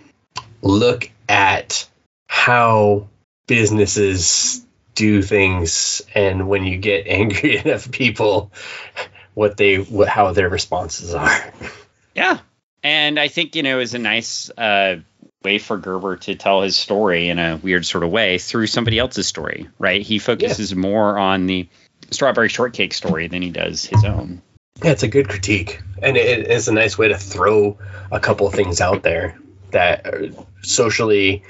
look 0.62 1.10
at 1.30 1.88
how 2.28 3.08
businesses 3.48 4.66
do 4.94 5.22
things, 5.22 6.02
and 6.14 6.48
when 6.48 6.64
you 6.64 6.78
get 6.78 7.08
angry 7.08 7.58
enough 7.58 7.92
people, 7.92 8.52
what 9.34 9.58
they 9.58 9.78
what, 9.78 10.08
how 10.08 10.32
their 10.34 10.50
responses 10.50 11.14
are. 11.14 11.54
Yeah, 12.16 12.40
and 12.84 13.20
I 13.20 13.28
think 13.28 13.56
you 13.56 13.64
know 13.64 13.80
is 13.80 13.94
a 13.94 14.00
nice 14.00 14.50
uh, 14.52 14.98
way 15.44 15.60
for 15.60 15.78
Gerber 15.78 16.18
to 16.18 16.36
tell 16.36 16.62
his 16.62 16.76
story 16.76 17.30
in 17.30 17.40
a 17.40 17.58
weird 17.58 17.86
sort 17.86 18.04
of 18.04 18.10
way 18.10 18.38
through 18.38 18.68
somebody 18.68 19.00
else's 19.00 19.28
story, 19.28 19.70
right? 19.80 20.02
He 20.02 20.20
focuses 20.20 20.72
yeah. 20.72 20.78
more 20.78 21.18
on 21.18 21.46
the 21.46 21.68
strawberry 22.12 22.50
shortcake 22.50 22.94
story 22.94 23.28
than 23.28 23.42
he 23.42 23.50
does 23.50 23.86
his 23.86 24.04
own. 24.04 24.42
Yeah, 24.84 24.92
it's 24.92 25.04
a 25.04 25.08
good 25.08 25.30
critique, 25.30 25.82
and 26.02 26.18
it's 26.18 26.68
a 26.68 26.74
nice 26.74 26.98
way 26.98 27.08
to 27.08 27.18
throw 27.18 27.78
a 28.12 28.20
couple 28.20 28.50
things 28.52 28.82
out 28.82 29.04
there 29.04 29.40
that 29.72 30.06
are 30.06 30.30
socially 30.62 31.44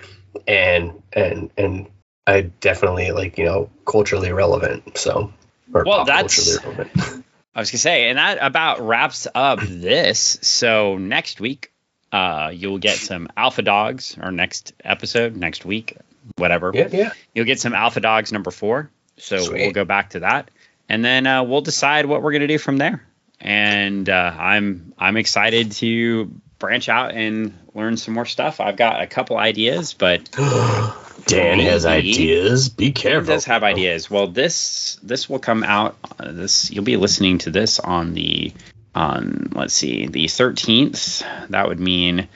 and 0.47 1.01
and 1.13 1.49
and 1.57 1.87
I 2.27 2.41
definitely 2.41 3.11
like 3.11 3.37
you 3.37 3.45
know 3.45 3.69
culturally 3.85 4.31
relevant. 4.31 4.97
So, 4.97 5.33
well, 5.69 6.05
that's 6.05 6.57
I 6.65 7.59
was 7.59 7.71
gonna 7.71 7.79
say, 7.79 8.09
and 8.09 8.17
that 8.17 8.37
about 8.41 8.81
wraps 8.81 9.27
up 9.33 9.59
this. 9.61 10.37
So 10.41 10.97
next 10.97 11.39
week, 11.39 11.71
uh, 12.11 12.51
you'll 12.53 12.79
get 12.79 12.97
some 12.97 13.27
Alpha 13.37 13.61
Dogs, 13.61 14.17
or 14.21 14.31
next 14.31 14.73
episode, 14.83 15.35
next 15.35 15.65
week, 15.65 15.97
whatever. 16.37 16.71
Yeah, 16.73 16.89
yeah. 16.91 17.13
You'll 17.33 17.45
get 17.45 17.59
some 17.59 17.73
Alpha 17.73 17.99
Dogs 17.99 18.31
number 18.31 18.51
four. 18.51 18.89
So 19.17 19.37
Sweet. 19.37 19.61
we'll 19.61 19.71
go 19.71 19.85
back 19.85 20.11
to 20.11 20.21
that, 20.21 20.51
and 20.89 21.03
then 21.05 21.27
uh, 21.27 21.43
we'll 21.43 21.61
decide 21.61 22.05
what 22.05 22.21
we're 22.21 22.33
gonna 22.33 22.47
do 22.47 22.57
from 22.57 22.77
there. 22.77 23.05
And 23.39 24.09
uh, 24.09 24.33
I'm 24.37 24.93
I'm 24.97 25.17
excited 25.17 25.73
to 25.73 26.31
branch 26.57 26.89
out 26.89 27.11
and 27.11 27.57
learn 27.73 27.97
some 27.97 28.13
more 28.13 28.25
stuff. 28.25 28.59
I've 28.59 28.77
got 28.77 29.01
a 29.01 29.07
couple 29.07 29.37
ideas, 29.37 29.93
but 29.93 30.31
Dan 31.25 31.59
has 31.59 31.85
ideas. 31.85 32.69
Be 32.69 32.91
careful. 32.91 33.33
does 33.33 33.45
have 33.45 33.63
ideas. 33.63 34.09
Well, 34.09 34.27
this 34.27 34.97
this 35.03 35.29
will 35.29 35.39
come 35.39 35.63
out. 35.63 35.97
Uh, 36.19 36.31
this 36.31 36.71
you'll 36.71 36.83
be 36.83 36.97
listening 36.97 37.39
to 37.39 37.51
this 37.51 37.79
on 37.79 38.13
the 38.13 38.53
on 38.93 39.51
let's 39.53 39.73
see 39.73 40.07
the 40.07 40.25
13th. 40.25 41.49
That 41.49 41.67
would 41.67 41.79
mean 41.79 42.27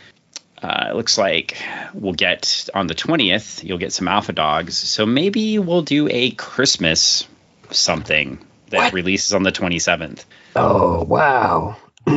uh, 0.61 0.87
it 0.89 0.95
looks 0.95 1.17
like 1.17 1.57
we'll 1.93 2.13
get 2.13 2.69
on 2.73 2.87
the 2.87 2.95
20th. 2.95 3.63
You'll 3.63 3.77
get 3.77 3.93
some 3.93 4.07
alpha 4.07 4.33
dogs. 4.33 4.77
So 4.77 5.05
maybe 5.05 5.57
we'll 5.59 5.83
do 5.83 6.09
a 6.11 6.31
Christmas 6.31 7.27
something 7.71 8.45
that 8.69 8.77
what? 8.77 8.93
releases 8.93 9.33
on 9.33 9.43
the 9.43 9.51
27th. 9.51 10.25
Oh 10.55 11.03
wow! 11.03 11.77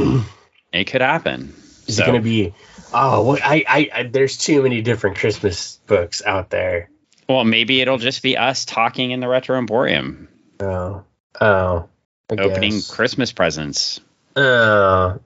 it 0.72 0.84
could 0.84 1.00
happen. 1.00 1.54
Is 1.86 1.96
so. 1.96 2.02
it 2.02 2.06
going 2.06 2.18
to 2.18 2.24
be 2.24 2.54
Oh, 2.94 3.22
what 3.22 3.40
I, 3.42 3.64
I, 3.66 3.90
I, 3.92 4.02
there's 4.04 4.36
too 4.36 4.62
many 4.62 4.82
different 4.82 5.16
Christmas 5.16 5.80
books 5.86 6.22
out 6.24 6.50
there. 6.50 6.90
Well, 7.28 7.44
maybe 7.44 7.80
it'll 7.80 7.98
just 7.98 8.22
be 8.22 8.36
us 8.36 8.64
talking 8.64 9.12
in 9.12 9.20
the 9.20 9.28
Retro 9.28 9.58
Emporium. 9.58 10.28
Oh, 10.60 11.04
oh, 11.40 11.88
I 12.30 12.34
opening 12.34 12.72
guess. 12.72 12.90
Christmas 12.90 13.32
presents. 13.32 14.00
Oh, 14.36 15.20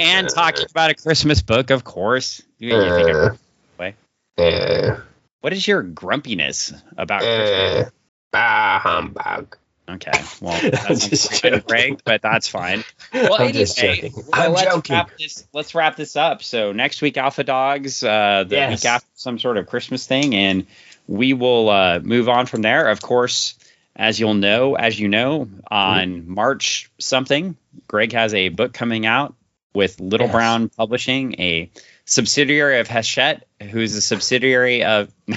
and 0.00 0.28
talking 0.28 0.66
about 0.70 0.90
a 0.90 0.94
Christmas 0.94 1.42
book, 1.42 1.70
of 1.70 1.84
course. 1.84 2.42
You, 2.58 2.76
you 2.76 2.94
think 2.94 3.08
of 3.08 3.38
way. 3.78 3.94
Uh, 4.38 4.96
what 5.40 5.52
is 5.52 5.66
your 5.66 5.82
grumpiness 5.82 6.72
about 6.96 7.22
uh, 7.22 7.36
Christmas? 7.36 7.92
Ah, 8.32 8.80
humbug. 8.82 9.56
Okay, 9.88 10.12
well, 10.40 10.58
that's 10.70 11.40
Greg, 11.66 12.00
but 12.04 12.22
that's 12.22 12.48
fine. 12.48 12.84
Well, 13.12 13.34
I'm 13.34 13.40
anyway, 13.48 13.52
just 13.52 13.76
joking. 13.76 14.14
I'm 14.32 14.52
let's 14.52 14.64
joking. 14.64 14.96
Wrap 14.96 15.10
this, 15.18 15.46
let's 15.52 15.74
wrap 15.74 15.96
this 15.96 16.16
up. 16.16 16.42
So 16.42 16.72
next 16.72 17.02
week, 17.02 17.18
Alpha 17.18 17.44
Dogs, 17.44 18.02
uh, 18.02 18.44
the 18.48 18.56
yes. 18.56 18.70
week 18.82 18.90
after 18.90 19.08
some 19.14 19.38
sort 19.38 19.58
of 19.58 19.66
Christmas 19.66 20.06
thing, 20.06 20.34
and 20.34 20.66
we 21.06 21.34
will 21.34 21.68
uh, 21.68 22.00
move 22.02 22.30
on 22.30 22.46
from 22.46 22.62
there. 22.62 22.88
Of 22.88 23.02
course, 23.02 23.58
as 23.94 24.18
you'll 24.18 24.34
know, 24.34 24.74
as 24.74 24.98
you 24.98 25.08
know, 25.08 25.48
on 25.70 26.08
mm-hmm. 26.08 26.34
March 26.34 26.90
something, 26.98 27.56
Greg 27.86 28.12
has 28.12 28.32
a 28.32 28.48
book 28.48 28.72
coming 28.72 29.04
out 29.04 29.34
with 29.74 30.00
Little 30.00 30.28
yes. 30.28 30.34
Brown 30.34 30.68
Publishing, 30.70 31.34
a 31.40 31.70
subsidiary 32.04 32.80
of 32.80 32.88
Hachette, 32.88 33.46
who's 33.70 33.94
a 33.94 34.02
subsidiary 34.02 34.84
of. 34.84 35.12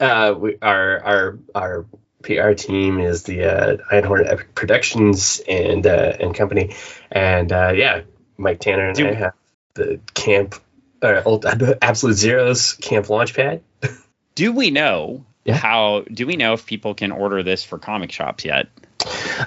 uh, 0.00 0.34
we, 0.38 0.58
our 0.60 1.00
our 1.02 1.38
our 1.54 1.86
PR 2.22 2.52
team 2.52 2.98
is 3.00 3.22
the 3.24 3.44
uh, 3.44 3.76
Einhorn 3.92 4.26
Epic 4.30 4.54
Productions 4.54 5.40
and 5.48 5.86
uh, 5.86 6.16
and 6.20 6.34
company, 6.34 6.74
and 7.10 7.52
uh, 7.52 7.72
yeah, 7.74 8.02
Mike 8.36 8.60
Tanner 8.60 8.88
and 8.88 8.96
Do 8.96 9.08
I 9.08 9.14
have 9.14 9.34
the 9.74 10.00
camp, 10.14 10.56
uh, 11.02 11.76
Absolute 11.80 12.16
Zeros 12.16 12.74
camp 12.74 13.06
launchpad. 13.06 13.60
Do 14.34 14.52
we 14.52 14.70
know 14.70 15.24
yeah. 15.44 15.56
how? 15.56 16.04
Do 16.12 16.26
we 16.26 16.36
know 16.36 16.52
if 16.52 16.66
people 16.66 16.94
can 16.94 17.12
order 17.12 17.42
this 17.42 17.64
for 17.64 17.78
comic 17.78 18.12
shops 18.12 18.44
yet? 18.44 18.68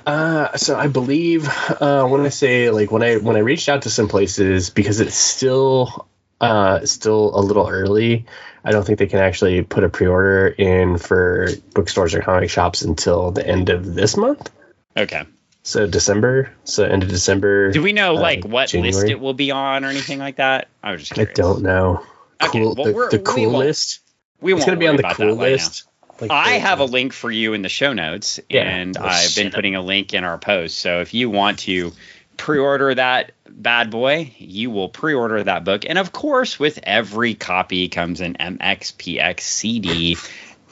Uh, 0.06 0.56
so 0.58 0.78
I 0.78 0.88
believe 0.88 1.48
uh, 1.48 2.06
when 2.08 2.22
I 2.22 2.30
say 2.30 2.70
like 2.70 2.92
when 2.92 3.04
I 3.04 3.18
when 3.18 3.36
I 3.36 3.40
reached 3.40 3.70
out 3.70 3.84
to 3.84 3.90
some 3.90 4.08
places 4.08 4.70
because 4.70 5.00
it's 5.00 5.16
still 5.16 6.08
uh, 6.40 6.86
still 6.86 7.38
a 7.38 7.42
little 7.42 7.68
early. 7.68 8.26
I 8.64 8.72
don't 8.72 8.86
think 8.86 9.00
they 9.00 9.08
can 9.08 9.20
actually 9.20 9.64
put 9.64 9.84
a 9.84 9.90
pre-order 9.90 10.48
in 10.48 10.98
for 10.98 11.50
bookstores 11.74 12.14
or 12.14 12.22
comic 12.22 12.50
shops 12.50 12.84
until 12.84 13.32
the 13.32 13.46
end 13.46 13.70
of 13.70 13.96
this 13.96 14.16
month. 14.16 14.52
Okay. 14.96 15.26
So 15.64 15.88
December, 15.88 16.52
so 16.64 16.84
end 16.84 17.04
of 17.04 17.10
December. 17.10 17.72
Do 17.72 17.82
we 17.82 17.94
know 17.94 18.18
uh, 18.18 18.22
like 18.22 18.46
what 18.46 18.70
January? 18.70 18.94
list 18.94 19.10
it 19.10 19.20
will 19.20 19.34
be 19.34 19.52
on 19.52 19.86
or 19.86 19.90
anything 19.90 20.20
like 20.20 20.38
that? 20.38 20.68
I 20.82 20.92
was 20.92 21.02
just 21.02 21.14
curious. 21.14 21.38
I 21.38 21.42
don't 21.42 21.62
know. 21.62 22.04
Okay, 22.42 22.60
cool, 22.60 22.76
well, 22.76 23.10
the, 23.10 23.18
the 23.18 23.24
cool 23.24 23.52
we 23.52 23.58
list. 23.58 24.00
We 24.40 24.54
won't 24.54 24.62
it's 24.62 24.66
going 24.66 24.78
to 24.78 24.80
be 24.80 24.88
on 24.88 24.96
the 24.96 25.04
cool 25.04 25.36
list. 25.36 25.88
Like 26.22 26.32
I 26.32 26.52
have 26.52 26.80
a 26.80 26.86
link 26.86 27.14
for 27.14 27.32
you 27.32 27.54
in 27.54 27.64
the 27.64 27.70
show 27.70 27.94
notes, 27.94 28.40
yeah, 28.48 28.62
and 28.62 28.96
I've 28.96 29.36
been 29.36 29.52
putting 29.52 29.76
a 29.76 29.82
link 29.82 30.14
in 30.14 30.24
our 30.24 30.38
post. 30.38 30.78
So 30.78 31.02
if 31.02 31.14
you 31.14 31.30
want 31.30 31.60
to 31.60 31.92
pre-order 32.38 32.94
that 32.96 33.32
bad 33.50 33.90
boy, 33.90 34.34
you 34.38 34.72
will 34.72 34.90
pre-order 34.90 35.44
that 35.44 35.64
book. 35.64 35.84
And 35.88 35.98
of 35.98 36.12
course, 36.12 36.60
with 36.60 36.80
every 36.84 37.34
copy 37.34 37.90
comes 37.90 38.22
an 38.22 38.36
MXPX 38.40 39.40
CD, 39.42 40.18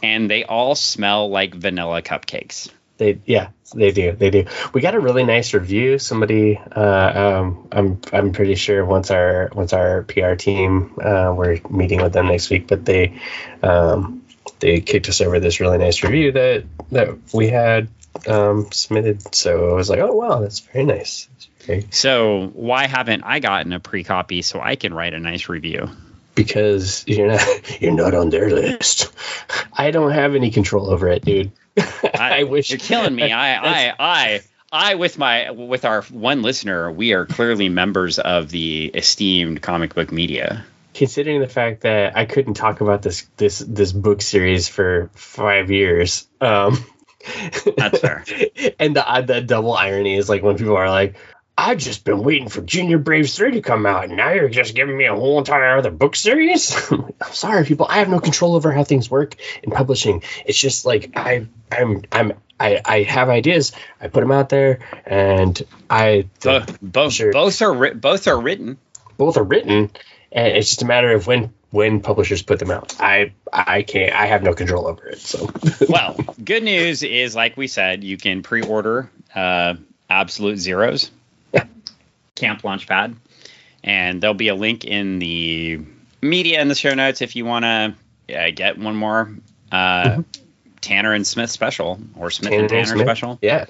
and 0.04 0.30
they 0.30 0.44
all 0.44 0.76
smell 0.76 1.30
like 1.30 1.56
vanilla 1.56 2.02
cupcakes. 2.02 2.70
They 2.98 3.20
yeah, 3.26 3.50
they 3.74 3.92
do. 3.92 4.12
They 4.12 4.30
do. 4.30 4.46
We 4.74 4.82
got 4.82 4.94
a 4.94 5.00
really 5.00 5.24
nice 5.24 5.54
review. 5.54 6.00
Somebody, 6.00 6.58
uh, 6.58 7.40
um, 7.42 7.68
I'm 7.72 8.02
I'm 8.12 8.34
pretty 8.34 8.56
sure 8.56 8.86
once 8.86 9.10
our 9.10 9.50
once 9.54 9.74
our 9.74 10.04
PR 10.04 10.36
team, 10.36 10.94
uh, 11.02 11.34
we're 11.36 11.60
meeting 11.70 12.02
with 12.02 12.14
them 12.14 12.28
next 12.28 12.50
week, 12.50 12.68
but 12.68 12.84
they 12.84 13.20
um, 13.64 14.22
they 14.60 14.82
kicked 14.82 15.10
us 15.10 15.22
over 15.22 15.40
this 15.40 15.60
really 15.60 15.78
nice 15.78 16.04
review 16.04 16.32
that 16.34 16.64
that 16.92 17.34
we 17.34 17.48
had 17.48 17.88
um, 18.28 18.72
submitted. 18.72 19.36
So 19.36 19.72
I 19.72 19.74
was 19.74 19.90
like, 19.90 20.00
oh 20.00 20.14
wow, 20.14 20.40
that's 20.42 20.60
very 20.60 20.86
nice. 20.86 21.28
Okay. 21.62 21.86
So 21.92 22.48
why 22.54 22.88
haven't 22.88 23.24
I 23.24 23.40
gotten 23.40 23.74
a 23.74 23.80
pre 23.80 24.04
copy 24.04 24.42
so 24.42 24.60
I 24.62 24.76
can 24.76 24.94
write 24.94 25.14
a 25.14 25.20
nice 25.20 25.50
review? 25.50 25.90
Because 26.36 27.04
you're 27.08 27.28
not 27.28 27.42
you're 27.82 27.94
not 27.94 28.14
on 28.14 28.30
their 28.30 28.50
list. 28.50 29.12
I 29.74 29.92
don't 29.92 30.12
have 30.12 30.36
any 30.36 30.52
control 30.52 30.90
over 30.90 31.08
it, 31.10 31.24
dude. 31.24 31.52
I, 31.78 32.40
I 32.40 32.44
wish 32.44 32.70
you're 32.70 32.80
killing 32.80 33.16
me. 33.16 33.32
I 33.32 33.90
I 33.90 33.96
I 34.00 34.42
I 34.72 34.96
with 34.96 35.18
my 35.18 35.52
with 35.52 35.86
our 35.86 36.04
one 36.04 36.42
listener, 36.42 36.92
we 36.92 37.14
are 37.14 37.26
clearly 37.26 37.70
members 37.70 38.20
of 38.20 38.50
the 38.50 38.86
esteemed 38.94 39.62
comic 39.62 39.96
book 39.96 40.12
media 40.12 40.66
considering 40.94 41.40
the 41.42 41.48
fact 41.48 41.82
that 41.82 42.18
I 42.18 42.26
couldn't 42.26 42.56
talk 42.56 42.82
about 42.82 43.02
this 43.02 43.28
this 43.38 43.60
this 43.60 43.92
book 43.92 44.22
series 44.22 44.68
for 44.68 45.10
five 45.14 45.72
years. 45.72 46.28
Um, 46.42 46.84
That's 47.78 48.00
fair. 48.00 48.24
and 48.80 48.96
the 48.96 49.24
the 49.26 49.42
double 49.42 49.74
irony 49.74 50.16
is 50.16 50.30
like 50.30 50.44
when 50.44 50.58
people 50.58 50.78
are 50.78 50.90
like, 50.90 51.16
"I've 51.58 51.78
just 51.78 52.04
been 52.04 52.24
waiting 52.24 52.50
for 52.50 52.62
Junior 52.62 52.98
Braves 52.98 53.36
three 53.36 53.52
to 53.52 53.62
come 53.62 53.86
out, 53.86 54.06
and 54.06 54.18
now 54.18 54.32
you're 54.32 54.50
just 54.50 54.76
giving 54.76 54.98
me 54.98 55.06
a 55.06 55.16
whole 55.16 55.38
entire 55.38 55.78
other 55.78 55.92
book 55.92 56.16
series." 56.16 56.76
I'm, 56.92 57.14
sorry, 57.32 57.66
people. 57.66 57.88
I 57.90 57.98
have 57.98 58.10
no 58.10 58.20
control 58.20 58.56
over 58.56 58.72
how 58.72 58.84
things 58.84 59.12
work 59.12 59.36
in 59.64 59.72
publishing. 59.72 60.24
It's 60.46 60.60
just 60.60 60.86
like 60.86 61.12
I 61.16 61.48
I'm 61.72 62.04
I'm 62.12 62.34
I, 62.60 62.82
I 62.84 63.04
have 63.04 63.30
ideas. 63.30 63.72
I 64.02 64.08
put 64.08 64.22
them 64.22 64.32
out 64.32 64.50
there, 64.50 64.80
and 65.06 65.62
I 65.90 66.30
both 66.42 66.82
both, 66.82 67.14
sure, 67.14 67.32
both 67.32 67.62
are 67.62 67.94
both 67.94 68.28
are 68.28 68.40
written. 68.40 68.78
Both 69.18 69.36
are 69.36 69.44
written, 69.44 69.92
and 70.32 70.48
it's 70.48 70.70
just 70.70 70.82
a 70.82 70.86
matter 70.86 71.12
of 71.12 71.28
when 71.28 71.54
when 71.72 72.02
publishers 72.02 72.42
put 72.42 72.60
them 72.60 72.72
out. 72.72 72.96
I 73.00 73.34
I 73.52 73.84
can't. 73.84 74.14
I 74.14 74.26
have 74.26 74.44
no 74.44 74.54
control 74.54 74.88
over 74.88 75.08
it. 75.08 75.20
So 75.20 75.50
well, 75.90 76.18
good 76.44 76.64
news 76.64 77.04
is 77.04 77.36
like 77.36 77.58
we 77.58 77.68
said, 77.68 78.04
you 78.04 78.18
can 78.18 78.44
pre-order 78.44 79.10
uh, 79.36 79.76
Absolute 80.10 80.58
Zeros. 80.58 81.12
Yeah. 81.54 81.66
Camp 82.36 82.62
Launchpad, 82.62 83.16
and 83.84 84.22
there'll 84.22 84.34
be 84.34 84.48
a 84.48 84.56
link 84.56 84.86
in 84.86 85.20
the 85.20 85.80
media 86.22 86.62
in 86.62 86.68
the 86.68 86.76
show 86.76 86.94
notes 86.94 87.22
if 87.22 87.36
you 87.36 87.46
want 87.46 87.64
to 87.64 87.96
yeah, 88.28 88.50
get 88.52 88.78
one 88.78 88.96
more 88.96 89.32
uh, 89.72 90.04
mm-hmm. 90.04 90.22
Tanner 90.82 91.14
and 91.14 91.26
Smith 91.26 91.50
special 91.50 92.00
or 92.16 92.32
Smith 92.32 92.52
Tanner 92.52 92.64
and 92.64 92.70
Tanner 92.70 92.86
Smith. 92.86 93.02
special. 93.02 93.40
Yeah. 93.42 93.66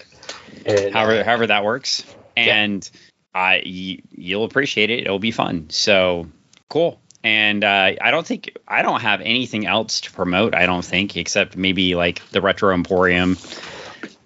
And, 0.66 0.94
however, 0.94 1.22
uh, 1.22 1.24
however 1.24 1.48
that 1.48 1.64
works. 1.64 2.04
and 2.36 2.90
I 3.34 3.62
y- 3.66 4.02
you'll 4.12 4.44
appreciate 4.44 4.90
it. 4.90 5.02
It'll 5.02 5.20
be 5.20 5.32
fun. 5.32 5.70
So 5.70 6.28
cool. 6.70 7.02
And 7.22 7.64
uh, 7.64 7.92
I 8.00 8.12
don't 8.12 8.26
think 8.26 8.58
I 8.68 8.82
don't 8.82 9.02
have 9.02 9.20
anything 9.22 9.66
else 9.66 10.02
to 10.02 10.12
promote. 10.12 10.56
I 10.56 10.66
don't 10.66 10.86
think 10.86 11.18
except 11.18 11.58
maybe 11.58 11.96
like 11.96 12.22
the 12.30 12.40
Retro 12.40 12.74
Emporium 12.74 13.38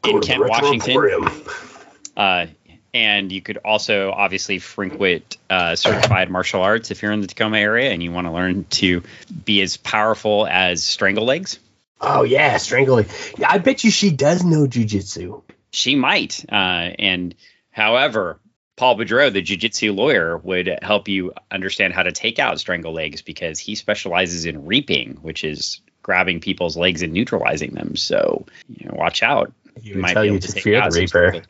in 0.04 0.22
Kent, 0.22 0.48
Washington. 0.48 1.32
Uh, 2.16 2.46
and 2.94 3.32
you 3.32 3.42
could 3.42 3.58
also 3.66 4.12
obviously 4.12 4.60
frequent 4.60 5.38
uh, 5.50 5.76
certified 5.76 6.30
martial 6.30 6.62
arts 6.62 6.92
if 6.92 7.02
you're 7.02 7.12
in 7.12 7.22
the 7.22 7.28
Tacoma 7.28 7.58
area 7.58 7.92
and 7.92 8.04
you 8.04 8.12
want 8.12 8.28
to 8.28 8.32
learn 8.32 8.66
to 8.66 9.02
be 9.44 9.62
as 9.62 9.78
powerful 9.78 10.46
as 10.46 10.86
Strangle 10.86 11.26
Legs. 11.26 11.58
Oh 12.00 12.24
yeah, 12.24 12.58
Strangle. 12.58 13.04
Yeah, 13.38 13.50
I 13.50 13.58
bet 13.58 13.84
you 13.84 13.90
she 13.90 14.12
does 14.12 14.44
know 14.44 14.68
jujitsu. 14.68 15.42
She 15.72 15.96
might. 15.96 16.46
Uh, 16.48 16.92
and 17.00 17.34
however, 17.72 18.40
Paul 18.76 18.98
Boudreau, 18.98 19.32
the 19.32 19.42
jiu-jitsu 19.42 19.94
lawyer, 19.94 20.38
would 20.38 20.80
help 20.82 21.08
you 21.08 21.32
understand 21.52 21.94
how 21.94 22.04
to 22.04 22.12
take 22.12 22.40
out 22.40 22.58
Stranglelegs 22.58 23.24
because 23.24 23.60
he 23.60 23.76
specializes 23.76 24.46
in 24.46 24.66
reaping, 24.66 25.16
which 25.22 25.44
is 25.44 25.82
grabbing 26.02 26.40
people's 26.40 26.76
legs 26.76 27.02
and 27.02 27.14
neutralizing 27.14 27.74
them. 27.74 27.96
So 27.96 28.46
you 28.68 28.88
know, 28.88 28.96
watch 28.96 29.24
out. 29.24 29.54
He 29.82 29.94
would 29.94 30.06
tell 30.06 30.26
you 30.26 30.40
to 30.40 30.52
fear 30.52 30.82
the 30.82 31.00
Reaper. 31.00 31.42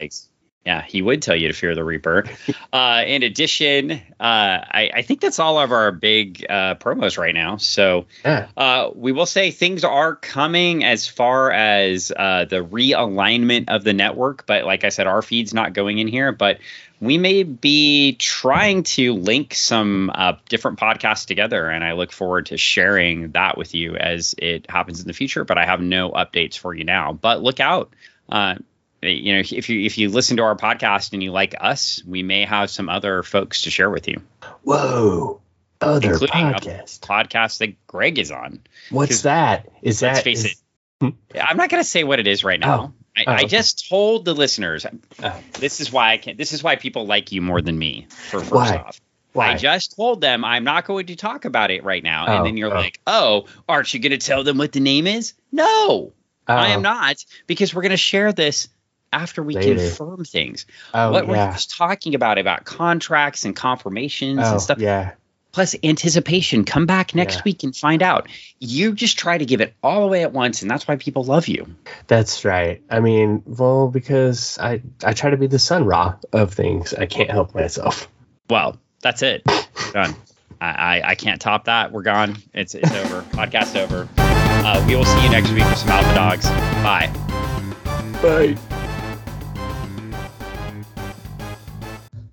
Yeah, 0.65 0.82
he 0.82 1.01
would 1.01 1.21
tell 1.21 1.36
you 1.36 1.49
to 1.49 1.53
fear 1.53 1.76
the 1.76 1.84
Reaper. 1.84 2.24
uh, 2.74 3.03
in 3.05 3.21
addition, 3.24 3.91
uh, 3.91 3.99
I, 4.19 4.91
I, 4.93 5.01
think 5.01 5.19
that's 5.19 5.38
all 5.38 5.59
of 5.59 5.74
our 5.74 5.91
big 5.91 6.45
uh, 6.47 6.76
promos 6.76 7.17
right 7.17 7.34
now. 7.34 7.57
So 7.57 8.05
yeah. 8.24 8.47
Uh, 8.55 8.89
we 8.95 9.11
will 9.11 9.26
say 9.26 9.51
things 9.51 9.84
are 9.84 10.15
coming 10.15 10.86
as 10.86 11.05
far 11.05 11.51
as 11.51 12.13
uh, 12.15 12.45
the 12.45 12.63
realignment 12.63 13.65
of 13.67 13.84
the 13.84 13.91
network. 13.91 14.45
But 14.45 14.63
like 14.63 14.86
I 14.86 14.89
said, 14.89 15.05
our 15.05 15.21
feed's 15.21 15.53
not 15.53 15.74
going 15.74 15.97
in 15.97 16.07
here. 16.07 16.32
But 16.32 16.59
we 17.04 17.18
may 17.18 17.43
be 17.43 18.14
trying 18.14 18.84
to 18.84 19.14
link 19.14 19.54
some 19.54 20.10
uh, 20.14 20.34
different 20.47 20.80
podcasts 20.80 21.26
together, 21.26 21.70
and 21.70 21.84
I 21.84 21.93
look 21.93 22.14
forward 22.14 22.45
to 22.45 22.58
sharing 22.58 23.32
that 23.32 23.58
with 23.58 23.76
you 23.76 23.97
as 23.97 24.34
it 24.38 24.70
happens 24.70 25.01
in 25.01 25.08
the 25.08 25.14
future. 25.14 25.43
But 25.43 25.58
I 25.58 25.66
have 25.66 25.82
no 25.82 26.12
updates 26.12 26.58
for 26.58 26.74
you 26.74 26.86
now. 26.86 27.12
But 27.12 27.43
look 27.43 27.60
out. 27.60 27.93
Uh, 28.30 28.56
you 29.01 29.34
know, 29.34 29.39
if 29.39 29.70
you 29.70 29.82
if 29.82 29.97
you 29.97 30.08
listen 30.08 30.38
to 30.38 30.43
our 30.43 30.56
podcast 30.56 31.12
and 31.12 31.22
you 31.22 31.34
like 31.34 31.56
us, 31.60 32.01
we 32.08 32.24
may 32.24 32.45
have 32.45 32.70
some 32.70 32.88
other 32.88 33.22
folks 33.22 33.64
to 33.64 33.70
share 33.70 33.89
with 33.89 34.08
you. 34.08 34.22
Whoa, 34.64 35.41
other 35.82 36.14
podcast 36.14 37.01
podcast 37.01 37.58
that 37.58 37.86
Greg 37.86 38.18
is 38.18 38.32
on. 38.32 38.62
What's 38.91 39.24
that? 39.24 39.68
Is 39.82 40.01
let's 40.01 40.24
that? 40.24 40.28
is, 40.30 40.45
it. 41.01 41.14
I'm 41.36 41.58
not 41.58 41.70
going 41.70 41.84
to 41.84 41.89
say 41.89 42.06
what 42.06 42.20
it 42.20 42.28
is 42.28 42.45
right 42.45 42.62
now. 42.62 42.93
Oh. 42.97 43.03
I, 43.16 43.24
oh, 43.28 43.32
I, 43.32 43.43
just 43.45 43.88
told 43.89 44.26
the 44.26 44.34
listeners. 44.34 44.86
Oh. 45.22 45.39
This 45.53 45.82
is 45.82 45.91
why 45.91 46.14
I 46.14 46.18
can't. 46.18 46.38
This 46.38 46.51
is 46.51 46.64
why 46.64 46.76
people 46.76 47.05
like 47.05 47.32
you 47.32 47.41
more 47.41 47.61
than 47.61 47.78
me. 47.78 48.07
For 48.09 48.39
first 48.39 48.51
why? 48.51 48.78
off, 48.78 49.01
why? 49.34 49.51
I 49.51 49.57
just 49.57 49.95
told 49.95 50.22
them 50.22 50.43
I'm 50.43 50.64
not 50.64 50.86
going 50.86 51.05
to 51.07 51.16
talk 51.16 51.45
about 51.45 51.70
it 51.70 51.84
right 51.84 52.03
now, 52.03 52.26
and 52.26 52.45
then 52.45 52.53
oh, 52.53 52.57
you're 52.57 52.72
oh, 52.72 52.78
oh. 52.78 52.82
like, 52.82 52.99
"Oh, 53.05 53.45
aren't 53.70 53.93
you 53.93 53.99
going 53.99 54.11
to 54.11 54.18
tell 54.18 54.43
them 54.43 54.57
what 54.57 54.72
the 54.72 54.80
name 54.80 55.05
is?" 55.05 55.34
No, 55.51 56.14
I 56.47 56.70
am 56.70 56.80
oh. 56.80 56.82
not, 56.82 57.24
because 57.45 57.74
we're 57.74 57.84
going 57.84 57.91
to 57.91 57.97
share 57.97 58.34
this 58.34 58.70
after 59.11 59.43
we 59.43 59.53
Later. 59.53 59.76
confirm 59.76 60.26
things. 60.26 60.66
Oh, 60.93 61.11
what 61.11 61.26
yeah. 61.26 61.30
we're 61.30 61.53
just 61.53 61.76
talking 61.76 62.16
about 62.16 62.39
about 62.39 62.66
contracts 62.66 63.45
and 63.45 63.55
confirmations 63.55 64.39
oh, 64.43 64.53
and 64.53 64.61
stuff. 64.61 64.80
Yeah. 64.80 65.11
Plus 65.54 65.76
anticipation. 65.84 66.66
Come 66.66 66.86
back 66.86 67.16
next 67.16 67.36
yeah. 67.38 67.41
week 67.45 67.64
and 67.64 67.76
find 67.76 68.04
out. 68.04 68.28
You 68.60 68.93
just 68.93 69.18
try 69.18 69.38
to 69.38 69.45
give 69.45 69.62
it 69.62 69.74
all 69.82 70.04
away 70.04 70.24
at 70.24 70.34
once, 70.34 70.62
and 70.62 70.70
that's 70.70 70.88
why 70.88 70.97
people 70.97 71.24
love 71.24 71.47
you. 71.47 71.76
That's 72.08 72.43
right. 72.43 72.82
I 72.89 72.99
mean, 72.99 73.43
well, 73.45 73.88
because 73.88 74.58
I 74.60 74.82
I 75.04 75.14
try 75.14 75.30
to 75.30 75.38
be 75.38 75.47
the 75.47 75.60
Sun 75.60 75.86
Ra 75.86 76.16
of 76.34 76.54
things. 76.54 76.93
I 76.93 77.06
can't 77.06 77.32
help 77.32 77.56
myself. 77.56 78.10
Well, 78.49 78.78
that's 79.01 79.22
it. 79.22 79.43
Done. 79.93 80.16
I, 80.60 80.68
I, 80.70 81.10
I 81.10 81.16
can't 81.16 81.41
top 81.41 81.66
that. 81.66 81.91
We're 81.91 82.04
gone. 82.04 82.38
It's 82.54 82.74
it's 82.74 82.91
over. 82.91 83.22
Podcast 83.32 83.76
over. 83.76 84.10
Uh, 84.18 84.84
we 84.88 84.95
will 84.95 85.06
see 85.06 85.24
you 85.24 85.30
next 85.30 85.51
week 85.51 85.66
with 85.66 85.78
some 85.78 85.89
Alpha 85.89 86.16
Dogs. 86.16 86.49
Bye. 86.84 87.12
Bye. 88.22 88.72